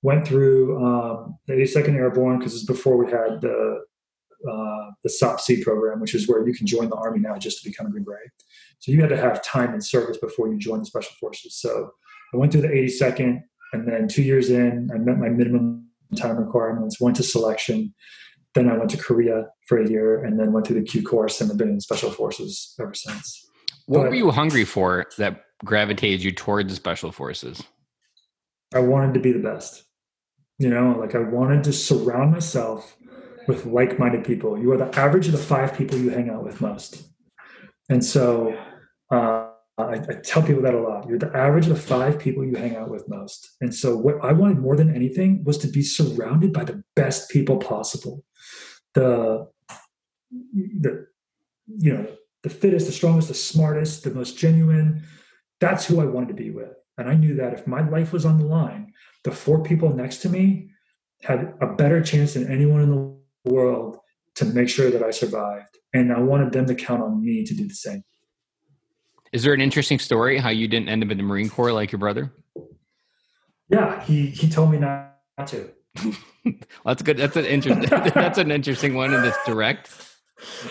went 0.01 0.27
through 0.27 0.83
um, 0.83 1.39
the 1.47 1.53
82nd 1.55 1.95
Airborne 1.95 2.39
because 2.39 2.55
it's 2.55 2.65
before 2.65 2.97
we 2.97 3.11
had 3.11 3.43
the 3.43 3.85
uh, 4.49 4.91
the 5.03 5.11
SOP-C 5.11 5.65
program, 5.65 6.01
which 6.01 6.15
is 6.15 6.29
where 6.29 6.47
you 6.47 6.55
can 6.55 6.67
join 6.67 6.89
the 6.89 6.95
Army 6.95 7.19
now 7.19 7.37
just 7.37 7.63
to 7.63 7.69
become 7.69 7.87
a 7.87 7.91
Green 7.91 8.05
Beret. 8.05 8.31
So 8.79 8.93
you 8.93 9.01
had 9.01 9.11
to 9.11 9.17
have 9.17 9.43
time 9.43 9.75
in 9.75 9.81
service 9.81 10.17
before 10.17 10.49
you 10.49 10.57
join 10.59 10.79
the 10.79 10.87
Special 10.87 11.13
Forces. 11.19 11.57
So 11.57 11.91
I 12.33 12.37
went 12.37 12.53
through 12.53 12.63
the 12.63 12.69
82nd, 12.69 13.43
and 13.73 13.89
then 13.89 14.07
two 14.07 14.23
years 14.23 14.51
in, 14.51 14.91
I 14.95 14.99
met 14.99 15.19
my 15.19 15.29
minimum 15.29 15.89
time 16.17 16.37
requirements, 16.37 17.01
went 17.01 17.17
to 17.17 17.23
selection. 17.23 17.95
Then 18.59 18.69
I 18.69 18.77
went 18.77 18.91
to 18.91 18.97
Korea 18.97 19.47
for 19.69 19.81
a 19.81 19.89
year, 19.89 20.25
and 20.25 20.37
then 20.37 20.53
went 20.53 20.67
through 20.67 20.81
the 20.81 20.85
Q 20.85 21.05
course, 21.05 21.41
and 21.41 21.49
have 21.49 21.57
been 21.57 21.69
in 21.69 21.81
special 21.81 22.11
forces 22.11 22.75
ever 22.81 22.93
since. 22.93 23.49
What 23.87 24.01
but, 24.01 24.09
were 24.09 24.17
you 24.17 24.33
hungry 24.33 24.65
for 24.65 25.07
that 25.17 25.43
gravitated 25.65 26.25
you 26.25 26.33
toward 26.33 26.69
the 26.69 26.75
special 26.75 27.13
forces? 27.13 27.63
I 28.75 28.81
wanted 28.81 29.15
to 29.15 29.21
be 29.21 29.31
the 29.31 29.39
best. 29.39 29.85
You 30.59 30.71
know, 30.71 30.97
like 30.99 31.15
I 31.15 31.21
wanted 31.21 31.63
to 31.65 31.73
surround 31.73 32.33
myself 32.33 32.97
with 33.47 33.65
like-minded 33.65 34.25
people. 34.25 34.59
You 34.59 34.73
are 34.73 34.77
the 34.77 34.93
average 34.99 35.27
of 35.27 35.33
the 35.33 35.39
five 35.39 35.73
people 35.73 35.97
you 35.97 36.11
hang 36.11 36.29
out 36.29 36.43
with 36.43 36.61
most. 36.61 37.05
And 37.89 38.05
so 38.05 38.59
uh, 39.13 39.51
I, 39.79 39.93
I, 39.93 40.15
tell 40.25 40.43
people 40.43 40.63
that 40.63 40.75
a 40.75 40.81
lot. 40.81 41.09
You're 41.09 41.21
the 41.21 41.35
average 41.35 41.69
of 41.69 41.77
the 41.77 41.81
five 41.81 42.19
people 42.19 42.45
you 42.45 42.57
hang 42.57 42.75
out 42.75 42.91
with 42.91 43.09
most. 43.09 43.51
And 43.61 43.73
so 43.73 43.97
what 43.97 44.17
I 44.21 44.33
wanted 44.33 44.59
more 44.59 44.75
than 44.75 44.93
anything 44.93 45.45
was 45.45 45.59
to 45.59 45.69
be 45.69 45.83
surrounded 45.83 46.53
by 46.53 46.65
the 46.65 46.83
best 46.97 47.31
people 47.31 47.59
possible. 47.59 48.25
The 48.95 49.49
the 50.81 51.07
you 51.67 51.93
know 51.93 52.07
the 52.43 52.51
fittest, 52.51 52.87
the 52.87 52.93
strongest, 52.93 53.29
the 53.29 53.35
smartest, 53.35 54.05
the 54.05 54.11
most 54.11 54.39
genuine. 54.39 55.03
That's 55.61 55.87
who 55.87 56.01
I 56.01 56.05
wanted 56.05 56.29
to 56.29 56.35
be 56.35 56.51
with. 56.51 56.75
And 56.97 57.09
I 57.09 57.15
knew 57.15 57.35
that 57.37 57.53
if 57.53 57.67
my 57.67 57.89
life 57.89 58.13
was 58.13 58.25
on 58.25 58.39
the 58.39 58.45
line, 58.47 58.93
the 59.25 59.31
four 59.31 59.63
people 59.63 59.95
next 59.95 60.19
to 60.19 60.29
me 60.29 60.71
had 61.23 61.55
a 61.61 61.67
better 61.67 62.03
chance 62.03 62.35
than 62.35 62.51
anyone 62.51 62.81
in 62.81 62.91
the 62.91 63.51
world 63.51 63.99
to 64.37 64.45
make 64.45 64.69
sure 64.69 64.91
that 64.91 65.03
I 65.03 65.11
survived. 65.11 65.79
And 65.93 66.13
I 66.13 66.21
wanted 66.21 66.53
them 66.53 66.67
to 66.67 66.75
count 66.75 67.03
on 67.03 67.25
me 67.25 67.45
to 67.45 67.55
do 67.55 67.67
the 67.67 67.75
same. 67.75 68.05
Is 69.33 69.43
there 69.43 69.53
an 69.53 69.61
interesting 69.61 69.99
story 69.99 70.39
how 70.39 70.51
you 70.51 70.69
didn't 70.69 70.89
end 70.89 71.03
up 71.03 71.11
in 71.11 71.17
the 71.17 71.23
Marine 71.23 71.51
Corps 71.51 71.73
like 71.73 71.93
your 71.93 71.99
brother? 71.99 72.33
Yeah, 73.69 74.03
he 74.05 74.27
he 74.27 74.49
told 74.49 74.71
me 74.71 74.79
not, 74.79 75.17
to. 75.47 75.71
well, 76.85 76.95
that's 76.95 77.03
good. 77.03 77.17
That's 77.17 77.37
an 77.37 77.45
interesting. 77.45 77.89
that's 78.15 78.39
an 78.39 78.51
interesting 78.51 78.95
one, 78.95 79.15
and 79.15 79.25
it's 79.25 79.39
direct. 79.47 79.91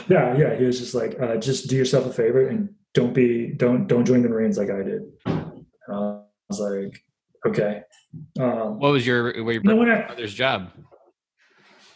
Yeah, 0.07 0.35
yeah. 0.37 0.55
He 0.55 0.63
was 0.63 0.79
just 0.79 0.95
like, 0.95 1.19
uh, 1.21 1.37
just 1.37 1.69
do 1.69 1.75
yourself 1.75 2.05
a 2.05 2.13
favor 2.13 2.47
and 2.47 2.73
don't 2.93 3.13
be 3.13 3.47
don't 3.47 3.87
don't 3.87 4.05
join 4.05 4.21
the 4.21 4.29
Marines 4.29 4.57
like 4.57 4.69
I 4.69 4.83
did. 4.83 5.03
And 5.25 5.65
I 5.89 6.21
was 6.49 6.59
like, 6.59 7.03
okay. 7.45 7.81
Um, 8.39 8.79
what 8.79 8.91
was 8.91 9.05
your 9.05 9.43
what 9.43 9.53
your 9.53 9.61
brother's 9.61 10.33
job? 10.33 10.71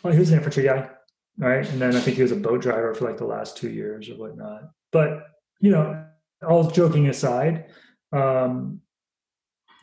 Well, 0.04 0.13
he 0.13 0.20
was 0.20 0.32
an 0.32 0.38
infantry 0.38 0.63
guy, 0.63 0.89
right? 1.38 1.67
And 1.67 1.82
then 1.82 1.96
I 1.96 2.00
think 2.00 2.17
he 2.17 2.24
was 2.24 2.32
a 2.32 2.36
boat 2.36 2.62
driver 2.62 2.94
for 2.94 3.06
like 3.06 3.17
the 3.17 3.26
last 3.26 3.58
two 3.58 3.70
years 3.70 4.10
or 4.10 4.15
whatnot. 4.15 4.63
But 4.91 5.28
you 5.60 5.72
know, 5.72 6.06
all 6.48 6.70
joking 6.70 7.08
aside, 7.08 7.65
um, 8.12 8.82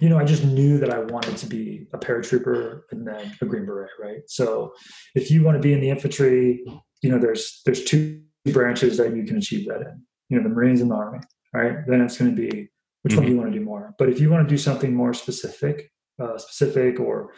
you 0.01 0.09
know, 0.09 0.19
I 0.19 0.25
just 0.25 0.45
knew 0.45 0.79
that 0.79 0.91
I 0.91 1.01
wanted 1.01 1.37
to 1.39 1.47
be 1.47 1.87
a 1.93 1.99
paratrooper 1.99 2.83
and 2.91 3.07
then 3.07 3.37
a 3.41 3.47
Green 3.47 3.67
Beret, 3.67 3.91
right? 4.01 4.21
So 4.27 4.73
if 5.15 5.31
you 5.31 5.43
want 5.43 5.57
to 5.57 5.63
be 5.63 5.73
in 5.73 5.81
the 5.81 5.91
infantry, 5.91 6.65
you 7.03 7.11
know, 7.11 7.19
there's 7.19 7.63
there's 7.65 7.85
two 7.85 8.23
branches 8.47 8.97
that 8.99 9.15
you 9.15 9.25
can 9.25 9.39
achieve 9.39 9.67
that 9.69 9.81
in. 9.81 10.03
You 10.29 10.37
know, 10.37 10.43
the 10.43 10.55
Marines 10.55 10.81
and 10.81 10.91
the 10.91 10.95
Army, 10.95 11.21
right? 11.53 11.79
Then 11.87 12.01
it's 12.01 12.19
going 12.19 12.35
to 12.35 12.51
be 12.51 12.69
which 13.03 13.13
mm-hmm. 13.13 13.23
one 13.23 13.27
do 13.27 13.33
you 13.33 13.39
want 13.39 13.53
to 13.53 13.59
do 13.59 13.65
more? 13.65 13.95
But 13.99 14.09
if 14.09 14.21
you 14.21 14.31
want 14.31 14.47
to 14.47 14.53
do 14.53 14.59
something 14.59 14.95
more 14.95 15.15
specific, 15.15 15.91
uh, 16.21 16.39
specific 16.39 17.01
or 17.01 17.33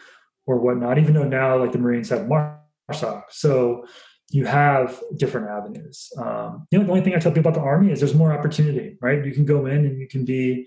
or 0.45 0.59
whatnot, 0.59 0.97
even 0.97 1.13
though 1.13 1.23
now 1.23 1.57
like 1.57 1.71
the 1.71 1.77
Marines 1.77 2.09
have 2.09 2.27
MARSOC, 2.27 3.23
so 3.29 3.85
you 4.29 4.45
have 4.45 4.99
different 5.17 5.49
avenues. 5.49 6.09
Um, 6.17 6.67
you 6.71 6.79
know, 6.79 6.85
the 6.85 6.91
only 6.91 7.03
thing 7.03 7.15
I 7.15 7.19
tell 7.19 7.31
people 7.31 7.51
about 7.51 7.59
the 7.59 7.65
Army 7.65 7.91
is 7.91 7.99
there's 7.99 8.15
more 8.15 8.33
opportunity, 8.33 8.97
right? 9.01 9.23
You 9.23 9.33
can 9.33 9.45
go 9.45 9.65
in 9.65 9.85
and 9.85 9.99
you 9.99 10.07
can 10.07 10.25
be, 10.25 10.65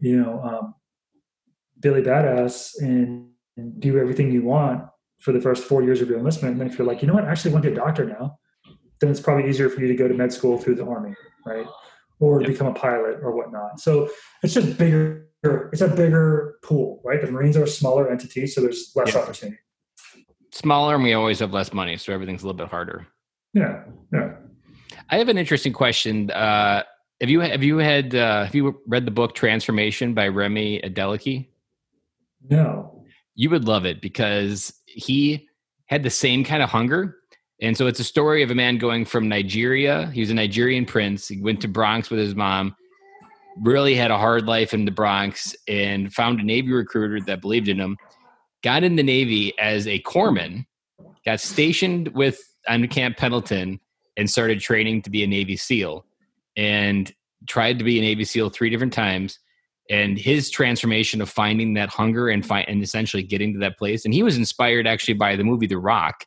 you 0.00 0.20
know, 0.20 0.40
um, 0.42 0.74
Billy 1.84 2.02
Badass 2.02 2.72
and, 2.80 3.28
and, 3.56 3.78
do 3.78 3.98
everything 3.98 4.32
you 4.32 4.42
want 4.42 4.82
for 5.20 5.30
the 5.30 5.40
first 5.40 5.62
four 5.62 5.84
years 5.84 6.00
of 6.00 6.08
your 6.08 6.18
enlistment. 6.18 6.52
And 6.52 6.60
then 6.60 6.68
if 6.68 6.76
you're 6.76 6.86
like, 6.86 7.00
you 7.00 7.06
know 7.06 7.14
what, 7.14 7.24
I 7.24 7.30
actually 7.30 7.52
want 7.52 7.62
to 7.62 7.70
be 7.70 7.76
a 7.76 7.78
doctor 7.78 8.04
now, 8.04 8.36
then 9.00 9.10
it's 9.10 9.20
probably 9.20 9.48
easier 9.48 9.68
for 9.68 9.80
you 9.80 9.86
to 9.86 9.94
go 9.94 10.08
to 10.08 10.14
med 10.14 10.32
school 10.32 10.58
through 10.58 10.74
the 10.74 10.84
Army, 10.84 11.14
right? 11.46 11.66
Or 12.18 12.40
yep. 12.40 12.50
become 12.50 12.66
a 12.66 12.74
pilot 12.74 13.20
or 13.22 13.36
whatnot. 13.36 13.78
So 13.78 14.10
it's 14.42 14.54
just 14.54 14.76
bigger. 14.76 15.28
It's 15.72 15.82
a 15.82 15.88
bigger 15.88 16.56
pool, 16.64 17.00
right? 17.04 17.20
The 17.20 17.30
Marines 17.30 17.56
are 17.56 17.64
a 17.64 17.68
smaller 17.68 18.10
entity, 18.10 18.46
so 18.48 18.60
there's 18.62 18.90
less 18.96 19.14
yep. 19.14 19.22
opportunity 19.22 19.58
smaller 20.54 20.94
and 20.94 21.02
we 21.02 21.12
always 21.14 21.40
have 21.40 21.52
less 21.52 21.72
money, 21.72 21.96
so 21.96 22.12
everything's 22.12 22.42
a 22.42 22.46
little 22.46 22.56
bit 22.56 22.68
harder. 22.68 23.06
Yeah, 23.52 23.82
yeah. 24.12 24.32
I 25.10 25.18
have 25.18 25.28
an 25.28 25.38
interesting 25.38 25.72
question. 25.72 26.30
Uh, 26.30 26.82
have 27.20 27.30
you 27.30 27.40
have 27.40 27.62
you 27.62 27.78
had 27.78 28.14
uh, 28.14 28.44
have 28.44 28.54
you 28.54 28.80
read 28.86 29.04
the 29.04 29.10
book 29.10 29.34
Transformation 29.34 30.14
by 30.14 30.28
Remi 30.28 30.80
Adeleke? 30.80 31.46
No. 32.48 33.04
You 33.34 33.50
would 33.50 33.64
love 33.64 33.84
it 33.84 34.00
because 34.00 34.72
he 34.86 35.48
had 35.86 36.02
the 36.02 36.10
same 36.10 36.44
kind 36.44 36.62
of 36.62 36.70
hunger. 36.70 37.16
And 37.60 37.76
so 37.76 37.86
it's 37.86 38.00
a 38.00 38.04
story 38.04 38.42
of 38.42 38.50
a 38.50 38.54
man 38.54 38.78
going 38.78 39.04
from 39.04 39.28
Nigeria. 39.28 40.10
He 40.12 40.20
was 40.20 40.30
a 40.30 40.34
Nigerian 40.34 40.84
prince. 40.84 41.28
He 41.28 41.40
went 41.40 41.60
to 41.62 41.68
Bronx 41.68 42.10
with 42.10 42.18
his 42.18 42.34
mom, 42.34 42.74
really 43.62 43.94
had 43.94 44.10
a 44.10 44.18
hard 44.18 44.46
life 44.46 44.74
in 44.74 44.84
the 44.84 44.90
Bronx, 44.90 45.54
and 45.68 46.12
found 46.12 46.40
a 46.40 46.44
Navy 46.44 46.72
recruiter 46.72 47.20
that 47.26 47.40
believed 47.40 47.68
in 47.68 47.80
him 47.80 47.96
got 48.64 48.82
in 48.82 48.96
the 48.96 49.02
Navy 49.02 49.56
as 49.58 49.86
a 49.86 50.00
corpsman, 50.00 50.64
got 51.24 51.38
stationed 51.38 52.08
with 52.08 52.40
on 52.66 52.88
Camp 52.88 53.18
Pendleton, 53.18 53.78
and 54.16 54.28
started 54.28 54.58
training 54.58 55.02
to 55.02 55.10
be 55.10 55.22
a 55.22 55.26
Navy 55.26 55.56
SEAL, 55.56 56.06
and 56.56 57.12
tried 57.46 57.78
to 57.78 57.84
be 57.84 57.98
a 57.98 58.00
Navy 58.00 58.24
SEAL 58.24 58.50
three 58.50 58.70
different 58.70 58.94
times. 58.94 59.38
And 59.90 60.18
his 60.18 60.50
transformation 60.50 61.20
of 61.20 61.28
finding 61.28 61.74
that 61.74 61.90
hunger 61.90 62.28
and 62.28 62.44
and 62.50 62.82
essentially 62.82 63.22
getting 63.22 63.52
to 63.52 63.58
that 63.60 63.76
place, 63.76 64.04
and 64.04 64.14
he 64.14 64.22
was 64.22 64.36
inspired 64.36 64.86
actually 64.86 65.14
by 65.14 65.36
the 65.36 65.44
movie 65.44 65.66
The 65.66 65.78
Rock, 65.78 66.24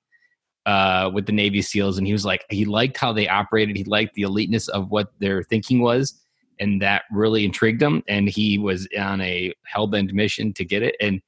uh, 0.67 1.09
with 1.13 1.25
the 1.25 1.31
Navy 1.31 1.61
SEALs, 1.61 1.97
and 1.97 2.05
he 2.05 2.13
was 2.13 2.25
like 2.25 2.45
he 2.49 2.65
liked 2.65 2.97
how 2.97 3.13
they 3.13 3.27
operated, 3.27 3.75
he 3.75 3.83
liked 3.85 4.13
the 4.13 4.23
eliteness 4.23 4.67
of 4.67 4.91
what 4.91 5.11
their 5.19 5.41
thinking 5.41 5.81
was, 5.81 6.21
and 6.59 6.81
that 6.81 7.03
really 7.11 7.45
intrigued 7.45 7.81
him. 7.81 8.03
And 8.07 8.29
he 8.29 8.59
was 8.59 8.87
on 8.99 9.21
a 9.21 9.53
hellbent 9.75 10.11
mission 10.13 10.53
to 10.53 10.63
get 10.63 10.83
it, 10.83 10.95
and 11.01 11.21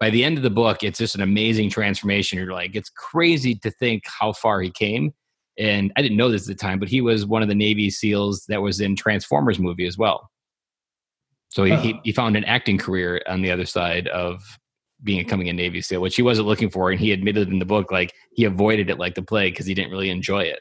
by 0.00 0.08
the 0.08 0.24
end 0.24 0.38
of 0.38 0.42
the 0.42 0.50
book, 0.50 0.82
it's 0.82 0.98
just 0.98 1.14
an 1.14 1.20
amazing 1.20 1.68
transformation. 1.68 2.38
You're 2.38 2.52
like, 2.52 2.74
it's 2.74 2.88
crazy 2.88 3.54
to 3.56 3.70
think 3.70 4.02
how 4.06 4.32
far 4.32 4.62
he 4.62 4.70
came. 4.70 5.12
And 5.58 5.92
I 5.94 6.00
didn't 6.00 6.16
know 6.16 6.30
this 6.30 6.48
at 6.48 6.48
the 6.48 6.54
time, 6.54 6.78
but 6.78 6.88
he 6.88 7.02
was 7.02 7.26
one 7.26 7.42
of 7.42 7.48
the 7.48 7.54
Navy 7.54 7.90
SEALs 7.90 8.46
that 8.48 8.62
was 8.62 8.80
in 8.80 8.96
Transformers 8.96 9.58
movie 9.58 9.86
as 9.86 9.98
well. 9.98 10.30
So 11.50 11.64
he, 11.64 11.76
he, 11.76 11.94
oh. 11.94 12.00
he 12.04 12.12
found 12.12 12.36
an 12.36 12.44
acting 12.44 12.78
career 12.78 13.22
on 13.28 13.42
the 13.42 13.50
other 13.50 13.66
side 13.66 14.08
of 14.08 14.42
being 15.02 15.22
becoming 15.22 15.48
a 15.48 15.52
Navy 15.52 15.80
SEAL, 15.80 16.00
which 16.00 16.16
he 16.16 16.22
wasn't 16.22 16.48
looking 16.48 16.70
for. 16.70 16.90
And 16.90 17.00
he 17.00 17.12
admitted 17.12 17.48
in 17.48 17.58
the 17.58 17.64
book, 17.64 17.90
like 17.90 18.12
he 18.32 18.44
avoided 18.44 18.90
it 18.90 18.98
like 18.98 19.14
the 19.14 19.22
plague 19.22 19.54
because 19.54 19.66
he 19.66 19.74
didn't 19.74 19.90
really 19.90 20.10
enjoy 20.10 20.42
it. 20.42 20.60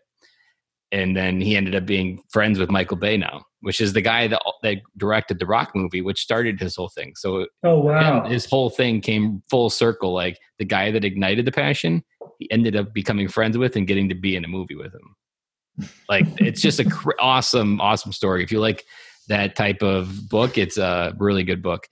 And 0.91 1.15
then 1.15 1.39
he 1.39 1.55
ended 1.55 1.75
up 1.75 1.85
being 1.85 2.23
friends 2.29 2.57
with 2.57 2.71
Michael 2.71 2.97
Bay 2.97 3.17
now 3.17 3.45
which 3.61 3.81
is 3.81 3.93
the 3.93 4.01
guy 4.01 4.27
that 4.27 4.41
that 4.63 4.77
directed 4.97 5.39
the 5.39 5.45
Rock 5.45 5.71
movie, 5.75 6.01
which 6.01 6.21
started 6.21 6.59
his 6.59 6.75
whole 6.75 6.89
thing. 6.89 7.13
So, 7.15 7.47
oh 7.63 7.79
wow, 7.79 8.25
his 8.25 8.45
whole 8.45 8.69
thing 8.69 9.01
came 9.01 9.43
full 9.49 9.69
circle. 9.69 10.13
Like 10.13 10.39
the 10.57 10.65
guy 10.65 10.91
that 10.91 11.03
ignited 11.03 11.45
the 11.45 11.51
passion, 11.51 12.03
he 12.37 12.49
ended 12.51 12.75
up 12.75 12.93
becoming 12.93 13.27
friends 13.27 13.57
with 13.57 13.75
and 13.75 13.87
getting 13.87 14.09
to 14.09 14.15
be 14.15 14.35
in 14.35 14.45
a 14.45 14.47
movie 14.47 14.75
with 14.75 14.93
him. 14.93 15.87
Like 16.07 16.25
it's 16.37 16.61
just 16.61 16.79
a 16.79 16.89
cr- 16.89 17.11
awesome, 17.19 17.79
awesome 17.81 18.11
story. 18.11 18.43
If 18.43 18.51
you 18.51 18.59
like 18.59 18.85
that 19.29 19.55
type 19.55 19.81
of 19.81 20.29
book, 20.29 20.57
it's 20.57 20.77
a 20.77 21.15
really 21.17 21.43
good 21.43 21.63
book. 21.63 21.87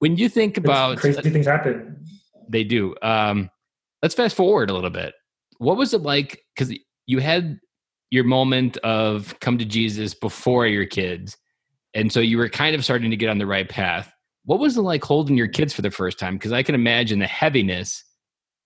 When 0.00 0.16
you 0.16 0.28
think 0.28 0.56
about 0.56 0.92
it's 0.92 1.02
crazy 1.02 1.30
things 1.30 1.46
happen, 1.46 2.04
they 2.48 2.64
do. 2.64 2.94
Um, 3.02 3.50
let's 4.02 4.14
fast 4.14 4.34
forward 4.34 4.70
a 4.70 4.74
little 4.74 4.90
bit. 4.90 5.14
What 5.58 5.76
was 5.76 5.94
it 5.94 6.02
like? 6.02 6.42
Because 6.54 6.74
you 7.06 7.18
had 7.18 7.60
your 8.10 8.24
moment 8.24 8.76
of 8.78 9.38
come 9.40 9.58
to 9.58 9.64
Jesus 9.64 10.14
before 10.14 10.66
your 10.66 10.86
kids. 10.86 11.36
And 11.94 12.12
so 12.12 12.20
you 12.20 12.38
were 12.38 12.48
kind 12.48 12.74
of 12.74 12.84
starting 12.84 13.10
to 13.10 13.16
get 13.16 13.28
on 13.28 13.38
the 13.38 13.46
right 13.46 13.68
path. 13.68 14.12
What 14.44 14.58
was 14.58 14.76
it 14.76 14.82
like 14.82 15.04
holding 15.04 15.36
your 15.36 15.48
kids 15.48 15.72
for 15.72 15.82
the 15.82 15.90
first 15.90 16.18
time? 16.18 16.34
Because 16.34 16.52
I 16.52 16.62
can 16.62 16.74
imagine 16.74 17.18
the 17.18 17.26
heaviness 17.26 18.02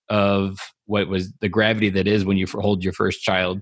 of 0.09 0.59
what 0.85 1.07
was 1.07 1.33
the 1.41 1.49
gravity 1.49 1.89
that 1.89 2.07
is 2.07 2.25
when 2.25 2.37
you 2.37 2.45
hold 2.47 2.83
your 2.83 2.93
first 2.93 3.21
child. 3.21 3.61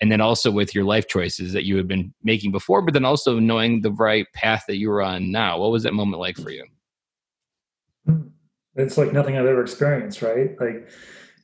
And 0.00 0.10
then 0.10 0.20
also 0.20 0.50
with 0.50 0.74
your 0.74 0.84
life 0.84 1.06
choices 1.06 1.52
that 1.52 1.64
you 1.64 1.76
had 1.76 1.86
been 1.86 2.12
making 2.24 2.50
before, 2.50 2.82
but 2.82 2.94
then 2.94 3.04
also 3.04 3.38
knowing 3.38 3.82
the 3.82 3.92
right 3.92 4.26
path 4.34 4.64
that 4.68 4.78
you 4.78 4.88
were 4.88 5.02
on 5.02 5.30
now. 5.30 5.58
What 5.58 5.70
was 5.70 5.82
that 5.84 5.94
moment 5.94 6.20
like 6.20 6.36
for 6.36 6.50
you? 6.50 6.64
It's 8.74 8.96
like 8.96 9.12
nothing 9.12 9.36
I've 9.36 9.46
ever 9.46 9.62
experienced, 9.62 10.22
right? 10.22 10.58
Like 10.58 10.88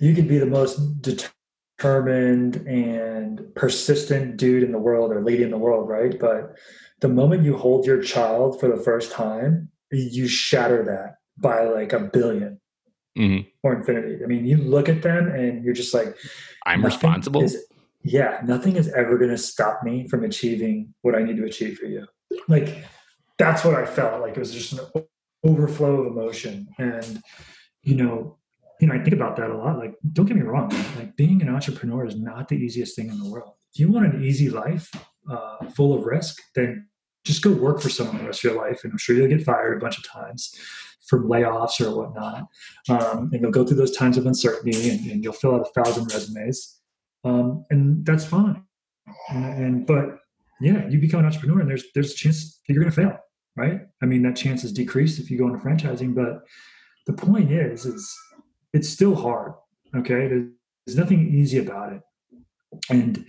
you 0.00 0.14
could 0.14 0.28
be 0.28 0.38
the 0.38 0.46
most 0.46 1.02
determined 1.02 2.56
and 2.66 3.54
persistent 3.54 4.38
dude 4.38 4.62
in 4.62 4.72
the 4.72 4.78
world 4.78 5.12
or 5.12 5.22
lady 5.22 5.42
in 5.42 5.50
the 5.50 5.58
world, 5.58 5.88
right? 5.88 6.18
But 6.18 6.56
the 7.00 7.08
moment 7.08 7.44
you 7.44 7.56
hold 7.56 7.86
your 7.86 8.02
child 8.02 8.58
for 8.58 8.68
the 8.68 8.82
first 8.82 9.12
time, 9.12 9.70
you 9.90 10.26
shatter 10.26 10.84
that 10.84 11.16
by 11.36 11.64
like 11.64 11.92
a 11.92 12.00
1000000000 12.00 12.58
mm-hmm. 13.16 13.48
Or 13.68 13.76
infinity. 13.76 14.22
I 14.22 14.26
mean, 14.26 14.44
you 14.44 14.56
look 14.56 14.88
at 14.88 15.02
them 15.02 15.28
and 15.28 15.64
you're 15.64 15.74
just 15.74 15.94
like, 15.94 16.16
I'm 16.66 16.84
responsible. 16.84 17.42
Is, 17.42 17.66
yeah, 18.02 18.40
nothing 18.44 18.76
is 18.76 18.88
ever 18.88 19.18
going 19.18 19.30
to 19.30 19.38
stop 19.38 19.82
me 19.82 20.08
from 20.08 20.24
achieving 20.24 20.94
what 21.02 21.14
I 21.14 21.22
need 21.22 21.36
to 21.36 21.44
achieve 21.44 21.78
for 21.78 21.86
you. 21.86 22.06
Like, 22.48 22.84
that's 23.38 23.64
what 23.64 23.74
I 23.74 23.86
felt 23.86 24.20
like. 24.20 24.36
It 24.36 24.40
was 24.40 24.52
just 24.52 24.72
an 24.72 24.80
overflow 25.44 26.02
of 26.02 26.06
emotion. 26.08 26.68
And, 26.78 27.22
you 27.82 27.96
know, 27.96 28.38
you 28.80 28.86
know, 28.86 28.94
I 28.94 28.98
think 28.98 29.14
about 29.14 29.36
that 29.36 29.50
a 29.50 29.56
lot. 29.56 29.78
Like, 29.78 29.94
don't 30.12 30.26
get 30.26 30.36
me 30.36 30.42
wrong, 30.42 30.70
like 30.96 31.16
being 31.16 31.42
an 31.42 31.48
entrepreneur 31.48 32.06
is 32.06 32.16
not 32.16 32.48
the 32.48 32.56
easiest 32.56 32.94
thing 32.96 33.08
in 33.08 33.18
the 33.18 33.28
world. 33.28 33.54
If 33.74 33.80
you 33.80 33.90
want 33.90 34.06
an 34.06 34.24
easy 34.24 34.48
life 34.48 34.90
uh, 35.30 35.66
full 35.74 35.98
of 35.98 36.04
risk, 36.04 36.40
then 36.54 36.86
just 37.24 37.42
go 37.42 37.52
work 37.52 37.80
for 37.80 37.90
someone 37.90 38.18
the 38.18 38.24
rest 38.24 38.44
of 38.44 38.52
your 38.52 38.62
life, 38.62 38.80
and 38.84 38.92
I'm 38.92 38.98
sure 38.98 39.16
you'll 39.16 39.28
get 39.28 39.42
fired 39.42 39.76
a 39.76 39.80
bunch 39.80 39.98
of 39.98 40.08
times 40.08 40.54
from 41.08 41.28
layoffs 41.28 41.80
or 41.80 41.94
whatnot, 41.96 42.46
um, 42.88 43.30
and 43.32 43.40
you'll 43.40 43.50
go 43.50 43.64
through 43.64 43.76
those 43.76 43.96
times 43.96 44.16
of 44.16 44.26
uncertainty, 44.26 44.90
and, 44.90 45.10
and 45.10 45.24
you'll 45.24 45.32
fill 45.32 45.54
out 45.54 45.66
a 45.66 45.82
thousand 45.82 46.12
resumes, 46.12 46.80
um, 47.24 47.64
and 47.70 48.04
that's 48.04 48.24
fine. 48.24 48.62
And, 49.30 49.64
and 49.64 49.86
but 49.86 50.18
yeah, 50.60 50.86
you 50.88 50.98
become 50.98 51.20
an 51.20 51.26
entrepreneur, 51.26 51.60
and 51.60 51.70
there's 51.70 51.84
there's 51.94 52.12
a 52.12 52.16
chance 52.16 52.60
you're 52.68 52.84
to 52.84 52.90
fail, 52.90 53.18
right? 53.56 53.80
I 54.02 54.06
mean, 54.06 54.22
that 54.22 54.36
chance 54.36 54.64
is 54.64 54.72
decreased 54.72 55.18
if 55.18 55.30
you 55.30 55.38
go 55.38 55.48
into 55.48 55.58
franchising, 55.58 56.14
but 56.14 56.42
the 57.06 57.12
point 57.14 57.50
is, 57.50 57.86
is 57.86 58.14
it's 58.72 58.88
still 58.88 59.14
hard. 59.14 59.52
Okay, 59.96 60.28
there's 60.28 60.96
nothing 60.96 61.34
easy 61.34 61.58
about 61.58 61.92
it, 61.94 62.02
and 62.90 63.24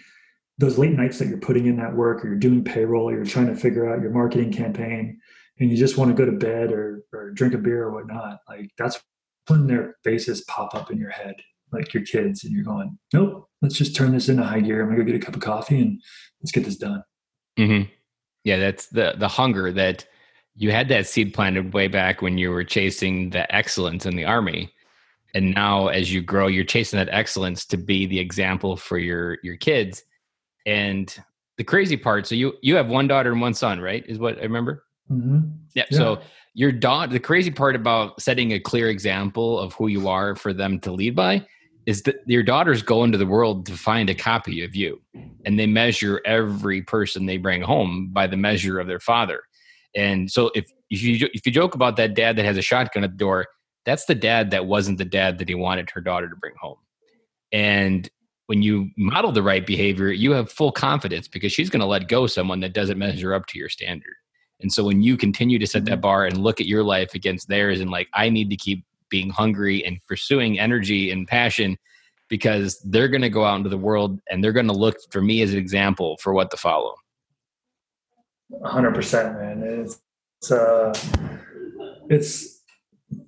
those 0.59 0.77
late 0.77 0.91
nights 0.91 1.17
that 1.19 1.29
you're 1.29 1.37
putting 1.37 1.67
in 1.67 1.77
that 1.77 1.95
work 1.95 2.23
or 2.23 2.27
you're 2.27 2.37
doing 2.37 2.63
payroll 2.63 3.09
or 3.09 3.13
you're 3.13 3.25
trying 3.25 3.47
to 3.47 3.55
figure 3.55 3.89
out 3.89 4.01
your 4.01 4.11
marketing 4.11 4.51
campaign 4.51 5.17
and 5.59 5.69
you 5.69 5.77
just 5.77 5.97
want 5.97 6.09
to 6.09 6.15
go 6.15 6.29
to 6.29 6.37
bed 6.37 6.71
or, 6.71 7.03
or 7.13 7.31
drink 7.31 7.53
a 7.53 7.57
beer 7.57 7.83
or 7.83 7.91
whatnot 7.91 8.39
like 8.47 8.71
that's 8.77 8.99
when 9.47 9.67
their 9.67 9.95
faces 10.03 10.41
pop 10.41 10.75
up 10.75 10.91
in 10.91 10.97
your 10.97 11.09
head 11.09 11.35
like 11.71 11.93
your 11.93 12.03
kids 12.03 12.43
and 12.43 12.53
you're 12.53 12.63
going 12.63 12.97
nope 13.13 13.47
let's 13.61 13.75
just 13.75 13.95
turn 13.95 14.11
this 14.11 14.29
into 14.29 14.43
high 14.43 14.59
gear 14.59 14.81
i'm 14.81 14.89
gonna 14.89 14.99
go 14.99 15.05
get 15.05 15.15
a 15.15 15.25
cup 15.25 15.35
of 15.35 15.41
coffee 15.41 15.79
and 15.79 16.01
let's 16.41 16.51
get 16.51 16.65
this 16.65 16.77
done 16.77 17.03
mm-hmm. 17.57 17.89
yeah 18.43 18.57
that's 18.57 18.87
the 18.87 19.13
the 19.17 19.27
hunger 19.27 19.71
that 19.71 20.05
you 20.55 20.71
had 20.71 20.89
that 20.89 21.07
seed 21.07 21.33
planted 21.33 21.73
way 21.73 21.87
back 21.87 22.21
when 22.21 22.37
you 22.37 22.49
were 22.49 22.63
chasing 22.63 23.29
the 23.29 23.53
excellence 23.55 24.05
in 24.05 24.15
the 24.15 24.25
army 24.25 24.71
and 25.33 25.53
now 25.53 25.87
as 25.87 26.11
you 26.11 26.21
grow 26.21 26.47
you're 26.47 26.63
chasing 26.63 26.97
that 26.97 27.09
excellence 27.11 27.65
to 27.65 27.77
be 27.77 28.05
the 28.05 28.19
example 28.19 28.75
for 28.75 28.97
your 28.97 29.37
your 29.43 29.57
kids 29.57 30.03
and 30.65 31.17
the 31.59 31.63
crazy 31.65 31.97
part, 31.97 32.25
so 32.25 32.35
you 32.35 32.53
you 32.61 32.75
have 32.75 32.87
one 32.87 33.07
daughter 33.07 33.33
and 33.33 33.41
one 33.41 33.53
son, 33.53 33.81
right? 33.81 34.03
Is 34.07 34.17
what 34.17 34.37
I 34.37 34.43
remember. 34.43 34.85
Mm-hmm. 35.11 35.39
Yeah. 35.75 35.85
So 35.91 36.21
your 36.53 36.71
daughter. 36.71 37.11
The 37.11 37.19
crazy 37.19 37.51
part 37.51 37.75
about 37.75 38.21
setting 38.21 38.51
a 38.51 38.59
clear 38.59 38.89
example 38.89 39.59
of 39.59 39.73
who 39.73 39.87
you 39.87 40.07
are 40.07 40.35
for 40.35 40.53
them 40.53 40.79
to 40.81 40.91
lead 40.91 41.15
by 41.15 41.45
is 41.85 42.03
that 42.03 42.17
your 42.25 42.43
daughters 42.43 42.81
go 42.81 43.03
into 43.03 43.17
the 43.17 43.25
world 43.25 43.65
to 43.65 43.77
find 43.77 44.09
a 44.09 44.15
copy 44.15 44.63
of 44.63 44.75
you, 44.75 45.01
and 45.45 45.59
they 45.59 45.65
measure 45.65 46.21
every 46.25 46.81
person 46.81 47.25
they 47.25 47.37
bring 47.37 47.61
home 47.61 48.09
by 48.11 48.27
the 48.27 48.37
measure 48.37 48.79
of 48.79 48.87
their 48.87 48.99
father. 48.99 49.41
And 49.95 50.29
so 50.29 50.51
if 50.53 50.69
if 50.89 51.01
you 51.01 51.29
if 51.33 51.45
you 51.45 51.51
joke 51.51 51.75
about 51.75 51.95
that 51.95 52.13
dad 52.13 52.35
that 52.35 52.45
has 52.45 52.57
a 52.57 52.61
shotgun 52.61 53.03
at 53.03 53.11
the 53.11 53.17
door, 53.17 53.47
that's 53.85 54.05
the 54.05 54.15
dad 54.15 54.51
that 54.51 54.65
wasn't 54.65 54.97
the 54.97 55.05
dad 55.05 55.39
that 55.39 55.49
he 55.49 55.55
wanted 55.55 55.89
her 55.91 56.01
daughter 56.01 56.29
to 56.29 56.35
bring 56.35 56.53
home. 56.59 56.77
And 57.51 58.09
when 58.47 58.61
you 58.61 58.89
model 58.97 59.31
the 59.31 59.43
right 59.43 59.65
behavior, 59.65 60.11
you 60.11 60.31
have 60.31 60.51
full 60.51 60.71
confidence 60.71 61.27
because 61.27 61.51
she's 61.51 61.69
going 61.69 61.81
to 61.81 61.85
let 61.85 62.07
go 62.07 62.27
someone 62.27 62.59
that 62.59 62.73
doesn't 62.73 62.97
measure 62.97 63.33
up 63.33 63.45
to 63.47 63.59
your 63.59 63.69
standard. 63.69 64.13
And 64.61 64.71
so 64.71 64.83
when 64.83 65.01
you 65.01 65.17
continue 65.17 65.59
to 65.59 65.67
set 65.67 65.85
that 65.85 65.91
mm-hmm. 65.91 66.01
bar 66.01 66.25
and 66.25 66.37
look 66.37 66.59
at 66.59 66.67
your 66.67 66.83
life 66.83 67.13
against 67.13 67.47
theirs 67.47 67.79
and 67.79 67.89
like, 67.89 68.09
I 68.13 68.29
need 68.29 68.49
to 68.49 68.55
keep 68.55 68.85
being 69.09 69.29
hungry 69.29 69.85
and 69.85 69.99
pursuing 70.07 70.59
energy 70.59 71.11
and 71.11 71.27
passion 71.27 71.77
because 72.29 72.79
they're 72.81 73.07
going 73.07 73.21
to 73.21 73.29
go 73.29 73.43
out 73.43 73.57
into 73.57 73.69
the 73.69 73.77
world 73.77 74.19
and 74.29 74.43
they're 74.43 74.53
going 74.53 74.67
to 74.67 74.73
look 74.73 74.97
for 75.11 75.21
me 75.21 75.41
as 75.41 75.51
an 75.51 75.57
example 75.57 76.17
for 76.17 76.33
what 76.33 76.51
to 76.51 76.57
follow. 76.57 76.93
100% 78.51 79.39
man. 79.39 79.63
It's, 79.63 79.99
it's, 80.41 80.51
uh, 80.51 80.93
it's, 82.09 82.61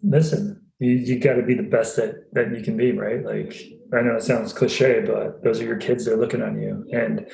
listen, 0.04 0.62
you, 0.80 0.92
you 0.92 1.20
got 1.20 1.34
to 1.34 1.44
be 1.44 1.56
the 1.56 1.64
best 1.64 1.96
that, 1.98 2.32
that 2.34 2.56
you 2.56 2.64
can 2.64 2.78
be, 2.78 2.92
right? 2.92 3.24
Like, 3.24 3.56
I 3.94 4.02
know 4.02 4.16
it 4.16 4.24
sounds 4.24 4.54
cliche, 4.54 5.02
but 5.06 5.44
those 5.44 5.60
are 5.62 5.66
your 5.66 5.78
kids. 5.78 6.06
They're 6.06 6.18
looking 6.18 6.42
on 6.42 6.62
you. 6.62 6.88
And, 6.94 7.28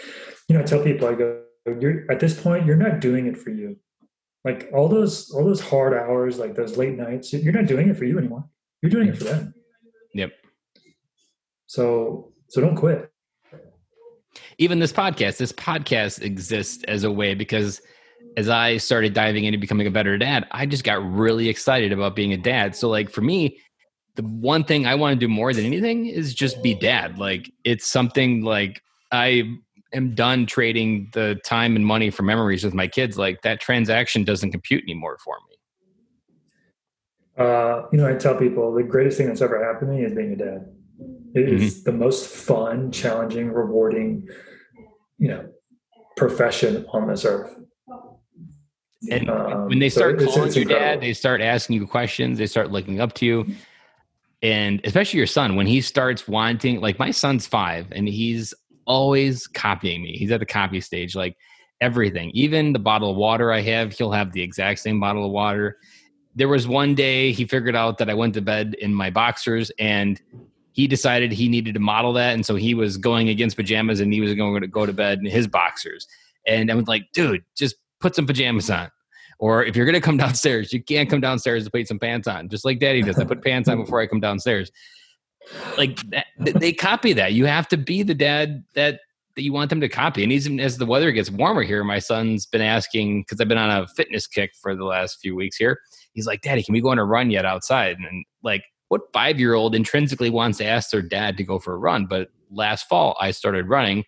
you 0.47 0.55
know, 0.55 0.61
I 0.61 0.63
tell 0.63 0.83
people, 0.83 1.07
I 1.07 1.13
go, 1.13 1.43
you're 1.79 2.09
at 2.09 2.19
this 2.19 2.39
point, 2.39 2.65
you're 2.65 2.75
not 2.75 2.99
doing 2.99 3.27
it 3.27 3.37
for 3.37 3.49
you. 3.49 3.77
Like 4.47 4.69
all 4.73 4.87
those, 4.87 5.29
all 5.31 5.43
those 5.43 5.59
hard 5.59 5.93
hours, 5.93 6.39
like 6.39 6.55
those 6.55 6.77
late 6.77 6.97
nights, 6.97 7.33
you're 7.33 7.51
not 7.51 7.65
doing 7.65 7.89
it 7.89 7.97
for 7.97 8.05
you 8.05 8.17
anymore. 8.17 8.45
You're 8.81 8.89
doing 8.89 9.09
it 9.09 9.17
for 9.17 9.25
them. 9.25 9.53
Yep. 10.13 10.31
So, 11.65 12.31
so 12.47 12.61
don't 12.61 12.77
quit. 12.77 13.11
Even 14.57 14.79
this 14.79 14.93
podcast, 14.93 15.35
this 15.35 15.51
podcast 15.51 16.21
exists 16.21 16.85
as 16.85 17.03
a 17.03 17.11
way 17.11 17.33
because 17.33 17.81
as 18.37 18.47
I 18.47 18.77
started 18.77 19.13
diving 19.13 19.43
into 19.43 19.59
becoming 19.59 19.85
a 19.85 19.91
better 19.91 20.17
dad, 20.17 20.47
I 20.51 20.65
just 20.65 20.85
got 20.85 21.05
really 21.05 21.49
excited 21.49 21.91
about 21.91 22.15
being 22.15 22.31
a 22.31 22.37
dad. 22.37 22.73
So, 22.73 22.87
like 22.87 23.09
for 23.09 23.19
me, 23.19 23.59
the 24.15 24.23
one 24.23 24.63
thing 24.63 24.87
I 24.87 24.95
want 24.95 25.19
to 25.19 25.19
do 25.19 25.27
more 25.27 25.51
than 25.51 25.65
anything 25.65 26.05
is 26.05 26.33
just 26.33 26.63
be 26.63 26.73
dad. 26.73 27.19
Like 27.19 27.51
it's 27.65 27.85
something 27.85 28.43
like 28.43 28.81
I 29.11 29.57
am 29.93 30.15
done 30.15 30.45
trading 30.45 31.09
the 31.13 31.39
time 31.45 31.75
and 31.75 31.85
money 31.85 32.09
for 32.09 32.23
memories 32.23 32.63
with 32.63 32.73
my 32.73 32.87
kids. 32.87 33.17
Like 33.17 33.41
that 33.41 33.59
transaction 33.59 34.23
doesn't 34.23 34.51
compute 34.51 34.83
anymore 34.83 35.17
for 35.23 35.37
me. 35.49 35.57
Uh, 37.37 37.83
you 37.91 37.99
know, 37.99 38.07
I 38.07 38.15
tell 38.15 38.35
people 38.35 38.73
the 38.73 38.83
greatest 38.83 39.17
thing 39.17 39.27
that's 39.27 39.41
ever 39.41 39.63
happened 39.63 39.91
to 39.91 39.97
me 39.97 40.03
is 40.03 40.13
being 40.13 40.33
a 40.33 40.35
dad. 40.35 40.73
It 41.35 41.45
mm-hmm. 41.45 41.57
is 41.57 41.83
the 41.83 41.91
most 41.91 42.27
fun, 42.27 42.91
challenging, 42.91 43.51
rewarding, 43.51 44.27
you 45.19 45.27
know, 45.27 45.47
profession 46.15 46.85
on 46.91 47.07
this 47.07 47.25
earth. 47.25 47.55
And 49.11 49.29
um, 49.29 49.67
when 49.67 49.79
they 49.79 49.89
start 49.89 50.19
so 50.19 50.27
calling 50.27 50.51
you 50.53 50.65
dad, 50.65 51.01
they 51.01 51.13
start 51.13 51.41
asking 51.41 51.75
you 51.75 51.85
questions, 51.85 52.39
they 52.39 52.47
start 52.47 52.71
looking 52.71 52.99
up 52.99 53.13
to 53.13 53.25
you. 53.25 53.45
And 54.41 54.81
especially 54.83 55.17
your 55.17 55.27
son, 55.27 55.55
when 55.55 55.67
he 55.67 55.81
starts 55.81 56.27
wanting, 56.27 56.81
like 56.81 56.97
my 56.97 57.11
son's 57.11 57.45
five 57.45 57.87
and 57.91 58.07
he's 58.07 58.53
always 58.87 59.45
copying 59.47 60.01
me. 60.01 60.17
He's 60.17 60.31
at 60.31 60.39
the 60.39 60.45
copy 60.45 60.81
stage, 60.81 61.15
like 61.15 61.37
everything, 61.81 62.31
even 62.33 62.73
the 62.73 62.79
bottle 62.79 63.11
of 63.11 63.17
water 63.17 63.51
I 63.51 63.61
have, 63.61 63.93
he'll 63.93 64.11
have 64.11 64.31
the 64.31 64.41
exact 64.41 64.79
same 64.79 64.99
bottle 64.99 65.25
of 65.25 65.31
water. 65.31 65.77
There 66.35 66.47
was 66.47 66.67
one 66.67 66.95
day 66.95 67.31
he 67.31 67.45
figured 67.45 67.75
out 67.75 67.97
that 67.99 68.09
I 68.09 68.13
went 68.13 68.33
to 68.35 68.41
bed 68.41 68.75
in 68.79 68.93
my 68.93 69.09
boxers 69.09 69.71
and 69.77 70.21
he 70.71 70.87
decided 70.87 71.31
he 71.31 71.49
needed 71.49 71.73
to 71.73 71.79
model 71.79 72.13
that. 72.13 72.33
And 72.33 72.45
so 72.45 72.55
he 72.55 72.73
was 72.73 72.97
going 72.97 73.29
against 73.29 73.57
pajamas 73.57 73.99
and 73.99 74.13
he 74.13 74.21
was 74.21 74.33
going 74.35 74.61
to 74.61 74.67
go 74.67 74.85
to 74.85 74.93
bed 74.93 75.19
in 75.19 75.25
his 75.25 75.47
boxers. 75.47 76.07
And 76.45 76.71
I 76.71 76.75
was 76.75 76.87
like, 76.87 77.11
dude, 77.13 77.43
just 77.55 77.75
put 77.99 78.15
some 78.15 78.27
pajamas 78.27 78.69
on. 78.69 78.89
Or 79.39 79.63
if 79.63 79.75
you're 79.75 79.85
going 79.85 79.95
to 79.95 80.01
come 80.01 80.17
downstairs, 80.25 80.71
you 80.71 80.81
can't 80.81 81.09
come 81.09 81.21
downstairs 81.21 81.65
to 81.65 81.71
put 81.71 81.87
some 81.87 81.99
pants 81.99 82.27
on, 82.27 82.49
just 82.49 82.65
like 82.65 82.79
daddy 82.79 83.01
does. 83.01 83.17
I 83.19 83.25
put 83.25 83.43
pants 83.43 83.67
on 83.69 83.77
before 83.77 83.99
I 83.99 84.07
come 84.07 84.19
downstairs. 84.19 84.71
Like 85.77 85.97
that, 86.09 86.27
they 86.37 86.73
copy 86.73 87.13
that. 87.13 87.33
You 87.33 87.45
have 87.45 87.67
to 87.69 87.77
be 87.77 88.03
the 88.03 88.13
dad 88.13 88.63
that 88.75 89.01
that 89.35 89.43
you 89.43 89.53
want 89.53 89.69
them 89.69 89.81
to 89.81 89.89
copy. 89.89 90.23
And 90.23 90.31
even 90.31 90.59
as 90.59 90.77
the 90.77 90.85
weather 90.85 91.11
gets 91.11 91.29
warmer 91.29 91.61
here, 91.61 91.83
my 91.83 91.99
son's 91.99 92.47
been 92.47 92.61
asking 92.61 93.21
because 93.21 93.39
I've 93.39 93.47
been 93.47 93.59
on 93.59 93.69
a 93.69 93.87
fitness 93.89 94.25
kick 94.25 94.51
for 94.59 94.75
the 94.75 94.83
last 94.83 95.19
few 95.21 95.35
weeks 95.35 95.57
here. 95.57 95.79
He's 96.13 96.25
like, 96.25 96.41
"Daddy, 96.41 96.63
can 96.63 96.73
we 96.73 96.81
go 96.81 96.89
on 96.89 96.99
a 96.99 97.05
run 97.05 97.29
yet 97.29 97.45
outside?" 97.45 97.97
And 97.97 98.25
like, 98.43 98.63
what 98.89 99.01
five 99.13 99.39
year 99.39 99.53
old 99.53 99.75
intrinsically 99.75 100.29
wants 100.29 100.57
to 100.59 100.65
ask 100.65 100.89
their 100.89 101.01
dad 101.01 101.37
to 101.37 101.43
go 101.43 101.59
for 101.59 101.73
a 101.73 101.77
run? 101.77 102.07
But 102.07 102.29
last 102.49 102.87
fall, 102.87 103.15
I 103.19 103.31
started 103.31 103.69
running 103.69 104.03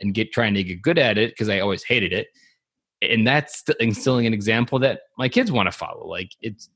and 0.00 0.12
get 0.12 0.32
trying 0.32 0.54
to 0.54 0.64
get 0.64 0.82
good 0.82 0.98
at 0.98 1.16
it 1.16 1.30
because 1.30 1.48
I 1.48 1.60
always 1.60 1.84
hated 1.84 2.12
it 2.12 2.28
and 3.10 3.26
that's 3.26 3.64
instilling 3.80 4.26
an 4.26 4.34
example 4.34 4.78
that 4.80 5.00
my 5.18 5.28
kids 5.28 5.50
want 5.50 5.66
to 5.66 5.72
follow. 5.72 6.06
Like 6.06 6.30
it's 6.40 6.68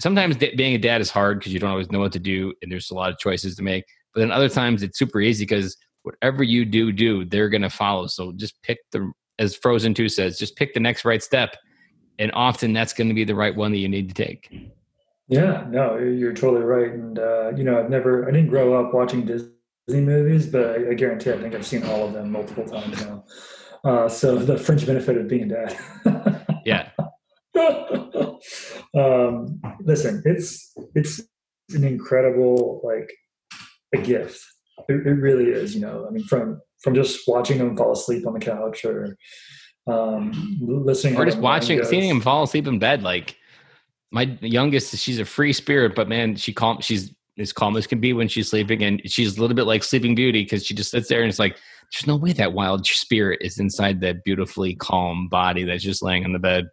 sometimes 0.00 0.36
being 0.36 0.74
a 0.74 0.78
dad 0.78 1.00
is 1.00 1.10
hard 1.10 1.38
because 1.38 1.52
you 1.52 1.58
don't 1.58 1.70
always 1.70 1.90
know 1.90 1.98
what 1.98 2.12
to 2.12 2.18
do, 2.18 2.52
and 2.62 2.70
there's 2.70 2.90
a 2.90 2.94
lot 2.94 3.10
of 3.10 3.18
choices 3.18 3.56
to 3.56 3.62
make. 3.62 3.84
But 4.14 4.20
then 4.20 4.30
other 4.30 4.48
times 4.48 4.82
it's 4.82 4.98
super 4.98 5.20
easy 5.20 5.44
because 5.44 5.76
whatever 6.02 6.42
you 6.42 6.64
do, 6.64 6.92
do 6.92 7.24
they're 7.24 7.48
going 7.48 7.62
to 7.62 7.70
follow. 7.70 8.06
So 8.06 8.32
just 8.32 8.60
pick 8.62 8.78
the, 8.92 9.12
as 9.38 9.56
Frozen 9.56 9.94
Two 9.94 10.08
says, 10.08 10.38
just 10.38 10.56
pick 10.56 10.74
the 10.74 10.80
next 10.80 11.04
right 11.04 11.22
step, 11.22 11.56
and 12.18 12.30
often 12.32 12.72
that's 12.72 12.92
going 12.92 13.08
to 13.08 13.14
be 13.14 13.24
the 13.24 13.34
right 13.34 13.54
one 13.54 13.72
that 13.72 13.78
you 13.78 13.88
need 13.88 14.08
to 14.08 14.14
take. 14.14 14.50
Yeah, 15.28 15.66
no, 15.68 15.98
you're 15.98 16.32
totally 16.32 16.64
right. 16.64 16.92
And 16.92 17.18
uh, 17.18 17.52
you 17.56 17.64
know, 17.64 17.78
I've 17.78 17.90
never, 17.90 18.26
I 18.26 18.30
didn't 18.30 18.48
grow 18.48 18.74
up 18.74 18.94
watching 18.94 19.26
Disney 19.26 19.52
movies, 19.88 20.46
but 20.46 20.64
I, 20.64 20.90
I 20.90 20.94
guarantee 20.94 21.32
I 21.32 21.38
think 21.38 21.54
I've 21.54 21.66
seen 21.66 21.84
all 21.84 22.06
of 22.06 22.14
them 22.14 22.32
multiple 22.32 22.64
times 22.64 23.04
now. 23.04 23.24
Uh, 23.84 24.08
so 24.08 24.36
the 24.36 24.58
fringe 24.58 24.86
benefit 24.86 25.16
of 25.16 25.28
being 25.28 25.52
a 25.52 25.66
dad. 26.04 26.37
um, 28.96 29.60
listen, 29.80 30.22
it's 30.24 30.72
it's 30.94 31.22
an 31.70 31.84
incredible 31.84 32.80
like 32.84 33.10
a 33.94 33.98
gift. 33.98 34.44
It, 34.88 35.06
it, 35.06 35.14
really 35.14 35.50
is. 35.50 35.74
You 35.74 35.80
know, 35.80 36.06
I 36.06 36.10
mean, 36.10 36.24
from 36.24 36.60
from 36.82 36.94
just 36.94 37.26
watching 37.26 37.58
them 37.58 37.76
fall 37.76 37.92
asleep 37.92 38.26
on 38.26 38.34
the 38.34 38.40
couch 38.40 38.84
or 38.84 39.16
um, 39.86 40.58
listening, 40.60 41.16
or 41.16 41.24
just 41.24 41.38
watching, 41.38 41.82
seeing 41.84 42.08
him 42.08 42.20
fall 42.20 42.44
asleep 42.44 42.66
in 42.66 42.78
bed. 42.78 43.02
Like 43.02 43.36
my 44.10 44.38
youngest, 44.40 44.96
she's 44.96 45.18
a 45.18 45.24
free 45.24 45.52
spirit, 45.52 45.94
but 45.94 46.08
man, 46.08 46.36
she 46.36 46.52
calm. 46.52 46.80
She's 46.80 47.12
as 47.38 47.52
calm 47.52 47.76
as 47.76 47.86
can 47.86 48.00
be 48.00 48.12
when 48.12 48.28
she's 48.28 48.50
sleeping, 48.50 48.82
and 48.82 49.02
she's 49.04 49.36
a 49.36 49.40
little 49.40 49.56
bit 49.56 49.66
like 49.66 49.84
Sleeping 49.84 50.14
Beauty 50.14 50.42
because 50.42 50.64
she 50.64 50.74
just 50.74 50.90
sits 50.90 51.08
there 51.08 51.20
and 51.20 51.28
it's 51.28 51.38
like 51.38 51.56
there's 51.92 52.06
no 52.06 52.16
way 52.16 52.32
that 52.32 52.52
wild 52.52 52.86
spirit 52.86 53.40
is 53.42 53.58
inside 53.58 54.00
that 54.00 54.24
beautifully 54.24 54.74
calm 54.74 55.28
body 55.28 55.64
that's 55.64 55.82
just 55.82 56.02
laying 56.02 56.24
on 56.24 56.32
the 56.32 56.38
bed 56.38 56.68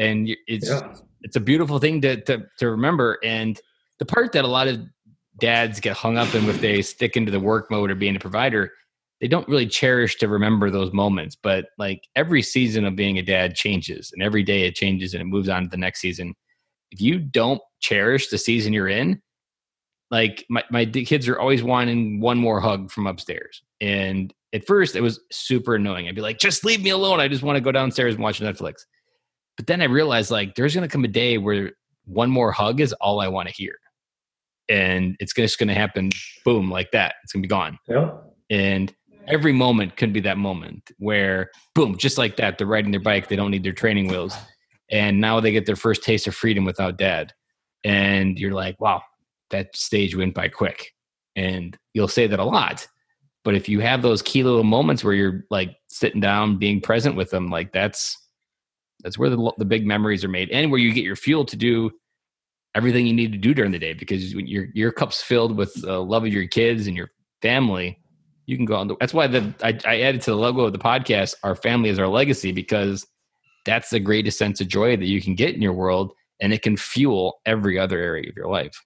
and 0.00 0.28
it's 0.46 0.68
yeah. 0.68 0.94
it's 1.22 1.36
a 1.36 1.40
beautiful 1.40 1.78
thing 1.78 2.00
to, 2.00 2.20
to 2.22 2.44
to 2.58 2.70
remember 2.70 3.18
and 3.22 3.60
the 3.98 4.06
part 4.06 4.32
that 4.32 4.44
a 4.44 4.48
lot 4.48 4.66
of 4.66 4.80
dads 5.38 5.80
get 5.80 5.96
hung 5.96 6.18
up 6.18 6.34
in 6.34 6.48
if 6.48 6.60
they 6.60 6.82
stick 6.82 7.16
into 7.16 7.30
the 7.30 7.40
work 7.40 7.70
mode 7.70 7.90
or 7.90 7.94
being 7.94 8.16
a 8.16 8.20
provider 8.20 8.70
they 9.20 9.28
don't 9.28 9.46
really 9.48 9.66
cherish 9.66 10.16
to 10.16 10.28
remember 10.28 10.70
those 10.70 10.92
moments. 10.92 11.36
But 11.36 11.66
like 11.78 12.08
every 12.16 12.42
season 12.42 12.84
of 12.84 12.96
being 12.96 13.18
a 13.18 13.22
dad 13.22 13.54
changes, 13.54 14.10
and 14.12 14.22
every 14.22 14.42
day 14.42 14.62
it 14.62 14.74
changes 14.74 15.12
and 15.12 15.20
it 15.20 15.26
moves 15.26 15.48
on 15.48 15.64
to 15.64 15.68
the 15.68 15.76
next 15.76 16.00
season. 16.00 16.34
If 16.90 17.00
you 17.00 17.18
don't 17.18 17.60
cherish 17.80 18.28
the 18.28 18.38
season 18.38 18.72
you're 18.72 18.88
in, 18.88 19.20
like 20.10 20.44
my, 20.48 20.64
my 20.70 20.86
kids 20.86 21.28
are 21.28 21.38
always 21.38 21.62
wanting 21.62 22.20
one 22.20 22.38
more 22.38 22.60
hug 22.60 22.90
from 22.90 23.06
upstairs. 23.06 23.62
And 23.80 24.34
at 24.52 24.66
first 24.66 24.96
it 24.96 25.02
was 25.02 25.20
super 25.30 25.76
annoying. 25.76 26.08
I'd 26.08 26.16
be 26.16 26.22
like, 26.22 26.38
just 26.38 26.64
leave 26.64 26.82
me 26.82 26.90
alone. 26.90 27.20
I 27.20 27.28
just 27.28 27.44
want 27.44 27.56
to 27.56 27.60
go 27.60 27.70
downstairs 27.70 28.14
and 28.14 28.24
watch 28.24 28.40
Netflix. 28.40 28.86
But 29.60 29.66
then 29.66 29.82
I 29.82 29.84
realized 29.84 30.30
like 30.30 30.54
there's 30.54 30.74
going 30.74 30.88
to 30.88 30.90
come 30.90 31.04
a 31.04 31.08
day 31.08 31.36
where 31.36 31.72
one 32.06 32.30
more 32.30 32.50
hug 32.50 32.80
is 32.80 32.94
all 32.94 33.20
I 33.20 33.28
want 33.28 33.46
to 33.46 33.54
hear. 33.54 33.74
And 34.70 35.16
it's 35.20 35.34
just 35.34 35.58
going 35.58 35.68
to 35.68 35.74
happen, 35.74 36.08
boom, 36.46 36.70
like 36.70 36.92
that. 36.92 37.16
It's 37.22 37.34
going 37.34 37.42
to 37.42 37.46
be 37.46 37.50
gone. 37.50 37.78
Yeah. 37.86 38.10
And 38.48 38.90
every 39.26 39.52
moment 39.52 39.98
could 39.98 40.14
be 40.14 40.20
that 40.20 40.38
moment 40.38 40.92
where, 40.96 41.50
boom, 41.74 41.98
just 41.98 42.16
like 42.16 42.36
that, 42.36 42.56
they're 42.56 42.66
riding 42.66 42.90
their 42.90 43.02
bike. 43.02 43.28
They 43.28 43.36
don't 43.36 43.50
need 43.50 43.62
their 43.62 43.74
training 43.74 44.08
wheels. 44.08 44.34
And 44.90 45.20
now 45.20 45.40
they 45.40 45.52
get 45.52 45.66
their 45.66 45.76
first 45.76 46.04
taste 46.04 46.26
of 46.26 46.34
freedom 46.34 46.64
without 46.64 46.96
dad. 46.96 47.34
And 47.84 48.38
you're 48.38 48.54
like, 48.54 48.80
wow, 48.80 49.02
that 49.50 49.76
stage 49.76 50.16
went 50.16 50.32
by 50.32 50.48
quick. 50.48 50.90
And 51.36 51.76
you'll 51.92 52.08
say 52.08 52.26
that 52.28 52.40
a 52.40 52.44
lot. 52.44 52.88
But 53.44 53.56
if 53.56 53.68
you 53.68 53.80
have 53.80 54.00
those 54.00 54.22
key 54.22 54.42
little 54.42 54.64
moments 54.64 55.04
where 55.04 55.12
you're 55.12 55.44
like 55.50 55.76
sitting 55.90 56.22
down, 56.22 56.56
being 56.56 56.80
present 56.80 57.14
with 57.14 57.28
them, 57.28 57.50
like 57.50 57.74
that's 57.74 58.16
that's 59.02 59.18
where 59.18 59.30
the 59.30 59.52
the 59.58 59.64
big 59.64 59.86
memories 59.86 60.24
are 60.24 60.28
made, 60.28 60.50
and 60.50 60.70
where 60.70 60.80
you 60.80 60.92
get 60.92 61.04
your 61.04 61.16
fuel 61.16 61.44
to 61.46 61.56
do 61.56 61.90
everything 62.74 63.06
you 63.06 63.12
need 63.12 63.32
to 63.32 63.38
do 63.38 63.54
during 63.54 63.72
the 63.72 63.78
day. 63.78 63.92
Because 63.92 64.34
when 64.34 64.46
your 64.46 64.66
your 64.74 64.92
cup's 64.92 65.22
filled 65.22 65.56
with 65.56 65.74
the 65.82 66.02
love 66.02 66.24
of 66.24 66.32
your 66.32 66.46
kids 66.46 66.86
and 66.86 66.96
your 66.96 67.10
family, 67.42 67.98
you 68.46 68.56
can 68.56 68.66
go 68.66 68.76
on. 68.76 68.88
The, 68.88 68.96
that's 69.00 69.14
why 69.14 69.26
the 69.26 69.54
I, 69.62 69.78
I 69.84 70.00
added 70.00 70.20
to 70.22 70.30
the 70.30 70.36
logo 70.36 70.62
of 70.62 70.72
the 70.72 70.78
podcast, 70.78 71.34
"Our 71.42 71.54
family 71.54 71.88
is 71.88 71.98
our 71.98 72.08
legacy," 72.08 72.52
because 72.52 73.06
that's 73.66 73.90
the 73.90 74.00
greatest 74.00 74.38
sense 74.38 74.60
of 74.60 74.68
joy 74.68 74.96
that 74.96 75.06
you 75.06 75.20
can 75.20 75.34
get 75.34 75.54
in 75.54 75.62
your 75.62 75.72
world, 75.72 76.12
and 76.40 76.52
it 76.52 76.62
can 76.62 76.76
fuel 76.76 77.40
every 77.46 77.78
other 77.78 77.98
area 77.98 78.28
of 78.28 78.36
your 78.36 78.48
life. 78.48 78.84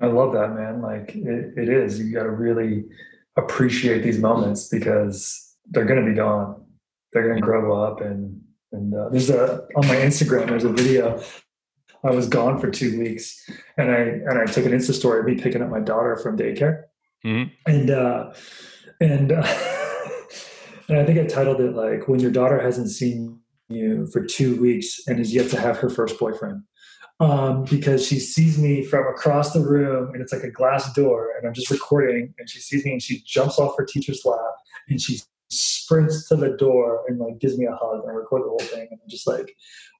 I 0.00 0.06
love 0.06 0.32
that, 0.34 0.54
man. 0.54 0.82
Like 0.82 1.14
it, 1.14 1.54
it 1.56 1.68
is. 1.68 1.98
You 1.98 2.12
got 2.12 2.24
to 2.24 2.30
really 2.30 2.84
appreciate 3.36 4.02
these 4.02 4.18
moments 4.18 4.68
because 4.68 5.54
they're 5.70 5.84
going 5.84 6.04
to 6.04 6.10
be 6.10 6.16
gone. 6.16 6.62
They're 7.16 7.28
going 7.28 7.40
to 7.40 7.40
grow 7.40 7.82
up, 7.82 8.02
and 8.02 8.42
and 8.72 8.92
uh, 8.92 9.08
there's 9.08 9.30
a 9.30 9.66
on 9.74 9.86
my 9.88 9.94
Instagram. 9.96 10.48
There's 10.48 10.64
a 10.64 10.68
video. 10.68 11.18
I 12.04 12.10
was 12.10 12.28
gone 12.28 12.58
for 12.60 12.70
two 12.70 12.98
weeks, 12.98 13.42
and 13.78 13.90
I 13.90 14.00
and 14.00 14.38
I 14.38 14.44
took 14.44 14.66
an 14.66 14.72
Insta 14.72 14.92
story 14.92 15.20
of 15.20 15.24
me 15.24 15.42
picking 15.42 15.62
up 15.62 15.70
my 15.70 15.80
daughter 15.80 16.16
from 16.16 16.36
daycare, 16.36 16.82
mm-hmm. 17.24 17.50
and 17.64 17.90
uh, 17.90 18.34
and 19.00 19.32
uh, 19.32 19.36
and 20.88 20.98
I 20.98 21.06
think 21.06 21.18
I 21.18 21.24
titled 21.24 21.62
it 21.62 21.74
like 21.74 22.06
"When 22.06 22.20
Your 22.20 22.30
Daughter 22.30 22.60
Hasn't 22.60 22.90
Seen 22.90 23.40
You 23.70 24.08
for 24.08 24.22
Two 24.22 24.60
Weeks 24.60 25.00
and 25.06 25.18
Is 25.18 25.34
Yet 25.34 25.48
to 25.52 25.58
Have 25.58 25.78
Her 25.78 25.88
First 25.88 26.18
Boyfriend." 26.18 26.64
um, 27.20 27.64
because 27.64 28.06
she 28.06 28.18
sees 28.18 28.58
me 28.58 28.84
from 28.84 29.06
across 29.06 29.54
the 29.54 29.60
room 29.60 30.12
and 30.12 30.22
it's 30.22 30.34
like 30.34 30.42
a 30.42 30.50
glass 30.50 30.92
door 30.92 31.30
and 31.38 31.48
I'm 31.48 31.54
just 31.54 31.70
recording 31.70 32.34
and 32.38 32.50
she 32.50 32.60
sees 32.60 32.84
me 32.84 32.92
and 32.92 33.02
she 33.02 33.22
jumps 33.24 33.58
off 33.58 33.74
her 33.78 33.86
teacher's 33.86 34.22
lap 34.26 34.38
and 34.88 35.00
she 35.00 35.20
sprints 35.50 36.28
to 36.28 36.36
the 36.36 36.56
door 36.56 37.02
and 37.08 37.18
like 37.18 37.38
gives 37.38 37.56
me 37.58 37.66
a 37.66 37.74
hug 37.74 38.02
and 38.02 38.10
I 38.10 38.14
record 38.14 38.42
the 38.42 38.48
whole 38.48 38.58
thing 38.58 38.88
and 38.90 39.00
I'm 39.02 39.08
just 39.08 39.26
like 39.26 39.54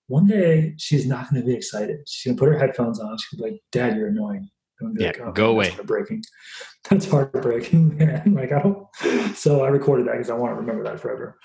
one 0.09 0.27
day 0.27 0.75
she's 0.79 1.07
not 1.07 1.31
going 1.31 1.43
to 1.43 1.47
be 1.47 1.55
excited 1.55 1.99
she's 2.07 2.25
going 2.25 2.37
to 2.37 2.41
put 2.41 2.53
her 2.53 2.59
headphones 2.59 3.01
on 3.01 3.17
she's 3.17 3.39
going 3.39 3.51
to 3.51 3.53
be 3.53 3.55
like 3.55 3.63
dad 3.73 3.97
you're 3.97 4.09
annoying 4.09 4.51
yeah, 4.99 5.07
like, 5.07 5.21
oh, 5.21 5.33
go 5.33 5.51
away. 5.51 5.71
Heartbreaking. 5.71 6.25
That's 6.91 7.09
heartbreaking, 7.09 7.97
man. 7.99 8.35
Like 8.35 8.53
I 8.53 8.61
don't. 8.61 8.87
So 9.37 9.65
I 9.65 9.69
recorded 9.69 10.07
that 10.07 10.13
because 10.13 10.31
I 10.31 10.35
want 10.35 10.53
to 10.53 10.57
remember 10.57 10.83
that 10.85 10.99
forever. 10.99 11.39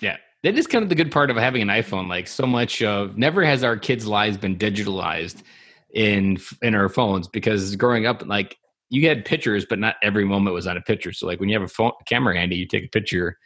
Yeah, 0.00 0.16
that 0.44 0.56
is 0.56 0.66
kind 0.66 0.82
of 0.82 0.88
the 0.88 0.94
good 0.94 1.12
part 1.12 1.30
of 1.30 1.36
having 1.36 1.60
an 1.60 1.68
iPhone. 1.68 2.08
Like 2.08 2.26
so 2.26 2.46
much 2.46 2.80
of 2.82 3.18
never 3.18 3.44
has 3.44 3.62
our 3.62 3.76
kids' 3.76 4.06
lives 4.06 4.38
been 4.38 4.56
digitalized 4.56 5.42
in 5.92 6.38
in 6.62 6.74
our 6.74 6.88
phones 6.88 7.28
because 7.28 7.76
growing 7.76 8.06
up, 8.06 8.24
like 8.24 8.56
you 8.94 9.08
had 9.08 9.24
pictures, 9.24 9.66
but 9.68 9.78
not 9.78 9.96
every 10.02 10.24
moment 10.24 10.54
was 10.54 10.66
on 10.66 10.76
a 10.76 10.80
picture. 10.80 11.12
So 11.12 11.26
like 11.26 11.40
when 11.40 11.48
you 11.48 11.56
have 11.58 11.64
a 11.64 11.72
phone 11.72 11.92
camera 12.06 12.36
handy, 12.38 12.56
you 12.56 12.66
take 12.66 12.84
a 12.84 12.88
picture 12.88 13.36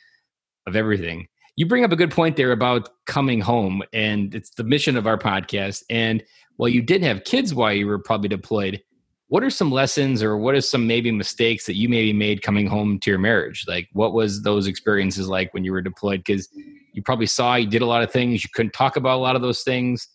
of 0.66 0.76
everything. 0.76 1.26
You 1.56 1.66
bring 1.66 1.84
up 1.84 1.90
a 1.90 1.96
good 1.96 2.10
point 2.10 2.36
there 2.36 2.52
about 2.52 2.88
coming 3.06 3.40
home, 3.40 3.82
and 3.92 4.34
it's 4.34 4.50
the 4.50 4.62
mission 4.62 4.96
of 4.96 5.06
our 5.06 5.18
podcast. 5.18 5.82
And 5.90 6.22
while 6.56 6.68
you 6.68 6.82
did 6.82 7.02
have 7.02 7.24
kids 7.24 7.54
while 7.54 7.72
you 7.72 7.86
were 7.86 7.98
probably 7.98 8.28
deployed, 8.28 8.80
what 9.28 9.42
are 9.42 9.50
some 9.50 9.70
lessons 9.70 10.22
or 10.22 10.36
what 10.36 10.54
are 10.54 10.60
some 10.60 10.86
maybe 10.86 11.10
mistakes 11.10 11.66
that 11.66 11.76
you 11.76 11.88
maybe 11.88 12.12
made 12.12 12.42
coming 12.42 12.66
home 12.66 12.98
to 12.98 13.10
your 13.10 13.18
marriage 13.18 13.64
like 13.68 13.86
what 13.92 14.14
was 14.14 14.42
those 14.42 14.66
experiences 14.66 15.28
like 15.28 15.52
when 15.52 15.64
you 15.64 15.72
were 15.72 15.82
deployed 15.82 16.20
because 16.24 16.48
you 16.92 17.02
probably 17.02 17.26
saw 17.26 17.54
you 17.54 17.66
did 17.66 17.82
a 17.82 17.86
lot 17.86 18.02
of 18.02 18.10
things 18.10 18.42
you 18.42 18.50
couldn't 18.54 18.72
talk 18.72 18.96
about 18.96 19.18
a 19.18 19.20
lot 19.20 19.36
of 19.36 19.42
those 19.42 19.62
things 19.62 20.08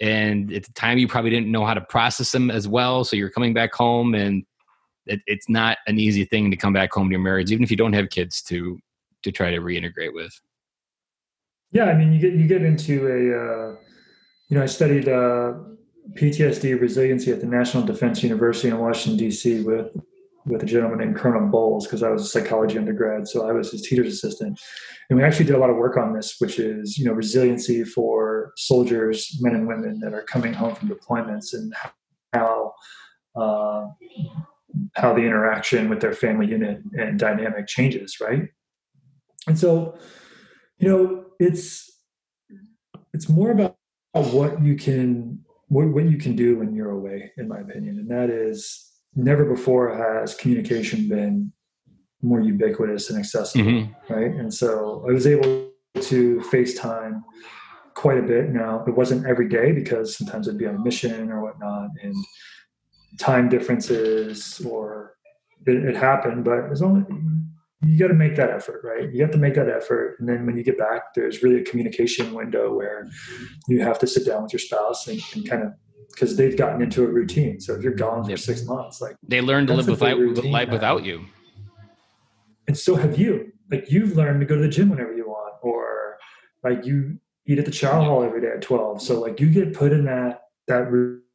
and 0.00 0.52
at 0.52 0.64
the 0.64 0.72
time 0.74 0.98
you 0.98 1.08
probably 1.08 1.30
didn't 1.30 1.50
know 1.50 1.64
how 1.64 1.74
to 1.74 1.80
process 1.80 2.30
them 2.30 2.50
as 2.50 2.68
well 2.68 3.04
so 3.04 3.16
you're 3.16 3.30
coming 3.30 3.54
back 3.54 3.72
home 3.72 4.14
and 4.14 4.44
it, 5.08 5.20
it's 5.26 5.48
not 5.48 5.78
an 5.86 5.98
easy 5.98 6.24
thing 6.24 6.50
to 6.50 6.56
come 6.56 6.72
back 6.72 6.92
home 6.92 7.08
to 7.08 7.12
your 7.12 7.20
marriage 7.20 7.50
even 7.50 7.64
if 7.64 7.70
you 7.70 7.76
don't 7.76 7.92
have 7.92 8.10
kids 8.10 8.42
to 8.42 8.78
to 9.22 9.32
try 9.32 9.50
to 9.50 9.58
reintegrate 9.58 10.14
with 10.14 10.32
yeah 11.72 11.84
i 11.84 11.94
mean 11.94 12.12
you 12.12 12.20
get 12.20 12.34
you 12.34 12.46
get 12.46 12.62
into 12.62 13.06
a 13.06 13.12
uh, 13.12 13.76
you 14.48 14.56
know 14.56 14.62
i 14.62 14.66
studied 14.66 15.08
uh, 15.08 15.54
PTSD 16.14 16.80
resiliency 16.80 17.32
at 17.32 17.40
the 17.40 17.46
National 17.46 17.84
Defense 17.84 18.22
University 18.22 18.68
in 18.68 18.78
Washington 18.78 19.18
D.C. 19.18 19.62
with 19.62 19.94
with 20.46 20.62
a 20.62 20.66
gentleman 20.66 20.98
named 20.98 21.16
Colonel 21.16 21.46
Bowles 21.46 21.86
because 21.86 22.02
I 22.02 22.08
was 22.08 22.22
a 22.22 22.26
psychology 22.26 22.78
undergrad, 22.78 23.28
so 23.28 23.46
I 23.46 23.52
was 23.52 23.70
his 23.70 23.82
teacher's 23.82 24.14
assistant, 24.14 24.58
and 25.10 25.18
we 25.18 25.24
actually 25.24 25.44
did 25.44 25.54
a 25.54 25.58
lot 25.58 25.68
of 25.68 25.76
work 25.76 25.98
on 25.98 26.14
this, 26.14 26.36
which 26.38 26.58
is 26.58 26.96
you 26.96 27.04
know 27.04 27.12
resiliency 27.12 27.84
for 27.84 28.52
soldiers, 28.56 29.36
men 29.40 29.54
and 29.54 29.68
women 29.68 30.00
that 30.00 30.14
are 30.14 30.22
coming 30.22 30.54
home 30.54 30.74
from 30.74 30.88
deployments, 30.88 31.52
and 31.52 31.74
how 32.32 32.72
uh, 33.36 33.86
how 34.94 35.12
the 35.12 35.22
interaction 35.22 35.88
with 35.88 36.00
their 36.00 36.12
family 36.12 36.46
unit 36.46 36.80
and 36.98 37.18
dynamic 37.18 37.66
changes, 37.66 38.18
right? 38.20 38.48
And 39.46 39.58
so, 39.58 39.98
you 40.78 40.88
know, 40.88 41.24
it's 41.38 41.90
it's 43.14 43.28
more 43.28 43.50
about 43.50 43.76
what 44.12 44.62
you 44.62 44.76
can 44.76 45.40
what, 45.68 45.88
what 45.88 46.04
you 46.04 46.16
can 46.16 46.34
do 46.34 46.58
when 46.58 46.74
you're 46.74 46.90
away, 46.90 47.32
in 47.36 47.48
my 47.48 47.58
opinion, 47.58 47.98
and 47.98 48.10
that 48.10 48.30
is 48.30 48.90
never 49.14 49.44
before 49.44 49.94
has 49.96 50.34
communication 50.34 51.08
been 51.08 51.52
more 52.22 52.40
ubiquitous 52.40 53.10
and 53.10 53.18
accessible, 53.18 53.64
mm-hmm. 53.64 54.12
right? 54.12 54.32
And 54.32 54.52
so 54.52 55.04
I 55.08 55.12
was 55.12 55.26
able 55.26 55.70
to 56.00 56.42
FaceTime 56.52 57.22
quite 57.94 58.18
a 58.18 58.22
bit. 58.22 58.50
Now 58.50 58.84
it 58.86 58.94
wasn't 58.94 59.26
every 59.26 59.48
day 59.48 59.72
because 59.72 60.16
sometimes 60.16 60.48
I'd 60.48 60.58
be 60.58 60.66
on 60.66 60.76
a 60.76 60.80
mission 60.80 61.30
or 61.30 61.42
whatnot, 61.42 61.90
and 62.02 62.14
time 63.18 63.48
differences 63.48 64.60
or 64.64 65.14
it, 65.66 65.84
it 65.84 65.96
happened, 65.96 66.44
but 66.44 66.58
it 66.58 66.70
was 66.70 66.82
only 66.82 67.04
you 67.82 67.98
got 67.98 68.08
to 68.08 68.14
make 68.14 68.34
that 68.36 68.50
effort, 68.50 68.80
right? 68.82 69.12
You 69.12 69.22
have 69.22 69.30
to 69.30 69.38
make 69.38 69.54
that 69.54 69.68
effort. 69.68 70.16
And 70.18 70.28
then 70.28 70.46
when 70.46 70.56
you 70.56 70.64
get 70.64 70.76
back, 70.76 71.14
there's 71.14 71.42
really 71.42 71.60
a 71.60 71.64
communication 71.64 72.34
window 72.34 72.74
where 72.74 73.08
you 73.68 73.80
have 73.82 73.98
to 74.00 74.06
sit 74.06 74.26
down 74.26 74.42
with 74.42 74.52
your 74.52 74.60
spouse 74.60 75.06
and, 75.06 75.22
and 75.34 75.48
kind 75.48 75.62
of 75.62 75.74
because 76.12 76.36
they've 76.36 76.56
gotten 76.56 76.82
into 76.82 77.04
a 77.04 77.06
routine. 77.06 77.60
So 77.60 77.74
if 77.74 77.82
you're 77.82 77.94
gone 77.94 78.28
for 78.28 78.36
six 78.36 78.64
months, 78.64 79.00
like 79.00 79.16
they 79.22 79.40
learn 79.40 79.66
to 79.68 79.74
live 79.74 79.86
without 79.86 80.18
life 80.44 80.70
without 80.70 81.04
you. 81.04 81.26
And 82.66 82.76
so 82.76 82.96
have 82.96 83.18
you. 83.18 83.52
Like 83.70 83.90
you've 83.90 84.16
learned 84.16 84.40
to 84.40 84.46
go 84.46 84.56
to 84.56 84.62
the 84.62 84.68
gym 84.68 84.88
whenever 84.88 85.14
you 85.14 85.28
want, 85.28 85.54
or 85.62 86.18
like 86.64 86.84
you 86.84 87.18
eat 87.46 87.58
at 87.58 87.64
the 87.64 87.70
chow 87.70 88.02
hall 88.02 88.24
every 88.24 88.40
day 88.40 88.50
at 88.54 88.62
12. 88.62 89.00
So 89.02 89.20
like 89.20 89.38
you 89.38 89.50
get 89.50 89.74
put 89.74 89.92
in 89.92 90.04
that 90.06 90.42
that 90.66 90.90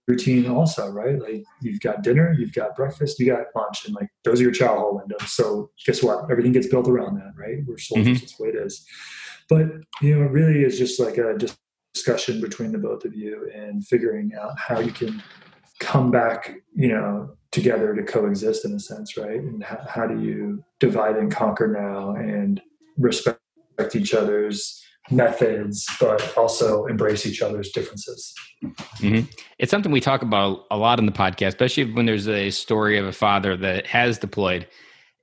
routine 0.08 0.50
also, 0.50 0.90
right? 0.90 1.20
Like 1.20 1.44
you've 1.62 1.80
got 1.80 2.04
dinner, 2.04 2.36
you've 2.38 2.54
got 2.54 2.76
breakfast, 2.76 3.20
you 3.20 3.28
got 3.28 3.46
lunch, 3.56 3.86
and 3.86 3.96
like 3.96 4.10
those 4.24 4.40
are 4.40 4.44
your 4.44 4.52
chow 4.52 4.76
hall 4.76 4.98
windows. 4.98 5.32
So 5.32 5.72
guess 5.86 6.04
what? 6.04 6.30
Everything 6.30 6.52
gets 6.52 6.68
built 6.68 6.88
around 6.88 7.16
that, 7.16 7.34
right? 7.38 7.58
We're 7.66 7.78
soldiers, 7.78 8.08
mm-hmm. 8.08 8.20
that's 8.20 8.38
the 8.38 8.44
way 8.44 8.50
it 8.50 8.56
is. 8.56 8.86
But 9.50 9.68
you 10.02 10.16
know, 10.16 10.26
it 10.26 10.32
really 10.32 10.64
is 10.64 10.78
just 10.78 11.00
like 11.00 11.18
a 11.18 11.38
discussion 11.94 12.42
between 12.42 12.72
the 12.72 12.78
both 12.78 13.06
of 13.06 13.16
you 13.16 13.50
and 13.54 13.86
figuring 13.86 14.32
out 14.40 14.58
how 14.58 14.80
you 14.80 14.92
can 14.92 15.22
come 15.80 16.12
back, 16.12 16.56
you 16.76 16.88
know, 16.88 17.36
together 17.52 17.94
to 17.94 18.04
coexist 18.04 18.66
in 18.66 18.74
a 18.74 18.80
sense, 18.80 19.16
right? 19.16 19.40
And 19.40 19.64
how, 19.64 19.86
how 19.88 20.08
do 20.08 20.22
you 20.22 20.64
divide 20.80 21.18
and 21.18 21.32
conquer 21.32 21.68
now 21.68 22.16
and 22.16 22.62
respect 22.98 23.40
each 23.94 24.14
other's 24.14 24.84
methods, 25.12 25.86
but 26.00 26.36
also 26.38 26.86
embrace 26.86 27.26
each 27.26 27.42
other's 27.42 27.72
differences. 27.72 28.34
Mm-hmm. 28.64 29.30
It's 29.60 29.70
something 29.70 29.92
we 29.92 30.00
talk 30.00 30.22
about 30.22 30.66
a 30.72 30.78
lot 30.78 31.00
in 31.00 31.06
the 31.06 31.12
podcast, 31.12 31.50
especially 31.50 31.92
when 31.92 32.06
there's 32.06 32.28
a 32.28 32.50
story 32.52 32.98
of 32.98 33.06
a 33.06 33.12
father 33.12 33.58
that 33.58 33.86
has 33.88 34.18
deployed. 34.18 34.68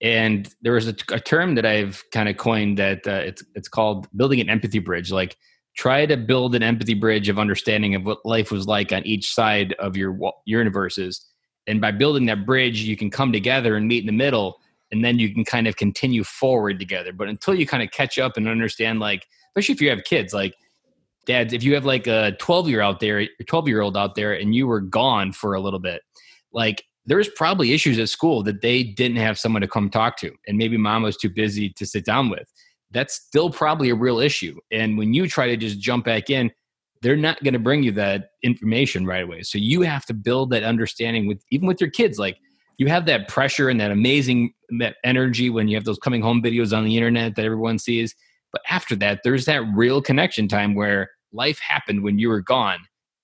And 0.02 0.52
there 0.62 0.72
was 0.72 0.88
a, 0.88 0.94
a 1.12 1.20
term 1.20 1.54
that 1.56 1.66
I've 1.66 2.04
kind 2.12 2.28
of 2.28 2.36
coined 2.36 2.78
that 2.78 3.06
uh, 3.06 3.22
it's 3.24 3.44
it's 3.54 3.68
called 3.68 4.08
building 4.16 4.40
an 4.40 4.48
empathy 4.48 4.78
bridge. 4.78 5.12
Like 5.12 5.36
try 5.76 6.06
to 6.06 6.16
build 6.16 6.54
an 6.54 6.62
empathy 6.62 6.94
bridge 6.94 7.28
of 7.28 7.38
understanding 7.38 7.94
of 7.94 8.04
what 8.04 8.24
life 8.24 8.50
was 8.50 8.66
like 8.66 8.92
on 8.92 9.06
each 9.06 9.32
side 9.32 9.74
of 9.74 9.96
your 9.96 10.12
your 10.46 10.60
universes. 10.60 11.26
And 11.66 11.80
by 11.80 11.92
building 11.92 12.26
that 12.26 12.46
bridge, 12.46 12.80
you 12.80 12.96
can 12.96 13.10
come 13.10 13.32
together 13.32 13.76
and 13.76 13.86
meet 13.86 14.00
in 14.00 14.06
the 14.06 14.12
middle 14.12 14.60
and 14.92 15.04
then 15.04 15.18
you 15.18 15.32
can 15.32 15.44
kind 15.44 15.66
of 15.66 15.76
continue 15.76 16.24
forward 16.24 16.78
together. 16.78 17.12
But 17.12 17.28
until 17.28 17.54
you 17.54 17.66
kind 17.66 17.82
of 17.82 17.90
catch 17.90 18.18
up 18.18 18.36
and 18.36 18.48
understand, 18.48 19.00
like, 19.00 19.26
especially 19.50 19.74
if 19.74 19.80
you 19.80 19.90
have 19.90 20.04
kids, 20.04 20.32
like 20.32 20.54
dads, 21.26 21.52
if 21.52 21.62
you 21.62 21.74
have 21.74 21.84
like 21.84 22.06
a 22.06 22.32
12 22.38 22.68
year 22.68 22.80
out 22.80 23.00
there, 23.00 23.26
12 23.46 23.68
year 23.68 23.80
old 23.80 23.96
out 23.96 24.14
there, 24.14 24.32
and 24.32 24.54
you 24.54 24.66
were 24.66 24.80
gone 24.80 25.32
for 25.32 25.54
a 25.54 25.60
little 25.60 25.80
bit, 25.80 26.02
like 26.52 26.84
there's 27.06 27.28
probably 27.28 27.72
issues 27.72 27.98
at 27.98 28.08
school 28.08 28.42
that 28.42 28.62
they 28.62 28.82
didn't 28.82 29.16
have 29.16 29.38
someone 29.38 29.62
to 29.62 29.68
come 29.68 29.90
talk 29.90 30.16
to, 30.18 30.32
and 30.46 30.56
maybe 30.56 30.76
mom 30.76 31.02
was 31.02 31.16
too 31.16 31.30
busy 31.30 31.70
to 31.70 31.86
sit 31.86 32.04
down 32.04 32.30
with. 32.30 32.48
That's 32.92 33.14
still 33.14 33.50
probably 33.50 33.90
a 33.90 33.94
real 33.94 34.18
issue. 34.18 34.56
And 34.70 34.98
when 34.98 35.14
you 35.14 35.28
try 35.28 35.46
to 35.46 35.56
just 35.56 35.78
jump 35.78 36.04
back 36.04 36.28
in, 36.28 36.50
they're 37.02 37.16
not 37.16 37.42
going 37.42 37.54
to 37.54 37.60
bring 37.60 37.82
you 37.82 37.92
that 37.92 38.30
information 38.42 39.06
right 39.06 39.24
away. 39.24 39.42
So 39.42 39.58
you 39.58 39.82
have 39.82 40.04
to 40.06 40.14
build 40.14 40.50
that 40.50 40.64
understanding 40.64 41.26
with 41.26 41.42
even 41.50 41.66
with 41.66 41.80
your 41.80 41.90
kids. 41.90 42.18
Like 42.18 42.38
you 42.78 42.88
have 42.88 43.06
that 43.06 43.28
pressure 43.28 43.68
and 43.68 43.80
that 43.80 43.90
amazing 43.90 44.52
that 44.78 44.96
energy 45.04 45.50
when 45.50 45.68
you 45.68 45.76
have 45.76 45.84
those 45.84 45.98
coming 45.98 46.22
home 46.22 46.42
videos 46.42 46.76
on 46.76 46.84
the 46.84 46.96
internet 46.96 47.36
that 47.36 47.44
everyone 47.44 47.78
sees. 47.78 48.14
But 48.52 48.62
after 48.68 48.96
that, 48.96 49.20
there's 49.24 49.44
that 49.44 49.62
real 49.74 50.02
connection 50.02 50.48
time 50.48 50.74
where 50.74 51.10
life 51.32 51.58
happened 51.60 52.02
when 52.02 52.18
you 52.18 52.28
were 52.28 52.40
gone 52.40 52.80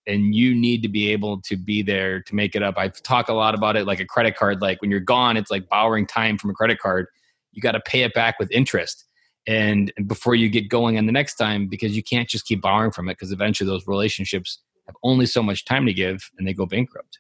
and 0.06 0.34
you 0.34 0.54
need 0.54 0.82
to 0.82 0.88
be 0.88 1.10
able 1.12 1.40
to 1.42 1.56
be 1.56 1.82
there 1.82 2.22
to 2.22 2.34
make 2.34 2.54
it 2.54 2.62
up. 2.62 2.76
I 2.76 2.88
talk 2.88 3.28
a 3.28 3.34
lot 3.34 3.54
about 3.54 3.76
it 3.76 3.86
like 3.86 3.98
a 3.98 4.06
credit 4.06 4.36
card. 4.36 4.62
Like 4.62 4.80
when 4.80 4.90
you're 4.90 5.00
gone, 5.00 5.36
it's 5.36 5.50
like 5.50 5.68
borrowing 5.68 6.06
time 6.06 6.38
from 6.38 6.50
a 6.50 6.54
credit 6.54 6.78
card. 6.78 7.06
You 7.52 7.60
got 7.60 7.72
to 7.72 7.80
pay 7.80 8.02
it 8.02 8.14
back 8.14 8.38
with 8.38 8.50
interest. 8.52 9.04
And 9.48 9.92
before 10.06 10.34
you 10.34 10.48
get 10.48 10.68
going 10.68 10.98
on 10.98 11.06
the 11.06 11.12
next 11.12 11.36
time, 11.36 11.68
because 11.68 11.96
you 11.96 12.02
can't 12.02 12.28
just 12.28 12.46
keep 12.46 12.60
borrowing 12.60 12.90
from 12.90 13.08
it, 13.08 13.14
because 13.14 13.32
eventually 13.32 13.68
those 13.68 13.86
relationships 13.86 14.60
have 14.86 14.96
only 15.02 15.26
so 15.26 15.42
much 15.42 15.64
time 15.64 15.86
to 15.86 15.92
give 15.92 16.30
and 16.38 16.46
they 16.46 16.52
go 16.52 16.66
bankrupt. 16.66 17.18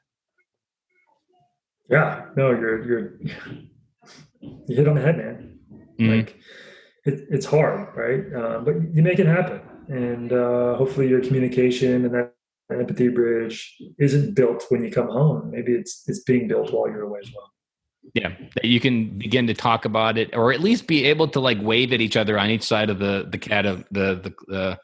Yeah, 1.88 2.26
no, 2.36 2.50
you're 2.50 2.84
you're 2.84 3.12
you 4.40 4.76
hit 4.76 4.88
on 4.88 4.96
the 4.96 5.00
head, 5.00 5.18
man. 5.18 5.58
Mm-hmm. 6.00 6.10
Like 6.10 6.36
it, 7.06 7.26
it's 7.30 7.46
hard, 7.46 7.88
right? 7.96 8.32
Uh, 8.34 8.58
but 8.60 8.74
you 8.94 9.02
make 9.02 9.18
it 9.18 9.26
happen, 9.26 9.60
and 9.88 10.32
uh, 10.32 10.74
hopefully 10.74 11.08
your 11.08 11.20
communication 11.20 12.04
and 12.04 12.14
that 12.14 12.32
empathy 12.70 13.08
bridge 13.08 13.76
isn't 13.98 14.34
built 14.34 14.64
when 14.68 14.84
you 14.84 14.90
come 14.90 15.08
home. 15.08 15.50
Maybe 15.50 15.72
it's 15.72 16.02
it's 16.06 16.20
being 16.20 16.48
built 16.48 16.72
while 16.72 16.88
you're 16.88 17.02
away 17.02 17.20
as 17.22 17.30
well. 17.34 17.50
Yeah, 18.14 18.32
that 18.54 18.64
you 18.64 18.80
can 18.80 19.18
begin 19.18 19.46
to 19.46 19.54
talk 19.54 19.84
about 19.84 20.18
it, 20.18 20.34
or 20.34 20.52
at 20.52 20.60
least 20.60 20.86
be 20.86 21.04
able 21.04 21.28
to 21.28 21.40
like 21.40 21.58
wave 21.60 21.92
at 21.92 22.00
each 22.00 22.16
other 22.16 22.38
on 22.38 22.50
each 22.50 22.62
side 22.62 22.90
of 22.90 22.98
the 22.98 23.26
the 23.30 23.38
cat 23.38 23.66
of 23.66 23.84
the 23.90 24.16
the 24.16 24.34
the, 24.48 24.78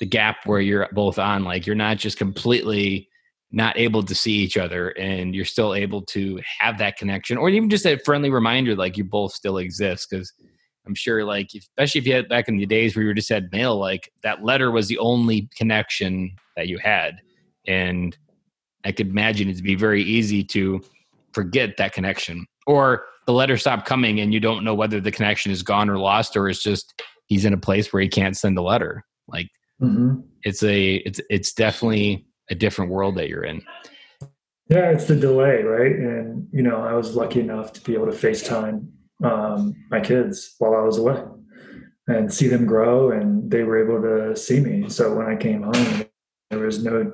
the 0.00 0.06
gap 0.06 0.38
where 0.46 0.60
you're 0.60 0.88
both 0.92 1.18
on. 1.18 1.44
Like 1.44 1.66
you're 1.66 1.76
not 1.76 1.98
just 1.98 2.18
completely 2.18 3.08
not 3.50 3.78
able 3.78 4.02
to 4.02 4.14
see 4.14 4.34
each 4.34 4.56
other 4.58 4.90
and 4.90 5.34
you're 5.34 5.44
still 5.44 5.74
able 5.74 6.02
to 6.02 6.38
have 6.58 6.76
that 6.78 6.98
connection 6.98 7.38
or 7.38 7.48
even 7.48 7.70
just 7.70 7.86
a 7.86 7.96
friendly 8.04 8.28
reminder 8.28 8.76
like 8.76 8.98
you 8.98 9.04
both 9.04 9.32
still 9.32 9.56
exist 9.56 10.06
because 10.10 10.34
i'm 10.88 10.94
sure 10.94 11.24
like 11.24 11.50
especially 11.54 12.00
if 12.00 12.06
you 12.06 12.14
had 12.14 12.28
back 12.28 12.48
in 12.48 12.56
the 12.56 12.66
days 12.66 12.96
where 12.96 13.04
you 13.04 13.14
just 13.14 13.28
had 13.28 13.50
mail 13.52 13.76
like 13.76 14.10
that 14.22 14.44
letter 14.44 14.70
was 14.70 14.88
the 14.88 14.98
only 14.98 15.48
connection 15.56 16.30
that 16.56 16.68
you 16.68 16.78
had 16.78 17.20
and 17.66 18.16
i 18.84 18.92
could 18.92 19.08
imagine 19.08 19.48
it'd 19.48 19.62
be 19.62 19.74
very 19.74 20.02
easy 20.02 20.42
to 20.42 20.80
forget 21.32 21.76
that 21.76 21.92
connection 21.92 22.44
or 22.66 23.04
the 23.26 23.32
letter 23.32 23.56
stopped 23.56 23.86
coming 23.86 24.18
and 24.18 24.32
you 24.32 24.40
don't 24.40 24.64
know 24.64 24.74
whether 24.74 25.00
the 25.00 25.12
connection 25.12 25.52
is 25.52 25.62
gone 25.62 25.90
or 25.90 25.98
lost 25.98 26.36
or 26.36 26.48
it's 26.48 26.62
just 26.62 27.00
he's 27.26 27.44
in 27.44 27.52
a 27.52 27.58
place 27.58 27.92
where 27.92 28.02
he 28.02 28.08
can't 28.08 28.36
send 28.36 28.56
a 28.56 28.62
letter 28.62 29.04
like 29.28 29.48
mm-hmm. 29.80 30.20
it's 30.42 30.62
a 30.62 30.94
it's 30.94 31.20
it's 31.28 31.52
definitely 31.52 32.26
a 32.50 32.54
different 32.54 32.90
world 32.90 33.16
that 33.16 33.28
you're 33.28 33.44
in. 33.44 33.62
Yeah, 34.68 34.90
it's 34.90 35.06
the 35.06 35.16
delay, 35.16 35.62
right? 35.62 35.92
And 35.92 36.48
you 36.52 36.62
know, 36.62 36.82
I 36.82 36.92
was 36.94 37.14
lucky 37.14 37.40
enough 37.40 37.72
to 37.74 37.80
be 37.80 37.94
able 37.94 38.06
to 38.06 38.12
FaceTime 38.12 38.88
um, 39.22 39.74
my 39.90 40.00
kids 40.00 40.54
while 40.58 40.74
I 40.74 40.80
was 40.80 40.98
away 40.98 41.22
and 42.06 42.32
see 42.32 42.48
them 42.48 42.64
grow, 42.64 43.10
and 43.10 43.50
they 43.50 43.62
were 43.62 43.82
able 43.82 44.00
to 44.02 44.36
see 44.36 44.60
me. 44.60 44.88
So 44.88 45.14
when 45.14 45.26
I 45.26 45.36
came 45.36 45.62
home, 45.62 46.06
there 46.50 46.60
was 46.60 46.82
no 46.82 47.12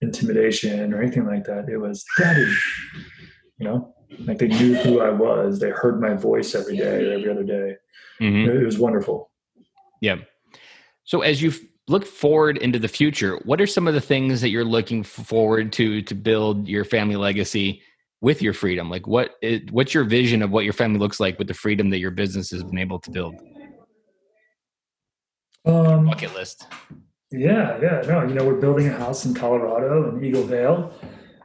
intimidation 0.00 0.94
or 0.94 1.02
anything 1.02 1.26
like 1.26 1.44
that. 1.44 1.68
It 1.68 1.78
was 1.78 2.04
daddy, 2.18 2.52
you 3.58 3.66
know, 3.66 3.94
like 4.20 4.38
they 4.38 4.48
knew 4.48 4.74
who 4.76 5.00
I 5.00 5.10
was. 5.10 5.58
They 5.58 5.70
heard 5.70 6.00
my 6.00 6.14
voice 6.14 6.54
every 6.54 6.76
day 6.76 7.04
or 7.04 7.12
every 7.12 7.30
other 7.30 7.44
day. 7.44 7.76
Mm-hmm. 8.20 8.50
It 8.50 8.64
was 8.64 8.78
wonderful. 8.78 9.30
Yeah. 10.00 10.16
So 11.04 11.22
as 11.22 11.42
you've 11.42 11.60
look 11.88 12.06
forward 12.06 12.58
into 12.58 12.78
the 12.78 12.88
future, 12.88 13.40
what 13.44 13.60
are 13.60 13.66
some 13.66 13.88
of 13.88 13.94
the 13.94 14.00
things 14.00 14.40
that 14.40 14.50
you're 14.50 14.64
looking 14.64 15.02
forward 15.02 15.72
to 15.72 16.02
to 16.02 16.14
build 16.14 16.68
your 16.68 16.84
family 16.84 17.16
legacy 17.16 17.82
with 18.22 18.40
your 18.40 18.54
freedom? 18.54 18.88
Like 18.88 19.06
what 19.06 19.32
is, 19.42 19.60
what's 19.70 19.92
your 19.92 20.04
vision 20.04 20.40
of 20.40 20.50
what 20.50 20.64
your 20.64 20.72
family 20.72 20.98
looks 20.98 21.20
like 21.20 21.38
with 21.38 21.48
the 21.48 21.54
freedom 21.54 21.90
that 21.90 21.98
your 21.98 22.12
business 22.12 22.50
has 22.52 22.62
been 22.62 22.78
able 22.78 22.98
to 23.00 23.10
build? 23.10 23.34
Um, 25.66 26.06
bucket 26.06 26.34
list. 26.34 26.66
Yeah, 27.30 27.78
yeah, 27.82 28.02
no, 28.06 28.26
you 28.26 28.34
know, 28.34 28.46
we're 28.46 28.60
building 28.60 28.88
a 28.88 28.92
house 28.92 29.24
in 29.24 29.34
Colorado 29.34 30.10
in 30.10 30.22
Eagle-Vail, 30.22 30.92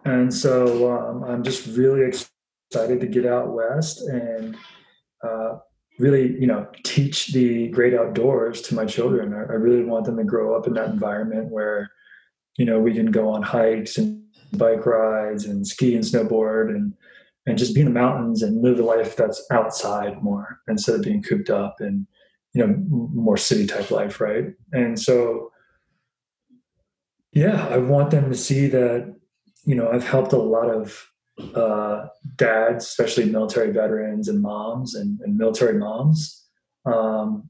and 0.04 0.34
so 0.34 0.92
um, 0.92 1.24
I'm 1.24 1.44
just 1.44 1.66
really 1.78 2.02
excited 2.06 3.00
to 3.00 3.08
get 3.08 3.26
out 3.26 3.54
west 3.54 4.02
and 4.02 4.58
uh, 5.24 5.60
really, 5.98 6.38
you 6.40 6.46
know, 6.46 6.68
teach 6.84 7.28
the 7.28 7.70
great 7.70 7.94
outdoors 7.94 8.62
to 8.64 8.76
my 8.76 8.86
children. 8.86 9.34
I, 9.34 9.54
I, 9.54 9.56
really 9.56 9.84
want 9.84 10.06
them 10.06 10.18
to 10.18 10.26
grow 10.26 10.58
up 10.58 10.68
in 10.68 10.74
that 10.74 10.90
environment 10.90 11.50
where, 11.50 11.90
you 12.58 12.66
know, 12.66 12.80
we 12.80 12.94
can 12.94 13.10
go 13.10 13.30
on 13.30 13.42
hikes 13.42 13.98
and 13.98 14.27
bike 14.54 14.86
rides 14.86 15.46
and 15.46 15.68
ski 15.68 15.96
and 15.96 16.04
snowboard 16.04 16.70
and 16.70 16.94
and 17.46 17.58
just 17.58 17.74
be 17.74 17.80
in 17.80 17.86
the 17.86 17.92
mountains 17.92 18.44
and 18.44 18.62
live 18.62 18.78
a 18.78 18.84
life 18.84 19.16
that's 19.16 19.46
outside 19.52 20.22
more 20.22 20.60
instead 20.68 20.96
of 20.96 21.02
being 21.02 21.24
cooped 21.24 21.50
up 21.50 21.78
and 21.80 22.06
you 22.54 22.66
know 22.66 22.76
more 22.90 23.38
city 23.38 23.66
type 23.66 23.92
life, 23.92 24.20
right? 24.20 24.54
And 24.72 25.00
so, 25.00 25.52
yeah, 27.32 27.68
I 27.68 27.78
want 27.78 28.12
them 28.12 28.30
to 28.30 28.36
see 28.36 28.68
that, 28.68 29.16
you 29.64 29.76
know, 29.76 29.90
I've 29.90 30.08
helped 30.08 30.34
a 30.34 30.38
lot 30.38 30.70
of 30.70 31.08
uh, 31.56 32.08
dads, 32.36 32.86
especially 32.86 33.26
military 33.26 33.72
veterans 33.72 34.28
and 34.28 34.42
moms 34.42 34.96
and, 34.96 35.20
and 35.22 35.38
military 35.38 35.78
moms, 35.78 36.46
um, 36.86 37.50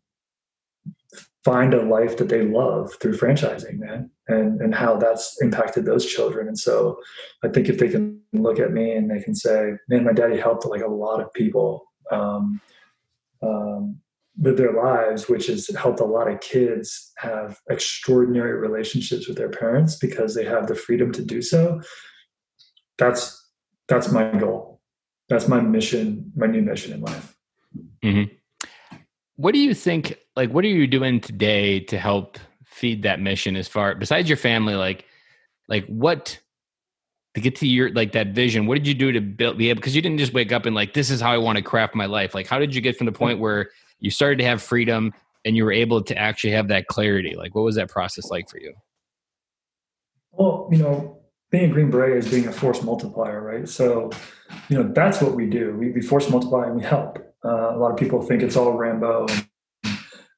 find 1.45 1.73
a 1.73 1.83
life 1.83 2.17
that 2.17 2.29
they 2.29 2.41
love 2.41 2.93
through 2.99 3.13
franchising, 3.17 3.79
man, 3.79 4.09
and 4.28 4.61
and 4.61 4.75
how 4.75 4.97
that's 4.97 5.41
impacted 5.41 5.86
those 5.86 6.05
children. 6.05 6.47
And 6.47 6.57
so, 6.57 6.99
I 7.43 7.49
think 7.49 7.69
if 7.69 7.80
they 7.80 7.89
can 7.89 8.19
look 8.34 8.59
at 8.59 8.71
me 8.71 8.91
and 8.91 9.09
they 9.09 9.21
can 9.21 9.36
say, 9.36 9.73
"Man, 9.88 10.03
my 10.03 10.13
daddy 10.13 10.38
helped 10.38 10.65
like 10.65 10.82
a 10.82 10.88
lot 10.88 11.21
of 11.21 11.34
people." 11.34 11.86
Um, 12.11 12.61
um, 13.41 13.99
live 14.39 14.57
their 14.57 14.73
lives, 14.73 15.28
which 15.28 15.47
has 15.47 15.67
helped 15.75 15.99
a 15.99 16.05
lot 16.05 16.30
of 16.30 16.39
kids 16.41 17.11
have 17.17 17.59
extraordinary 17.69 18.53
relationships 18.53 19.28
with 19.28 19.38
their 19.38 19.49
parents 19.49 19.95
because 19.95 20.36
they 20.36 20.45
have 20.45 20.67
the 20.67 20.75
freedom 20.75 21.11
to 21.11 21.23
do 21.23 21.41
so. 21.41 21.82
That's 22.97 23.45
that's 23.88 24.11
my 24.11 24.32
goal. 24.32 24.82
That's 25.30 25.47
my 25.47 25.59
mission, 25.59 26.32
my 26.36 26.47
new 26.47 26.61
mission 26.61 26.93
in 26.93 27.01
life. 27.01 27.36
Mm-hmm. 28.03 28.34
What 29.36 29.53
do 29.53 29.59
you 29.59 29.73
think? 29.73 30.17
Like, 30.36 30.51
what 30.51 30.63
are 30.65 30.69
you 30.69 30.88
doing 30.88 31.19
today 31.19 31.80
to 31.82 31.97
help 31.97 32.38
feed 32.78 33.03
that 33.03 33.19
mission? 33.19 33.55
As 33.55 33.67
far 33.67 33.95
besides 33.95 34.30
your 34.30 34.38
family, 34.38 34.75
like, 34.75 35.05
like 35.67 35.86
what 35.88 36.39
to 37.34 37.41
get 37.41 37.55
to 37.57 37.67
your 37.67 37.91
like 37.91 38.13
that 38.13 38.28
vision? 38.28 38.65
What 38.65 38.75
did 38.75 38.88
you 38.88 38.93
do 38.93 39.11
to 39.11 39.21
build 39.21 39.57
be 39.57 39.69
able? 39.69 39.80
Because 39.80 39.95
you 39.95 40.01
didn't 40.01 40.19
just 40.19 40.34
wake 40.34 40.51
up 40.51 40.65
and 40.65 40.75
like, 40.75 40.93
this 40.93 41.09
is 41.09 41.19
how 41.21 41.32
I 41.32 41.38
want 41.38 41.57
to 41.57 41.63
craft 41.63 41.95
my 41.95 42.05
life. 42.05 42.34
Like, 42.34 42.47
how 42.47 42.59
did 42.59 42.73
you 42.73 42.82
get 42.82 42.97
from 42.97 43.05
the 43.05 43.11
point 43.11 43.39
where 43.39 43.69
you 43.99 44.11
started 44.11 44.38
to 44.39 44.45
have 44.45 44.61
freedom 44.61 45.13
and 45.45 45.55
you 45.55 45.63
were 45.65 45.71
able 45.71 46.01
to 46.03 46.17
actually 46.17 46.53
have 46.53 46.67
that 46.69 46.88
clarity? 46.88 47.36
Like, 47.36 47.55
what 47.55 47.63
was 47.63 47.75
that 47.75 47.89
process 47.89 48.30
like 48.30 48.49
for 48.49 48.59
you? 48.59 48.73
Well, 50.32 50.69
you 50.71 50.78
know, 50.78 51.19
being 51.49 51.71
a 51.71 51.73
Green 51.73 51.89
Beret 51.89 52.17
is 52.17 52.30
being 52.30 52.47
a 52.47 52.51
force 52.51 52.84
multiplier, 52.84 53.41
right? 53.41 53.67
So, 53.67 54.11
you 54.69 54.78
know, 54.78 54.91
that's 54.93 55.21
what 55.21 55.34
we 55.36 55.47
do. 55.47 55.75
We, 55.78 55.91
we 55.91 56.01
force 56.01 56.30
multiply 56.30 56.67
and 56.67 56.75
we 56.75 56.84
help. 56.84 57.19
Uh, 57.43 57.75
a 57.75 57.78
lot 57.78 57.91
of 57.91 57.97
people 57.97 58.21
think 58.21 58.43
it's 58.43 58.55
all 58.55 58.73
Rambo 58.73 59.28
and, 59.30 59.47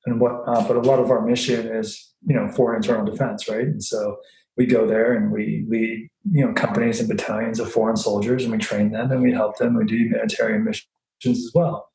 and 0.10 0.20
what, 0.20 0.43
uh, 0.47 0.68
but 0.68 0.78
a 0.78 0.82
lot 0.82 0.99
of 0.99 1.12
our 1.12 1.26
mission 1.26 1.68
is, 1.68 2.14
you 2.26 2.36
know, 2.36 2.47
for 2.49 2.76
internal 2.76 3.05
defense, 3.05 3.47
right? 3.47 3.66
And 3.66 3.84
so 3.84 4.18
we 4.57 4.66
go 4.66 4.86
there 4.88 5.14
and 5.14 5.32
we 5.32 5.66
lead, 5.70 6.10
you 6.32 6.45
know, 6.45 6.53
companies 6.53 6.99
and 6.99 7.07
battalions 7.07 7.60
of 7.60 7.72
foreign 7.72 7.95
soldiers 7.95 8.43
and 8.43 8.51
we 8.51 8.57
train 8.57 8.91
them 8.91 9.12
and 9.12 9.22
we 9.22 9.32
help 9.32 9.57
them. 9.57 9.76
We 9.76 9.86
do 9.86 9.95
humanitarian 9.95 10.64
missions 10.64 10.88
as 11.26 11.51
well. 11.53 11.89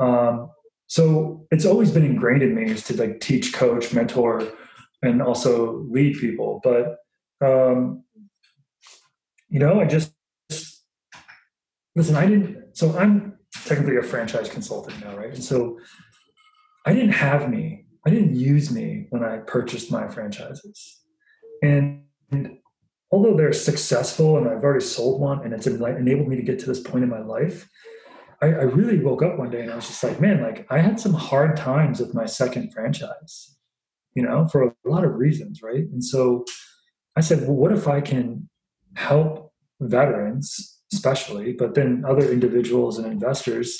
Um, 0.00 0.50
so 0.86 1.46
it's 1.50 1.64
always 1.64 1.90
been 1.90 2.04
ingrained 2.04 2.42
in 2.42 2.54
me 2.54 2.70
is 2.70 2.84
to 2.84 2.96
like 2.96 3.20
teach, 3.20 3.52
coach, 3.52 3.94
mentor, 3.94 4.46
and 5.02 5.22
also 5.22 5.86
lead 5.90 6.18
people. 6.18 6.60
But 6.62 6.98
um, 7.40 8.04
you 9.48 9.58
know, 9.58 9.80
I 9.80 9.84
just, 9.84 10.12
just 10.50 10.82
listen. 11.94 12.16
I 12.16 12.26
didn't. 12.26 12.76
So 12.76 12.96
I'm 12.98 13.38
technically 13.66 13.96
a 13.96 14.02
franchise 14.02 14.48
consultant 14.48 14.98
now, 15.04 15.16
right? 15.16 15.32
And 15.32 15.44
so 15.44 15.78
I 16.84 16.92
didn't 16.92 17.12
have 17.12 17.48
me. 17.48 17.86
I 18.06 18.10
didn't 18.10 18.34
use 18.34 18.70
me 18.70 19.06
when 19.10 19.22
I 19.22 19.38
purchased 19.38 19.92
my 19.92 20.08
franchises, 20.08 21.00
and, 21.62 22.02
and 22.30 22.58
although 23.12 23.36
they're 23.36 23.52
successful 23.52 24.38
and 24.38 24.48
I've 24.48 24.64
already 24.64 24.84
sold 24.84 25.20
one 25.20 25.44
and 25.44 25.52
it's 25.52 25.66
enabled 25.66 26.28
me 26.28 26.36
to 26.36 26.42
get 26.42 26.58
to 26.60 26.66
this 26.66 26.80
point 26.80 27.04
in 27.04 27.10
my 27.10 27.20
life, 27.20 27.68
I, 28.40 28.46
I 28.46 28.62
really 28.62 28.98
woke 28.98 29.22
up 29.22 29.38
one 29.38 29.50
day 29.50 29.62
and 29.62 29.70
I 29.70 29.76
was 29.76 29.86
just 29.86 30.02
like, 30.02 30.20
man, 30.20 30.42
like 30.42 30.66
I 30.70 30.78
had 30.78 30.98
some 30.98 31.14
hard 31.14 31.56
times 31.56 32.00
with 32.00 32.14
my 32.14 32.24
second 32.24 32.72
franchise, 32.72 33.56
you 34.14 34.22
know, 34.22 34.48
for 34.48 34.64
a 34.64 34.74
lot 34.84 35.04
of 35.04 35.14
reasons, 35.14 35.62
right? 35.62 35.84
And 35.84 36.02
so 36.02 36.44
I 37.14 37.20
said, 37.20 37.42
well, 37.42 37.54
what 37.54 37.72
if 37.72 37.86
I 37.86 38.00
can 38.00 38.48
help 38.94 39.52
veterans, 39.80 40.80
especially, 40.92 41.52
but 41.52 41.74
then 41.74 42.04
other 42.08 42.32
individuals 42.32 42.98
and 42.98 43.06
investors 43.06 43.78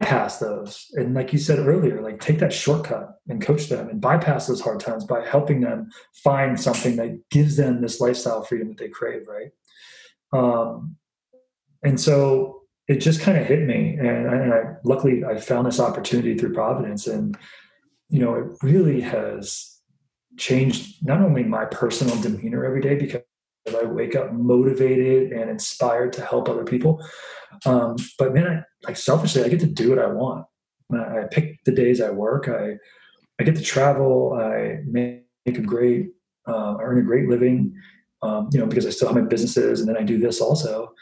bypass 0.00 0.38
those? 0.38 0.86
And 0.94 1.14
like 1.14 1.32
you 1.32 1.38
said 1.38 1.58
earlier, 1.58 2.00
like 2.00 2.20
take 2.20 2.38
that 2.38 2.52
shortcut 2.52 3.18
and 3.28 3.42
coach 3.42 3.68
them 3.68 3.88
and 3.88 4.00
bypass 4.00 4.46
those 4.46 4.60
hard 4.60 4.80
times 4.80 5.04
by 5.04 5.24
helping 5.24 5.60
them 5.60 5.90
find 6.14 6.60
something 6.60 6.96
that 6.96 7.28
gives 7.30 7.56
them 7.56 7.80
this 7.80 8.00
lifestyle 8.00 8.42
freedom 8.42 8.68
that 8.68 8.78
they 8.78 8.88
crave, 8.88 9.26
right? 9.26 9.50
Um, 10.32 10.96
and 11.82 12.00
so 12.00 12.62
it 12.88 12.96
just 12.96 13.20
kind 13.20 13.36
of 13.38 13.46
hit 13.46 13.66
me 13.66 13.96
and, 13.98 14.26
and 14.26 14.54
I, 14.54 14.62
luckily 14.82 15.24
i 15.24 15.38
found 15.38 15.66
this 15.66 15.78
opportunity 15.78 16.36
through 16.36 16.54
providence 16.54 17.06
and 17.06 17.36
you 18.08 18.18
know 18.18 18.34
it 18.34 18.46
really 18.62 19.00
has 19.02 19.80
changed 20.38 21.04
not 21.06 21.20
only 21.20 21.44
my 21.44 21.66
personal 21.66 22.20
demeanor 22.20 22.64
every 22.64 22.80
day 22.80 22.94
because 22.94 23.22
I 23.74 23.84
wake 23.84 24.16
up 24.16 24.32
motivated 24.32 25.32
and 25.32 25.50
inspired 25.50 26.12
to 26.14 26.24
help 26.24 26.48
other 26.48 26.64
people. 26.64 27.04
Um, 27.66 27.96
but 28.18 28.34
man, 28.34 28.46
I, 28.46 28.86
like 28.86 28.96
selfishly, 28.96 29.42
I 29.42 29.48
get 29.48 29.60
to 29.60 29.66
do 29.66 29.90
what 29.90 29.98
I 29.98 30.06
want. 30.06 30.46
I, 30.92 31.20
I 31.20 31.24
pick 31.30 31.62
the 31.64 31.72
days 31.72 32.00
I 32.00 32.10
work. 32.10 32.48
I 32.48 32.76
I 33.40 33.44
get 33.44 33.56
to 33.56 33.62
travel. 33.62 34.34
I 34.34 34.80
make, 34.84 35.24
a 35.46 35.60
great, 35.60 36.08
uh, 36.46 36.74
I 36.74 36.82
earn 36.82 36.98
a 36.98 37.02
great 37.02 37.28
living. 37.28 37.74
Um, 38.20 38.48
you 38.52 38.58
know, 38.58 38.66
because 38.66 38.84
I 38.84 38.90
still 38.90 39.06
have 39.06 39.16
my 39.16 39.22
businesses, 39.22 39.78
and 39.78 39.88
then 39.88 39.96
I 39.96 40.02
do 40.02 40.18
this 40.18 40.40
also. 40.40 40.92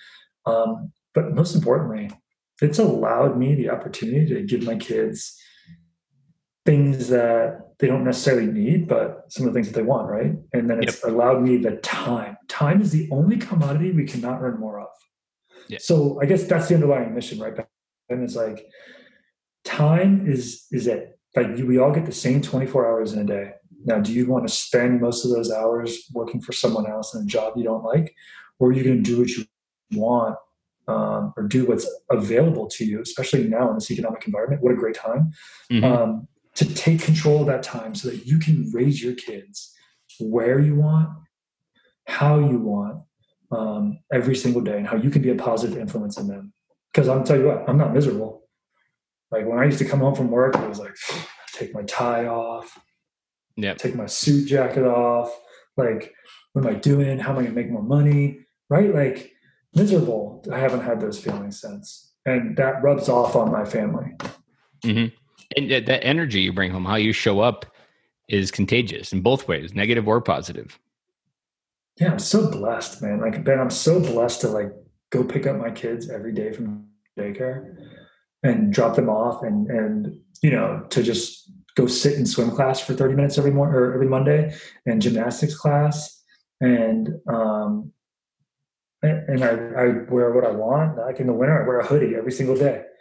Um, 0.45 0.93
but 1.15 1.35
most 1.35 1.55
importantly, 1.55 2.11
it's 2.61 2.79
allowed 2.79 3.39
me 3.39 3.55
the 3.55 3.71
opportunity 3.71 4.27
to 4.35 4.43
give 4.43 4.65
my 4.65 4.77
kids 4.77 5.41
things 6.67 7.09
that 7.09 7.67
they 7.79 7.87
don't 7.87 8.05
necessarily 8.05 8.47
need, 8.47 8.89
but 8.89 9.25
some 9.29 9.47
of 9.47 9.53
the 9.53 9.57
things 9.57 9.73
that 9.73 9.79
they 9.79 9.87
want, 9.87 10.09
right? 10.09 10.33
And 10.53 10.69
then 10.69 10.83
it's 10.83 11.03
yep. 11.03 11.13
allowed 11.13 11.43
me 11.43 11.57
the 11.59 11.77
time. 11.77 12.37
Time 12.49 12.81
is 12.81 12.91
the 12.91 13.09
only 13.11 13.37
commodity 13.37 13.93
we 13.93 14.05
cannot 14.05 14.43
earn 14.43 14.59
more 14.59 14.81
of. 14.81 14.89
Yep. 15.69 15.81
So 15.81 16.21
I 16.21 16.27
guess 16.27 16.45
that's 16.45 16.69
the 16.69 16.75
underlying 16.75 17.15
mission, 17.15 17.39
right? 17.39 17.55
And 18.09 18.23
it's 18.23 18.37
like 18.37 18.67
time 19.65 20.27
is 20.27 20.67
is 20.71 20.87
it. 20.87 21.19
Like 21.35 21.49
we 21.57 21.79
all 21.79 21.93
get 21.93 22.07
the 22.07 22.13
same 22.13 22.41
24 22.41 22.87
hours 22.87 23.13
in 23.13 23.21
a 23.21 23.25
day. 23.25 23.51
Now, 23.85 24.01
do 24.01 24.13
you 24.13 24.27
want 24.27 24.47
to 24.49 24.53
spend 24.53 25.01
most 25.01 25.25
of 25.25 25.31
those 25.31 25.53
hours 25.53 26.09
working 26.13 26.41
for 26.41 26.53
someone 26.53 26.91
else 26.91 27.15
in 27.15 27.23
a 27.23 27.27
job 27.27 27.55
you 27.57 27.65
don't 27.65 27.85
like? 27.85 28.15
Or 28.59 28.69
are 28.69 28.73
you 28.73 28.83
going 28.83 29.03
to 29.03 29.03
do 29.03 29.21
what 29.21 29.29
you 29.29 29.45
want 29.93 30.37
um, 30.89 31.35
or 31.37 31.45
do 31.45 31.67
what's 31.67 31.87
available 32.11 32.69
to 32.69 32.85
you, 32.85 33.01
especially 33.03 33.47
now 33.47 33.69
in 33.69 33.75
this 33.75 33.91
economic 33.91 34.27
environment? 34.27 34.63
What 34.63 34.73
a 34.73 34.77
great 34.77 34.97
time. 34.97 35.33
Mm-hmm. 35.71 35.85
Um, 35.85 36.29
to 36.57 36.75
take 36.75 37.03
control 37.03 37.43
of 37.43 37.47
that 37.47 37.63
time 37.63 37.95
so 37.95 38.09
that 38.09 38.27
you 38.27 38.39
can 38.39 38.71
raise 38.73 39.03
your 39.03 39.15
kids 39.15 39.75
where 40.19 40.59
you 40.59 40.75
want, 40.75 41.11
how 42.07 42.39
you 42.39 42.59
want, 42.59 43.03
um, 43.53 43.99
every 44.13 44.35
single 44.35 44.63
day, 44.63 44.79
and 44.79 44.87
how 44.87 44.97
you 44.97 45.11
can 45.11 45.23
be 45.23 45.31
a 45.31 45.35
positive 45.35 45.79
influence 45.79 46.19
in 46.19 46.27
them. 46.27 46.53
Because 46.93 47.09
I'm 47.09 47.25
tell 47.25 47.39
you 47.39 47.47
what, 47.47 47.69
I'm 47.69 47.77
not 47.77 47.93
miserable. 47.93 48.49
Like 49.31 49.47
when 49.47 49.59
I 49.59 49.65
used 49.65 49.79
to 49.79 49.85
come 49.85 50.01
home 50.01 50.15
from 50.15 50.31
work, 50.31 50.57
I 50.57 50.67
was 50.67 50.79
like, 50.79 50.97
take 51.53 51.75
my 51.75 51.83
tie 51.83 52.27
off, 52.27 52.79
yeah, 53.57 53.75
take 53.75 53.95
my 53.95 54.07
suit 54.07 54.47
jacket 54.47 54.85
off. 54.85 55.31
Like, 55.77 56.13
what 56.53 56.65
am 56.65 56.75
I 56.75 56.79
doing? 56.79 57.19
How 57.19 57.33
am 57.33 57.39
I 57.39 57.43
gonna 57.43 57.55
make 57.55 57.71
more 57.71 57.83
money? 57.83 58.41
Right? 58.71 58.95
Like 58.95 59.33
miserable. 59.75 60.43
I 60.51 60.59
haven't 60.59 60.83
had 60.83 61.01
those 61.01 61.19
feelings 61.19 61.61
since, 61.61 62.15
and 62.25 62.57
that 62.57 62.83
rubs 62.83 63.11
off 63.11 63.37
on 63.37 63.53
my 63.53 63.67
family. 63.67 64.13
Mm-hmm 64.83 65.17
and 65.57 65.71
that 65.71 66.05
energy 66.05 66.41
you 66.41 66.53
bring 66.53 66.71
home, 66.71 66.85
how 66.85 66.97
you 66.97 67.13
show 67.13 67.41
up, 67.41 67.67
is 68.29 68.51
contagious 68.51 69.13
in 69.13 69.21
both 69.21 69.47
ways, 69.47 69.75
negative 69.75 70.09
or 70.09 70.21
positive. 70.21 70.79
Yeah, 72.01 72.13
I'm 72.13 72.19
so 72.19 72.51
blessed, 72.51 73.03
man. 73.03 73.21
Like 73.21 73.45
Ben, 73.45 73.59
I'm 73.59 73.71
so 73.71 74.01
blessed 74.01 74.43
to 74.43 74.49
like 74.49 74.73
go 75.11 75.25
pick 75.25 75.47
up 75.47 75.57
my 75.57 75.71
kids 75.71 76.11
every 76.11 76.33
day 76.33 76.53
from 76.53 76.87
daycare 77.19 77.77
and 78.43 78.73
drop 78.73 78.97
them 78.97 79.09
off, 79.09 79.43
and 79.43 79.71
and 79.71 80.21
you 80.43 80.51
know 80.51 80.85
to 80.91 81.03
just 81.03 81.51
go 81.75 81.87
sit 81.87 82.15
in 82.15 82.27
swim 82.27 82.51
class 82.51 82.81
for 82.81 82.95
30 82.95 83.15
minutes 83.15 83.39
every 83.39 83.51
morning 83.51 83.75
or 83.75 83.95
every 83.95 84.09
Monday, 84.09 84.55
and 84.85 85.01
gymnastics 85.01 85.57
class, 85.57 86.23
and 86.61 87.09
um, 87.29 87.93
and 89.03 89.45
I, 89.45 89.51
I 89.51 89.87
wear 90.11 90.33
what 90.33 90.45
I 90.45 90.51
want. 90.51 90.99
Like 90.99 91.21
in 91.21 91.27
the 91.27 91.33
winter, 91.33 91.63
I 91.63 91.67
wear 91.67 91.79
a 91.79 91.87
hoodie 91.87 92.15
every 92.17 92.33
single 92.33 92.57
day. 92.57 92.83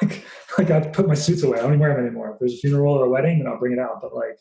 Like 0.00 0.24
like 0.58 0.70
I 0.70 0.80
put 0.80 1.08
my 1.08 1.14
suits 1.14 1.42
away. 1.42 1.58
I 1.58 1.62
don't 1.62 1.70
even 1.70 1.80
wear 1.80 1.94
them 1.94 2.06
anymore. 2.06 2.32
If 2.32 2.38
there's 2.38 2.54
a 2.54 2.58
funeral 2.58 2.94
or 2.94 3.04
a 3.06 3.08
wedding, 3.08 3.38
then 3.38 3.46
I'll 3.46 3.58
bring 3.58 3.72
it 3.72 3.78
out. 3.78 4.00
But 4.00 4.14
like 4.14 4.38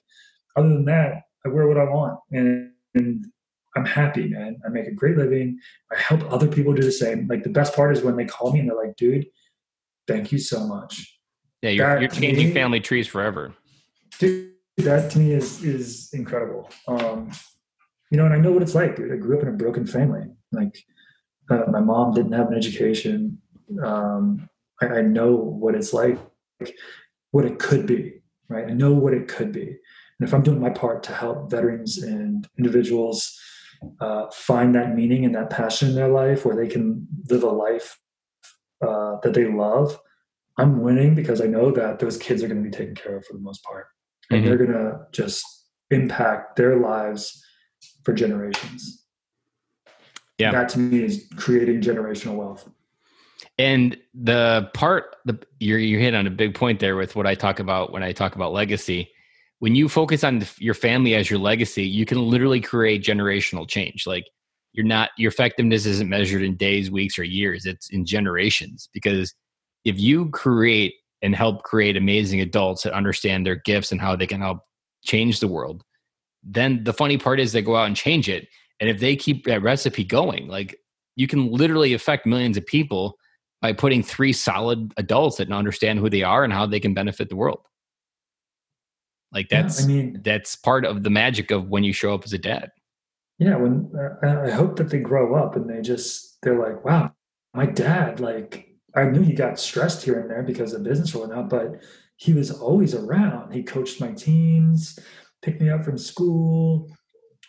other 0.55 0.69
than 0.69 0.85
that, 0.85 1.23
I 1.45 1.49
wear 1.49 1.67
what 1.67 1.77
I 1.77 1.85
want. 1.85 2.19
And, 2.31 2.71
and 2.93 3.25
I'm 3.75 3.85
happy, 3.85 4.27
man. 4.27 4.59
I 4.65 4.69
make 4.69 4.87
a 4.87 4.91
great 4.91 5.17
living. 5.17 5.59
I 5.91 5.99
help 5.99 6.31
other 6.31 6.47
people 6.47 6.73
do 6.73 6.81
the 6.81 6.91
same. 6.91 7.27
Like 7.27 7.43
the 7.43 7.49
best 7.49 7.75
part 7.75 7.95
is 7.95 8.03
when 8.03 8.15
they 8.15 8.25
call 8.25 8.51
me 8.51 8.59
and 8.59 8.69
they're 8.69 8.77
like, 8.77 8.95
dude, 8.95 9.27
thank 10.07 10.31
you 10.31 10.39
so 10.39 10.67
much. 10.67 11.19
Yeah, 11.61 11.69
you're, 11.69 11.99
you're 12.01 12.09
changing 12.09 12.47
me, 12.47 12.53
family 12.53 12.79
trees 12.79 13.07
forever. 13.07 13.53
Dude, 14.19 14.51
that 14.77 15.11
to 15.11 15.19
me 15.19 15.31
is 15.31 15.63
is 15.63 16.09
incredible. 16.11 16.69
Um, 16.87 17.31
you 18.09 18.17
know, 18.17 18.25
and 18.25 18.33
I 18.33 18.37
know 18.37 18.51
what 18.51 18.63
it's 18.63 18.73
like, 18.73 18.95
dude. 18.95 19.11
I 19.11 19.15
grew 19.17 19.37
up 19.37 19.43
in 19.43 19.49
a 19.49 19.53
broken 19.53 19.85
family. 19.85 20.25
Like 20.51 20.75
uh, 21.49 21.65
my 21.69 21.79
mom 21.79 22.13
didn't 22.13 22.31
have 22.31 22.47
an 22.47 22.57
education. 22.57 23.39
Um, 23.83 24.49
I, 24.81 24.87
I 24.87 25.01
know 25.01 25.35
what 25.35 25.75
it's 25.75 25.93
like, 25.93 26.17
what 27.31 27.45
it 27.45 27.59
could 27.59 27.85
be, 27.85 28.21
right? 28.49 28.67
I 28.67 28.73
know 28.73 28.93
what 28.93 29.13
it 29.13 29.27
could 29.27 29.51
be. 29.51 29.67
And 29.67 30.27
if 30.27 30.33
I'm 30.33 30.43
doing 30.43 30.59
my 30.59 30.69
part 30.69 31.03
to 31.03 31.13
help 31.13 31.49
veterans 31.49 31.97
and 31.97 32.47
individuals 32.57 33.39
uh, 33.99 34.29
find 34.31 34.75
that 34.75 34.95
meaning 34.95 35.25
and 35.25 35.33
that 35.35 35.49
passion 35.49 35.89
in 35.89 35.95
their 35.95 36.09
life 36.09 36.45
where 36.45 36.55
they 36.55 36.67
can 36.67 37.07
live 37.29 37.43
a 37.43 37.47
life 37.47 37.99
uh, 38.85 39.17
that 39.23 39.33
they 39.33 39.45
love, 39.45 39.99
I'm 40.57 40.81
winning 40.81 41.15
because 41.15 41.41
I 41.41 41.45
know 41.45 41.71
that 41.71 41.99
those 41.99 42.17
kids 42.17 42.43
are 42.43 42.47
going 42.47 42.63
to 42.63 42.69
be 42.69 42.75
taken 42.75 42.93
care 42.93 43.17
of 43.17 43.25
for 43.25 43.33
the 43.33 43.39
most 43.39 43.63
part. 43.63 43.87
And 44.29 44.41
mm-hmm. 44.41 44.49
they're 44.49 44.65
going 44.65 44.71
to 44.71 44.99
just 45.11 45.43
impact 45.89 46.55
their 46.55 46.77
lives 46.77 47.43
for 48.03 48.13
generations. 48.13 49.05
Yeah. 50.37 50.51
That 50.51 50.69
to 50.69 50.79
me 50.79 51.03
is 51.03 51.27
creating 51.35 51.81
generational 51.81 52.35
wealth. 52.35 52.69
And 53.61 53.95
the 54.15 54.71
part 54.73 55.17
the 55.23 55.37
you 55.59 55.75
you 55.75 55.99
hit 55.99 56.15
on 56.15 56.25
a 56.25 56.31
big 56.31 56.55
point 56.55 56.79
there 56.79 56.95
with 56.95 57.15
what 57.15 57.27
I 57.27 57.35
talk 57.35 57.59
about 57.59 57.93
when 57.93 58.01
I 58.01 58.11
talk 58.11 58.35
about 58.35 58.53
legacy. 58.53 59.11
When 59.59 59.75
you 59.75 59.87
focus 59.87 60.23
on 60.23 60.43
your 60.57 60.73
family 60.73 61.13
as 61.13 61.29
your 61.29 61.37
legacy, 61.37 61.83
you 61.83 62.07
can 62.07 62.17
literally 62.27 62.59
create 62.59 63.03
generational 63.03 63.69
change. 63.69 64.07
Like 64.07 64.23
you're 64.73 64.83
not 64.83 65.11
your 65.15 65.29
effectiveness 65.29 65.85
isn't 65.85 66.09
measured 66.09 66.41
in 66.41 66.55
days, 66.55 66.89
weeks, 66.89 67.19
or 67.19 67.23
years. 67.23 67.67
It's 67.67 67.91
in 67.91 68.03
generations. 68.03 68.89
Because 68.93 69.31
if 69.85 69.99
you 69.99 70.29
create 70.31 70.95
and 71.21 71.35
help 71.35 71.61
create 71.61 71.95
amazing 71.95 72.41
adults 72.41 72.81
that 72.81 72.93
understand 72.93 73.45
their 73.45 73.57
gifts 73.57 73.91
and 73.91 74.01
how 74.01 74.15
they 74.15 74.25
can 74.25 74.41
help 74.41 74.61
change 75.03 75.39
the 75.39 75.47
world, 75.47 75.83
then 76.43 76.83
the 76.83 76.93
funny 76.93 77.19
part 77.19 77.39
is 77.39 77.51
they 77.51 77.61
go 77.61 77.75
out 77.75 77.85
and 77.85 77.95
change 77.95 78.27
it. 78.27 78.47
And 78.79 78.89
if 78.89 78.99
they 78.99 79.15
keep 79.15 79.45
that 79.45 79.61
recipe 79.61 80.03
going, 80.03 80.47
like 80.47 80.75
you 81.15 81.27
can 81.27 81.51
literally 81.51 81.93
affect 81.93 82.25
millions 82.25 82.57
of 82.57 82.65
people 82.65 83.19
by 83.61 83.73
putting 83.73 84.01
three 84.01 84.33
solid 84.33 84.93
adults 84.97 85.37
that 85.37 85.51
understand 85.51 85.99
who 85.99 86.09
they 86.09 86.23
are 86.23 86.43
and 86.43 86.51
how 86.51 86.65
they 86.65 86.79
can 86.79 86.93
benefit 86.93 87.29
the 87.29 87.35
world. 87.35 87.61
Like 89.31 89.49
that's 89.49 89.79
yeah, 89.79 89.85
I 89.85 89.87
mean, 89.87 90.21
that's 90.23 90.55
part 90.55 90.83
of 90.83 91.03
the 91.03 91.09
magic 91.09 91.51
of 91.51 91.69
when 91.69 91.83
you 91.83 91.93
show 91.93 92.13
up 92.13 92.23
as 92.25 92.33
a 92.33 92.37
dad. 92.37 92.71
Yeah, 93.37 93.55
when 93.55 93.91
uh, 93.95 94.43
I 94.45 94.49
hope 94.49 94.75
that 94.77 94.89
they 94.89 94.99
grow 94.99 95.35
up 95.35 95.55
and 95.55 95.69
they 95.69 95.81
just 95.81 96.41
they're 96.41 96.59
like, 96.59 96.83
wow, 96.83 97.13
my 97.53 97.65
dad 97.65 98.19
like 98.19 98.67
I 98.95 99.05
knew 99.05 99.21
he 99.21 99.33
got 99.33 99.59
stressed 99.59 100.03
here 100.03 100.19
and 100.19 100.29
there 100.29 100.43
because 100.43 100.73
of 100.73 100.83
business 100.83 101.15
or 101.15 101.19
whatnot, 101.19 101.49
but 101.49 101.81
he 102.17 102.33
was 102.33 102.51
always 102.51 102.93
around. 102.93 103.53
He 103.53 103.63
coached 103.63 104.01
my 104.01 104.11
teams, 104.11 104.99
picked 105.41 105.61
me 105.61 105.69
up 105.69 105.85
from 105.85 105.97
school. 105.97 106.89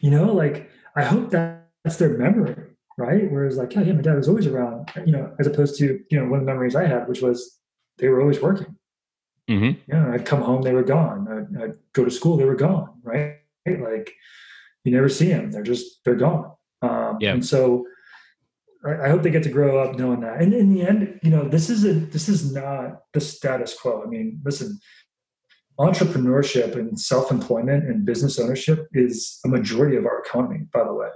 You 0.00 0.10
know, 0.10 0.32
like 0.32 0.70
I 0.94 1.02
hope 1.02 1.30
that 1.30 1.68
that's 1.82 1.96
their 1.96 2.16
memory 2.16 2.61
right? 2.98 3.30
Whereas 3.30 3.56
like, 3.56 3.74
yeah, 3.74 3.82
yeah, 3.82 3.92
my 3.92 4.02
dad 4.02 4.16
was 4.16 4.28
always 4.28 4.46
around, 4.46 4.90
you 5.06 5.12
know, 5.12 5.34
as 5.38 5.46
opposed 5.46 5.78
to, 5.78 6.00
you 6.10 6.18
know, 6.18 6.24
one 6.24 6.40
of 6.40 6.46
the 6.46 6.52
memories 6.52 6.76
I 6.76 6.86
had, 6.86 7.08
which 7.08 7.22
was 7.22 7.58
they 7.98 8.08
were 8.08 8.20
always 8.20 8.40
working. 8.40 8.76
Mm-hmm. 9.50 9.80
Yeah, 9.90 10.12
I'd 10.12 10.24
come 10.24 10.42
home, 10.42 10.62
they 10.62 10.72
were 10.72 10.84
gone. 10.84 11.26
I'd, 11.28 11.62
I'd, 11.62 11.74
go 11.92 12.04
to 12.04 12.10
school, 12.10 12.36
they 12.36 12.44
were 12.44 12.54
gone, 12.54 13.00
right? 13.02 13.38
Like 13.66 14.12
you 14.84 14.92
never 14.92 15.08
see 15.08 15.28
them; 15.28 15.50
they're 15.50 15.62
just 15.62 16.04
they're 16.04 16.14
gone. 16.14 16.52
Um, 16.80 17.18
yeah. 17.20 17.32
And 17.32 17.44
so 17.44 17.86
I, 18.84 19.08
hope 19.08 19.22
they 19.22 19.30
get 19.30 19.44
to 19.44 19.50
grow 19.50 19.78
up 19.78 19.96
knowing 19.96 20.20
that. 20.20 20.40
And 20.40 20.52
in 20.52 20.74
the 20.74 20.82
end, 20.82 21.20
you 21.22 21.30
know, 21.30 21.48
this 21.48 21.70
is 21.70 21.84
a 21.84 21.92
this 21.92 22.28
is 22.28 22.52
not 22.52 23.02
the 23.12 23.20
status 23.20 23.78
quo. 23.78 24.02
I 24.04 24.08
mean, 24.08 24.40
listen, 24.44 24.80
entrepreneurship 25.78 26.74
and 26.74 26.98
self-employment 26.98 27.84
and 27.84 28.04
business 28.04 28.38
ownership 28.40 28.88
is 28.92 29.38
a 29.44 29.48
majority 29.48 29.96
of 29.96 30.06
our 30.06 30.20
economy. 30.20 30.66
By 30.72 30.84
the 30.84 30.94
way, 30.94 31.08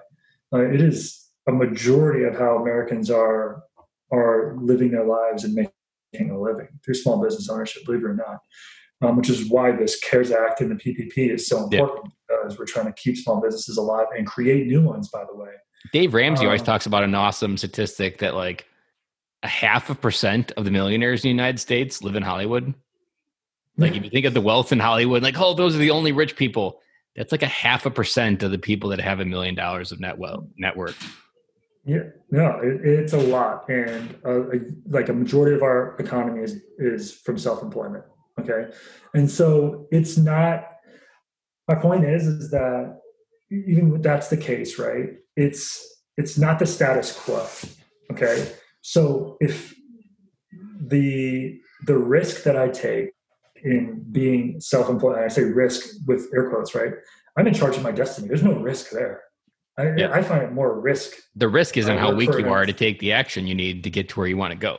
uh, 0.52 0.60
it 0.60 0.80
is 0.80 1.25
a 1.48 1.52
majority 1.52 2.24
of 2.24 2.38
how 2.38 2.58
Americans 2.58 3.10
are 3.10 3.62
are 4.12 4.56
living 4.60 4.92
their 4.92 5.04
lives 5.04 5.44
and 5.44 5.54
making 5.54 6.30
a 6.30 6.40
living 6.40 6.68
through 6.84 6.94
small 6.94 7.22
business 7.22 7.48
ownership, 7.48 7.84
believe 7.84 8.02
it 8.02 8.06
or 8.06 8.14
not. 8.14 8.38
Um, 9.02 9.16
which 9.18 9.28
is 9.28 9.50
why 9.50 9.72
this 9.72 10.00
CARES 10.00 10.30
Act 10.30 10.62
and 10.62 10.70
the 10.70 10.74
PPP 10.76 11.30
is 11.30 11.46
so 11.46 11.64
important 11.64 12.06
yeah. 12.30 12.36
because 12.42 12.58
we're 12.58 12.64
trying 12.64 12.86
to 12.86 12.94
keep 12.94 13.18
small 13.18 13.42
businesses 13.42 13.76
alive 13.76 14.06
and 14.16 14.26
create 14.26 14.66
new 14.66 14.80
ones. 14.80 15.10
By 15.10 15.22
the 15.30 15.36
way, 15.36 15.50
Dave 15.92 16.14
Ramsey 16.14 16.44
um, 16.44 16.46
always 16.46 16.62
talks 16.62 16.86
about 16.86 17.04
an 17.04 17.14
awesome 17.14 17.58
statistic 17.58 18.18
that 18.18 18.34
like 18.34 18.66
a 19.42 19.48
half 19.48 19.90
a 19.90 19.94
percent 19.94 20.52
of 20.52 20.64
the 20.64 20.70
millionaires 20.70 21.20
in 21.20 21.28
the 21.28 21.34
United 21.34 21.60
States 21.60 22.02
live 22.02 22.16
in 22.16 22.22
Hollywood. 22.22 22.72
Like 23.76 23.94
if 23.94 24.02
you 24.02 24.08
think 24.08 24.24
of 24.24 24.32
the 24.32 24.40
wealth 24.40 24.72
in 24.72 24.78
Hollywood, 24.78 25.22
like 25.22 25.38
oh, 25.38 25.52
those 25.52 25.74
are 25.74 25.78
the 25.78 25.90
only 25.90 26.12
rich 26.12 26.34
people. 26.34 26.80
That's 27.16 27.32
like 27.32 27.42
a 27.42 27.46
half 27.46 27.84
a 27.84 27.90
percent 27.90 28.42
of 28.42 28.50
the 28.50 28.58
people 28.58 28.90
that 28.90 29.00
have 29.00 29.20
a 29.20 29.26
million 29.26 29.54
dollars 29.54 29.92
of 29.92 30.00
net 30.00 30.16
wealth 30.16 30.46
net 30.56 30.74
worth. 30.74 30.98
Yeah, 31.86 32.02
no, 32.32 32.58
it, 32.62 32.84
it's 32.84 33.12
a 33.12 33.18
lot, 33.18 33.68
and 33.68 34.18
uh, 34.24 34.40
like 34.88 35.08
a 35.08 35.12
majority 35.12 35.54
of 35.54 35.62
our 35.62 35.96
economy 36.00 36.42
is 36.42 36.60
is 36.78 37.12
from 37.12 37.38
self 37.38 37.62
employment. 37.62 38.04
Okay, 38.40 38.72
and 39.14 39.30
so 39.30 39.86
it's 39.92 40.18
not. 40.18 40.64
My 41.68 41.76
point 41.76 42.04
is, 42.04 42.26
is 42.26 42.50
that 42.50 42.98
even 43.50 44.02
that's 44.02 44.28
the 44.28 44.36
case, 44.36 44.80
right? 44.80 45.10
It's 45.36 46.02
it's 46.16 46.36
not 46.36 46.58
the 46.58 46.66
status 46.66 47.16
quo. 47.16 47.46
Okay, 48.10 48.52
so 48.80 49.36
if 49.40 49.72
the 50.88 51.60
the 51.86 51.96
risk 51.96 52.42
that 52.42 52.56
I 52.56 52.68
take 52.68 53.10
in 53.62 54.04
being 54.10 54.60
self-employed, 54.60 55.18
I 55.18 55.28
say 55.28 55.42
risk 55.42 55.86
with 56.06 56.28
air 56.34 56.50
quotes, 56.50 56.74
right? 56.74 56.94
I'm 57.36 57.46
in 57.46 57.54
charge 57.54 57.76
of 57.76 57.82
my 57.82 57.92
destiny. 57.92 58.28
There's 58.28 58.42
no 58.42 58.58
risk 58.58 58.90
there. 58.90 59.22
I, 59.78 59.94
yeah. 59.96 60.10
I 60.12 60.22
find 60.22 60.42
it 60.42 60.52
more 60.52 60.80
risk. 60.80 61.12
The 61.34 61.48
risk 61.48 61.76
isn't 61.76 61.98
how 61.98 62.12
weak 62.14 62.30
you 62.30 62.48
are 62.48 62.64
to 62.64 62.72
take 62.72 62.98
the 62.98 63.12
action 63.12 63.46
you 63.46 63.54
need 63.54 63.84
to 63.84 63.90
get 63.90 64.08
to 64.10 64.20
where 64.20 64.28
you 64.28 64.36
want 64.36 64.52
to 64.52 64.58
go. 64.58 64.78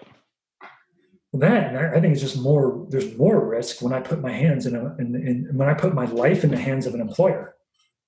Then 1.33 1.75
I 1.75 1.99
think 1.99 2.13
it's 2.13 2.21
just 2.21 2.39
more. 2.39 2.87
There's 2.89 3.15
more 3.17 3.47
risk 3.47 3.81
when 3.81 3.93
I 3.93 3.99
put 3.99 4.21
my 4.21 4.31
hands 4.31 4.65
in, 4.65 4.75
a, 4.75 4.95
in, 4.97 5.15
in 5.15 5.49
when 5.53 5.69
I 5.69 5.73
put 5.73 5.93
my 5.93 6.05
life 6.05 6.43
in 6.43 6.49
the 6.49 6.57
hands 6.57 6.87
of 6.87 6.95
an 6.95 7.01
employer, 7.01 7.55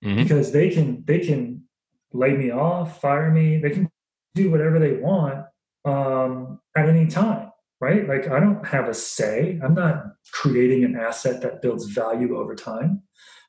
mm-hmm. 0.04 0.24
because 0.24 0.52
they 0.52 0.70
can 0.70 1.04
they 1.06 1.20
can 1.20 1.64
lay 2.12 2.36
me 2.36 2.50
off, 2.52 3.02
fire 3.02 3.30
me, 3.30 3.60
they 3.60 3.70
can 3.70 3.90
do 4.34 4.50
whatever 4.50 4.80
they 4.80 4.94
want 4.94 5.46
um, 5.86 6.60
at 6.76 6.90
any 6.90 7.08
time, 7.08 7.52
right? 7.80 8.08
Like 8.08 8.30
I 8.30 8.40
don't 8.40 8.66
have 8.66 8.88
a 8.88 8.94
say. 8.94 9.60
I'm 9.64 9.76
not 9.76 10.06
creating 10.32 10.84
an 10.86 10.96
asset 10.96 11.42
that 11.42 11.62
builds 11.62 11.86
value 11.86 12.38
over 12.38 12.56
time, 12.56 13.04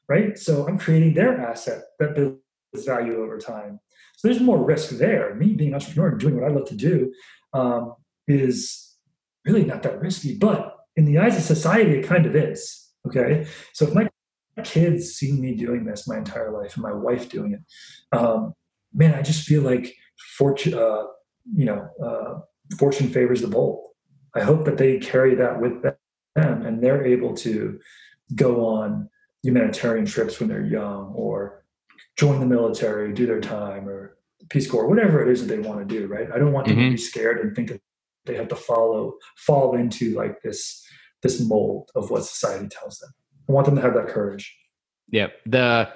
right? 0.09 0.37
So 0.37 0.67
I'm 0.67 0.79
creating 0.79 1.15
their 1.15 1.41
asset 1.41 1.85
that 2.01 2.15
builds 2.15 2.41
value 2.75 3.23
over 3.23 3.39
time. 3.39 3.81
So 4.17 4.29
there's 4.29 4.41
more 4.41 4.63
risk 4.63 4.91
there. 4.91 5.35
Me 5.35 5.55
being 5.55 5.71
an 5.71 5.75
entrepreneur 5.75 6.11
and 6.11 6.21
doing 6.21 6.41
what 6.41 6.51
I 6.51 6.55
love 6.55 6.69
to 6.69 6.77
do 6.77 7.13
um, 7.53 7.95
is 8.29 8.95
really 9.45 9.65
not 9.65 9.83
that 9.83 10.01
risky, 10.01 10.37
but 10.37 10.77
in 10.97 11.05
the 11.05 11.19
eyes 11.19 11.37
of 11.37 11.43
society, 11.43 11.99
it 11.99 12.07
kind 12.07 12.27
of 12.27 12.37
is. 12.37 12.89
Okay. 13.07 13.47
So 13.73 13.87
if 13.87 13.95
my 13.95 14.09
kids 14.63 15.15
see 15.15 15.33
me 15.33 15.55
doing 15.55 15.85
this 15.85 16.07
my 16.07 16.19
entire 16.19 16.53
life 16.53 16.75
and 16.75 16.83
my 16.83 16.93
wife 16.93 17.29
doing 17.29 17.55
it, 17.55 18.17
um, 18.17 18.55
man, 18.93 19.15
I 19.15 19.23
just 19.23 19.47
feel 19.47 19.63
like 19.63 19.95
fortune, 20.37 20.75
uh, 20.75 21.05
you 21.55 21.65
know, 21.65 21.89
uh, 22.05 22.41
fortune 22.77 23.09
favors 23.09 23.41
the 23.41 23.49
bold. 23.49 23.87
I 24.35 24.43
hope 24.43 24.65
that 24.67 24.77
they 24.77 24.99
carry 24.99 25.35
that 25.37 25.61
with 25.61 25.83
them 25.83 25.97
and 26.37 26.83
they're 26.83 27.05
able 27.05 27.35
to 27.37 27.81
go 28.35 28.65
on 28.67 29.09
humanitarian 29.43 30.07
trips 30.07 30.39
when 30.39 30.49
they're 30.49 30.65
young 30.65 31.13
or 31.17 31.60
join 32.21 32.39
the 32.39 32.45
military, 32.45 33.15
do 33.15 33.25
their 33.25 33.41
time, 33.41 33.89
or 33.89 34.19
Peace 34.51 34.71
Corps, 34.71 34.87
whatever 34.87 35.23
it 35.23 35.33
is 35.33 35.41
that 35.41 35.55
they 35.55 35.67
want 35.67 35.81
to 35.81 35.87
do, 35.87 36.07
right? 36.07 36.29
I 36.31 36.39
don't 36.39 36.53
want 36.53 36.67
them 36.67 36.77
mm-hmm. 36.77 36.85
to 36.85 36.91
be 36.91 36.97
scared 36.99 37.41
and 37.41 37.57
think 37.57 37.69
that 37.69 37.81
they 38.27 38.35
have 38.35 38.49
to 38.49 38.57
follow, 38.57 39.15
fall 39.39 39.75
into 39.75 40.15
like 40.15 40.43
this 40.43 40.87
this 41.23 41.41
mold 41.41 41.91
of 41.95 42.11
what 42.11 42.25
society 42.25 42.69
tells 42.69 42.99
them. 42.99 43.11
I 43.49 43.53
want 43.53 43.67
them 43.67 43.77
to 43.77 43.83
have 43.83 43.95
that 43.95 44.09
courage. 44.09 44.55
Yeah. 45.09 45.29
The 45.47 45.91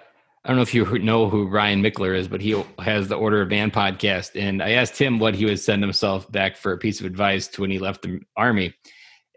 I 0.44 0.48
don't 0.48 0.56
know 0.56 0.62
if 0.62 0.74
you 0.74 0.84
know 0.98 1.28
who 1.28 1.46
Ryan 1.46 1.82
Michler 1.82 2.16
is, 2.16 2.28
but 2.28 2.40
he 2.40 2.62
has 2.78 3.08
the 3.08 3.16
Order 3.16 3.42
of 3.42 3.48
Man 3.50 3.70
podcast. 3.70 4.38
And 4.38 4.62
I 4.62 4.72
asked 4.72 4.98
him 4.98 5.18
what 5.18 5.34
he 5.34 5.44
would 5.44 5.60
send 5.60 5.82
himself 5.82 6.30
back 6.32 6.56
for 6.56 6.72
a 6.72 6.78
piece 6.78 7.00
of 7.00 7.06
advice 7.06 7.48
to 7.48 7.62
when 7.62 7.70
he 7.70 7.78
left 7.78 8.02
the 8.02 8.20
army. 8.36 8.74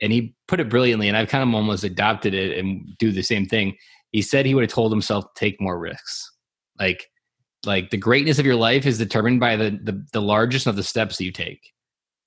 And 0.01 0.11
he 0.11 0.35
put 0.47 0.59
it 0.59 0.69
brilliantly, 0.69 1.07
and 1.07 1.17
I've 1.17 1.29
kind 1.29 1.47
of 1.47 1.55
almost 1.55 1.83
adopted 1.83 2.33
it 2.33 2.57
and 2.57 2.85
do 2.99 3.11
the 3.11 3.23
same 3.23 3.45
thing. 3.45 3.77
He 4.11 4.21
said 4.21 4.45
he 4.45 4.53
would 4.53 4.63
have 4.63 4.71
told 4.71 4.91
himself 4.91 5.23
to 5.33 5.39
take 5.39 5.61
more 5.61 5.79
risks. 5.79 6.29
Like, 6.80 7.09
like 7.65 7.89
the 7.89 7.97
greatness 7.97 8.39
of 8.39 8.45
your 8.45 8.55
life 8.55 8.86
is 8.86 8.97
determined 8.97 9.39
by 9.39 9.55
the, 9.55 9.71
the, 9.84 10.05
the 10.13 10.21
largest 10.21 10.67
of 10.67 10.75
the 10.75 10.84
steps 10.84 11.17
that 11.17 11.25
you 11.25 11.32
take. 11.32 11.73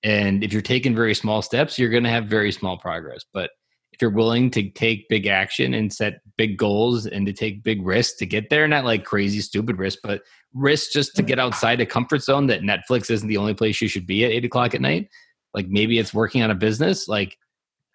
And 0.03 0.43
if 0.43 0.53
you're 0.53 0.63
taking 0.63 0.95
very 0.95 1.15
small 1.15 1.43
steps, 1.43 1.79
you're 1.79 1.91
going 1.91 2.05
to 2.05 2.11
have 2.11 2.27
very 2.27 2.53
small 2.53 2.79
progress. 2.79 3.25
But 3.33 3.51
if 3.93 4.01
you're 4.01 4.11
willing 4.11 4.51
to 4.53 4.71
take 4.71 5.09
big 5.09 5.27
action 5.27 5.75
and 5.75 5.93
set 5.93 6.21
big 6.39 6.57
goals 6.57 7.07
and 7.07 7.27
to 7.27 7.33
take 7.33 7.63
big 7.63 7.85
risks 7.85 8.17
to 8.19 8.27
get 8.27 8.49
there, 8.49 8.67
not 8.67 8.85
like 8.85 9.05
crazy, 9.05 9.41
stupid 9.41 9.79
risks, 9.79 10.01
but 10.03 10.23
risks 10.55 10.93
just 10.93 11.15
to 11.17 11.23
get 11.23 11.39
mm-hmm. 11.39 11.49
outside 11.49 11.81
a 11.81 11.87
comfort 11.87 12.23
zone 12.23 12.47
that 12.47 12.63
Netflix 12.63 13.11
isn't 13.11 13.29
the 13.29 13.37
only 13.37 13.55
place 13.55 13.81
you 13.81 13.89
should 13.89 14.07
be 14.07 14.25
at 14.25 14.31
eight 14.31 14.45
o'clock 14.45 14.75
at 14.75 14.81
night. 14.81 15.09
Like 15.53 15.69
maybe 15.69 15.99
it's 15.99 16.15
working 16.15 16.43
on 16.43 16.51
a 16.51 16.55
business. 16.55 17.09
Like 17.09 17.37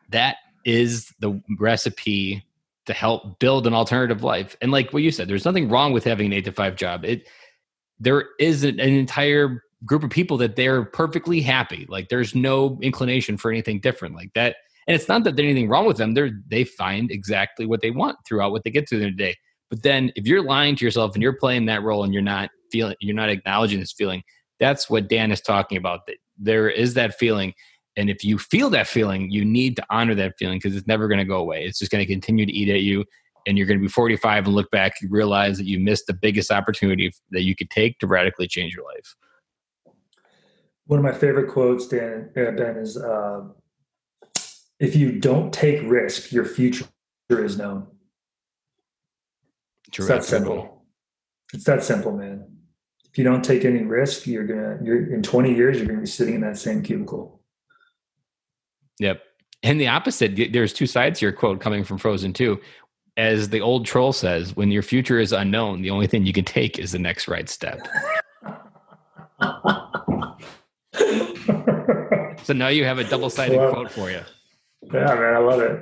that 0.10 0.36
is 0.64 1.12
the 1.20 1.42
recipe 1.60 2.46
to 2.86 2.94
help 2.94 3.40
build 3.40 3.68
an 3.68 3.74
alternative 3.74 4.24
life. 4.24 4.56
And 4.62 4.72
like 4.72 4.94
what 4.94 5.04
you 5.04 5.12
said, 5.12 5.28
there's 5.28 5.46
nothing 5.46 5.70
wrong 5.70 5.94
with 5.94 6.04
having 6.04 6.28
an 6.28 6.34
eight 6.34 6.46
to 6.46 6.52
five 6.52 6.76
job. 6.76 7.06
It 7.06 7.28
there 8.00 8.26
is 8.40 8.64
an, 8.64 8.80
an 8.80 8.94
entire 8.94 9.64
group 9.86 10.04
of 10.04 10.10
people 10.10 10.38
that 10.38 10.56
they're 10.56 10.84
perfectly 10.84 11.42
happy. 11.42 11.86
Like 11.90 12.10
there's 12.10 12.36
no 12.36 12.78
inclination 12.82 13.38
for 13.38 13.52
anything 13.52 13.80
different 13.80 14.16
like 14.16 14.32
that. 14.36 14.58
And 14.88 14.96
it's 14.96 15.08
not 15.08 15.24
that 15.24 15.36
there's 15.36 15.46
anything 15.46 15.70
wrong 15.70 15.86
with 15.86 15.98
them. 15.98 16.14
They're 16.14 16.32
they 16.48 16.64
find 16.64 17.12
exactly 17.12 17.66
what 17.66 17.82
they 17.82 17.92
want 17.92 18.18
throughout 18.28 18.52
what 18.52 18.64
they 18.64 18.72
get 18.72 18.88
through 18.88 19.00
their 19.00 19.12
day. 19.12 19.36
But 19.70 19.84
then 19.84 20.12
if 20.16 20.28
you're 20.28 20.44
lying 20.44 20.76
to 20.76 20.86
yourself 20.86 21.16
and 21.16 21.24
you're 21.24 21.34
playing 21.34 21.66
that 21.66 21.84
role 21.84 22.04
and 22.04 22.14
you're 22.14 22.22
not 22.22 22.50
feeling 22.72 22.96
you're 23.00 23.16
not 23.16 23.30
acknowledging 23.30 23.80
this 23.80 23.94
feeling, 23.94 24.24
that's 24.60 24.90
what 24.90 25.10
Dan 25.10 25.32
is 25.32 25.42
talking 25.42 25.78
about. 25.78 26.06
That 26.08 26.18
there 26.38 26.70
is 26.70 26.94
that 26.94 27.18
feeling 27.18 27.54
and 27.98 28.10
if 28.10 28.24
you 28.24 28.38
feel 28.38 28.70
that 28.72 28.88
feeling, 28.88 29.30
you 29.32 29.46
need 29.46 29.76
to 29.78 29.86
honor 29.90 30.16
that 30.16 30.38
feeling 30.38 30.58
because 30.58 30.76
it's 30.76 30.88
never 30.88 31.08
going 31.08 31.20
to 31.20 31.26
go 31.26 31.38
away. 31.38 31.64
It's 31.64 31.80
just 31.80 31.92
going 31.92 32.06
to 32.06 32.12
continue 32.12 32.46
to 32.46 32.52
eat 32.52 32.70
at 32.70 32.82
you. 32.82 33.06
And 33.48 33.58
you're 33.58 33.68
going 33.68 33.80
to 33.80 33.82
be 33.82 33.90
45 33.90 34.48
and 34.48 34.56
look 34.56 34.72
back, 34.72 34.96
you 35.02 35.08
realize 35.10 35.58
that 35.58 35.68
you 35.68 35.80
missed 35.80 36.08
the 36.08 36.14
biggest 36.14 36.52
opportunity 36.52 37.14
that 37.30 37.44
you 37.44 37.56
could 37.56 37.70
take 37.70 38.00
to 38.00 38.08
radically 38.08 38.48
change 38.48 38.74
your 38.74 38.86
life. 38.86 39.16
One 40.88 41.00
of 41.00 41.04
my 41.04 41.14
favorite 41.14 41.50
quotes, 41.50 41.88
Dan, 41.88 42.32
uh, 42.36 42.52
Ben, 42.52 42.78
is 42.78 42.98
uh, 42.98 43.42
if 44.80 44.96
you 44.96 45.20
don't 45.20 45.54
take 45.54 45.82
risk, 45.84 46.32
your 46.32 46.46
future 46.46 46.88
is 47.30 47.58
known. 47.58 47.88
It's 49.88 50.08
that 50.08 50.24
simple. 50.24 50.84
It's 51.54 51.64
that 51.66 51.84
simple, 51.84 52.12
man. 52.12 52.46
If 53.10 53.18
you 53.18 53.24
don't 53.24 53.44
take 53.44 53.64
any 53.64 53.84
risk, 53.84 54.28
you're 54.28 54.46
gonna 54.46 54.78
you're 54.84 55.14
in 55.14 55.24
20 55.24 55.56
years, 55.56 55.78
you're 55.78 55.88
gonna 55.88 56.02
be 56.02 56.06
sitting 56.06 56.36
in 56.36 56.42
that 56.42 56.58
same 56.58 56.84
cubicle. 56.84 57.42
Yep. 59.00 59.22
And 59.64 59.82
the 59.82 59.88
opposite, 59.88 60.36
there's 60.54 60.74
two 60.74 60.86
sides 60.86 61.20
here, 61.20 61.32
quote 61.32 61.60
coming 61.60 61.84
from 61.84 61.98
Frozen 61.98 62.34
2. 62.34 62.60
As 63.18 63.50
the 63.50 63.62
old 63.62 63.86
troll 63.86 64.14
says, 64.14 64.56
when 64.56 64.72
your 64.72 64.84
future 64.84 65.20
is 65.20 65.32
unknown, 65.32 65.82
the 65.82 65.90
only 65.90 66.06
thing 66.06 66.26
you 66.26 66.34
can 66.34 66.46
take 66.46 66.78
is 66.78 66.92
the 66.92 67.00
next 67.00 67.28
right 67.28 67.50
step. 67.50 67.80
so 72.44 72.54
now 72.54 72.68
you 72.68 72.84
have 72.84 73.00
a 73.00 73.04
double 73.06 73.30
sided 73.30 73.58
quote 73.72 73.92
for 73.92 74.12
you. 74.12 74.22
Yeah, 74.94 75.16
man, 75.16 75.34
I 75.34 75.40
love 75.40 75.62
it. 75.62 75.82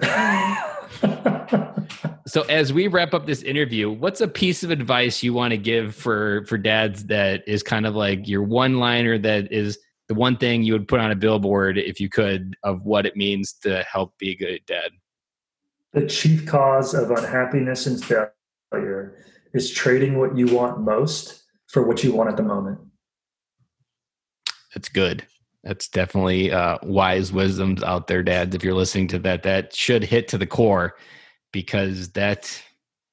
so 2.28 2.44
as 2.44 2.72
we 2.72 2.88
wrap 2.88 3.14
up 3.14 3.26
this 3.26 3.42
interview, 3.42 3.90
what's 3.90 4.22
a 4.22 4.28
piece 4.28 4.64
of 4.64 4.72
advice 4.72 5.24
you 5.24 5.34
want 5.34 5.52
to 5.52 5.58
give 5.58 5.96
for 5.96 6.46
for 6.46 6.58
dads 6.58 7.06
that 7.06 7.44
is 7.48 7.64
kind 7.64 7.86
of 7.86 7.96
like 7.96 8.28
your 8.28 8.44
one 8.44 8.80
liner 8.80 9.18
that 9.18 9.52
is 9.52 9.78
the 10.08 10.14
one 10.14 10.38
thing 10.38 10.64
you 10.64 10.74
would 10.74 10.88
put 10.88 11.00
on 11.00 11.12
a 11.12 11.16
billboard 11.16 11.78
if 11.78 12.00
you 12.00 12.10
could 12.10 12.56
of 12.64 12.84
what 12.84 13.06
it 13.06 13.16
means 13.16 13.54
to 13.64 13.84
help 13.84 14.18
be 14.18 14.32
a 14.32 14.36
good 14.36 14.62
dad? 14.66 14.92
The 15.94 16.08
chief 16.08 16.46
cause 16.46 16.94
of 16.94 17.12
unhappiness 17.12 17.86
and 17.86 18.04
failure 18.72 19.16
is 19.54 19.72
trading 19.72 20.18
what 20.20 20.38
you 20.38 20.48
want 20.48 20.82
most 20.82 21.44
for 21.68 21.88
what 21.88 22.04
you 22.04 22.14
want 22.14 22.30
at 22.30 22.38
the 22.38 22.44
moment. 22.44 22.80
That's 24.74 24.90
good. 24.90 25.26
That's 25.64 25.88
definitely 25.88 26.52
uh, 26.52 26.80
wise 26.84 27.32
wisdoms 27.32 27.84
out 27.84 28.08
there, 28.08 28.24
dads. 28.24 28.56
If 28.56 28.64
you're 28.64 28.74
listening 28.74 29.08
to 29.10 29.20
that, 29.20 29.44
that 29.44 29.74
should 29.76 30.04
hit 30.04 30.28
to 30.30 30.38
the 30.38 30.48
core 30.48 30.96
because 31.52 32.10
that. 32.14 32.62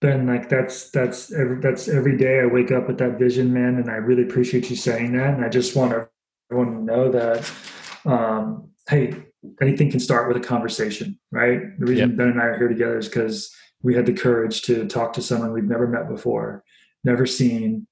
Ben, 0.00 0.26
like 0.26 0.48
that's 0.48 0.90
that's 0.90 1.32
every 1.32 1.58
that's 1.58 1.88
every 1.88 2.18
day 2.18 2.40
I 2.40 2.46
wake 2.46 2.70
up 2.70 2.86
with 2.86 2.98
that 2.98 3.18
vision, 3.18 3.52
man, 3.52 3.76
and 3.76 3.90
I 3.90 3.94
really 3.94 4.22
appreciate 4.22 4.68
you 4.68 4.76
saying 4.76 5.12
that. 5.12 5.34
And 5.34 5.44
I 5.44 5.48
just 5.48 5.74
want 5.74 5.94
everyone 6.50 6.74
to 6.74 6.82
know 6.84 7.10
that, 7.10 7.50
um, 8.04 8.68
hey, 8.88 9.14
anything 9.60 9.90
can 9.90 10.00
start 10.00 10.28
with 10.28 10.36
a 10.36 10.46
conversation, 10.46 11.18
right? 11.30 11.60
The 11.78 11.86
reason 11.86 12.10
yep. 12.10 12.18
Ben 12.18 12.28
and 12.28 12.40
I 12.40 12.44
are 12.44 12.58
here 12.58 12.68
together 12.68 12.98
is 12.98 13.08
because 13.08 13.54
we 13.82 13.94
had 13.94 14.06
the 14.06 14.12
courage 14.12 14.62
to 14.62 14.86
talk 14.86 15.12
to 15.14 15.22
someone 15.22 15.52
we've 15.52 15.64
never 15.64 15.86
met 15.86 16.08
before, 16.08 16.64
never 17.04 17.26
seen, 17.26 17.86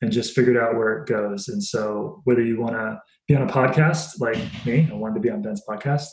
and 0.00 0.10
just 0.10 0.34
figured 0.34 0.56
out 0.56 0.76
where 0.76 0.98
it 0.98 1.08
goes. 1.08 1.48
And 1.48 1.62
so, 1.62 2.20
whether 2.24 2.42
you 2.42 2.60
want 2.60 2.72
to 2.72 3.00
be 3.28 3.36
on 3.36 3.48
a 3.48 3.52
podcast 3.52 4.20
like 4.20 4.38
me, 4.66 4.88
I 4.90 4.94
wanted 4.94 5.14
to 5.14 5.20
be 5.20 5.30
on 5.30 5.42
Ben's 5.42 5.62
podcast, 5.68 6.08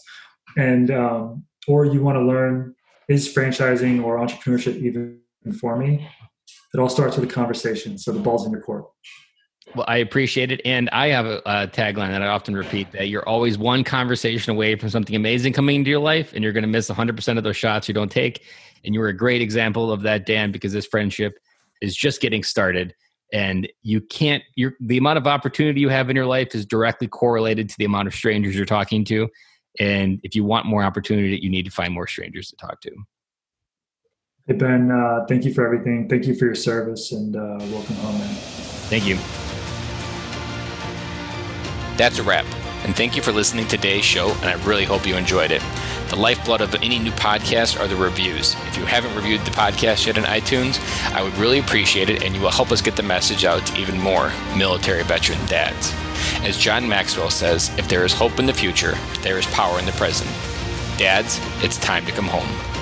and 0.58 0.92
um, 0.92 1.46
or 1.68 1.86
you 1.86 2.04
want 2.04 2.18
to 2.18 2.22
learn 2.22 2.76
is 3.08 3.34
franchising 3.34 4.04
or 4.04 4.18
entrepreneurship 4.18 4.78
even 4.78 5.20
for 5.60 5.76
me, 5.76 6.08
it 6.74 6.80
all 6.80 6.90
starts 6.90 7.18
with 7.18 7.28
a 7.28 7.34
conversation. 7.34 7.98
So 7.98 8.12
the 8.12 8.20
ball's 8.20 8.46
in 8.46 8.52
your 8.52 8.62
court. 8.62 8.86
Well, 9.76 9.86
I 9.88 9.98
appreciate 9.98 10.52
it. 10.52 10.62
And 10.66 10.90
I 10.90 11.10
have 11.10 11.26
a, 11.26 11.38
a, 11.46 11.68
tagline 11.68 12.10
that 12.10 12.24
I 12.24 12.28
often 12.28 12.56
repeat 12.56 12.92
that 12.94 13.10
you're 13.10 13.28
always 13.28 13.58
one 13.58 13.84
conversation 13.84 14.52
away 14.52 14.76
from 14.76 14.90
something 14.90 15.16
amazing 15.16 15.54
coming 15.54 15.76
into 15.76 15.92
your 15.92 16.00
life, 16.00 16.34
and 16.34 16.44
you're 16.44 16.54
going 16.54 16.64
to 16.64 16.68
miss 16.68 16.90
100% 16.90 17.38
of 17.38 17.44
those 17.44 17.58
shots 17.58 17.88
you 17.88 17.94
don't 17.94 18.12
take. 18.12 18.44
And 18.84 18.96
you're 18.96 19.10
a 19.10 19.14
great 19.16 19.42
example 19.42 19.92
of 19.92 20.02
that, 20.02 20.26
Dan, 20.26 20.52
because 20.52 20.74
this 20.74 20.88
friendship 20.88 21.38
is 21.82 21.96
just 21.96 22.20
getting 22.22 22.44
started 22.44 22.96
and 23.32 23.68
you 23.84 24.02
can't 24.02 24.44
you're 24.56 24.74
the 24.80 24.98
amount 24.98 25.18
of 25.18 25.28
opportunity 25.28 25.80
you 25.82 25.90
have 25.90 26.10
in 26.10 26.16
your 26.16 26.26
life 26.26 26.56
is 26.56 26.66
directly 26.66 27.08
correlated 27.08 27.70
to 27.70 27.76
the 27.78 27.86
amount 27.86 28.08
of 28.08 28.14
strangers 28.14 28.56
you're 28.56 28.66
talking 28.66 29.04
to. 29.06 29.30
And 29.80 30.20
if 30.24 30.36
you 30.36 30.44
want 30.44 30.66
more 30.66 30.84
opportunity 30.84 31.40
you 31.42 31.50
need 31.50 31.66
to 31.66 31.72
find 31.72 31.94
more 31.94 32.08
strangers 32.08 32.50
to 32.50 32.56
talk 32.56 32.82
to. 32.82 32.92
Hey 34.48 34.56
ben 34.56 34.92
uh, 34.92 35.26
thank 35.28 35.46
you 35.46 35.54
for 35.54 35.66
everything. 35.66 36.10
Thank 36.10 36.26
you 36.26 36.36
for 36.36 36.46
your 36.46 36.56
service 36.56 37.12
and 37.12 37.36
uh, 37.36 37.58
welcome 37.72 37.96
home 37.98 38.18
man. 38.18 38.36
Thank 38.90 39.06
you 39.06 39.18
that's 42.00 42.18
a 42.18 42.24
wrap 42.24 42.46
and 42.84 42.96
thank 42.96 43.16
you 43.16 43.22
for 43.22 43.32
listening 43.32 43.68
to 43.68 43.78
today's 43.78 44.04
show 44.04 44.32
and 44.42 44.46
i 44.46 44.54
really 44.66 44.86
hope 44.86 45.06
you 45.06 45.16
enjoyed 45.16 45.52
it 45.52 45.62
the 46.10 46.16
lifeblood 46.16 46.62
of 46.62 46.74
any 46.82 46.98
new 46.98 47.12
podcast 47.12 47.80
are 47.80 47.88
the 47.88 47.96
reviews. 47.96 48.56
If 48.68 48.78
you 48.78 48.86
haven't 48.86 49.16
reviewed 49.16 49.42
the 49.42 49.52
podcast 49.52 50.08
yet 50.08 50.18
on 50.18 50.24
iTunes, 50.24 50.80
I 51.14 51.22
would 51.22 51.38
really 51.38 51.60
appreciate 51.60 52.10
it, 52.10 52.24
and 52.24 52.34
you 52.34 52.42
will 52.42 52.50
help 52.50 52.72
us 52.72 52.82
get 52.82 52.96
the 52.96 53.04
message 53.04 53.46
out 53.46 53.64
to 53.68 53.80
even 53.80 54.00
more 54.00 54.32
military 54.58 55.04
veteran 55.04 55.38
dads. 55.46 55.94
As 56.42 56.58
John 56.58 56.90
Maxwell 56.90 57.30
says, 57.30 57.70
if 57.78 57.88
there 57.88 58.06
is 58.06 58.14
hope 58.14 58.40
in 58.40 58.48
the 58.48 58.54
future, 58.54 58.98
there 59.22 59.38
is 59.38 59.46
power 59.48 59.78
in 59.78 59.86
the 59.86 59.92
present. 59.94 60.30
Dads, 60.98 61.40
it's 61.64 61.78
time 61.78 62.08
to 62.08 62.12
come 62.12 62.26
home. 62.26 62.79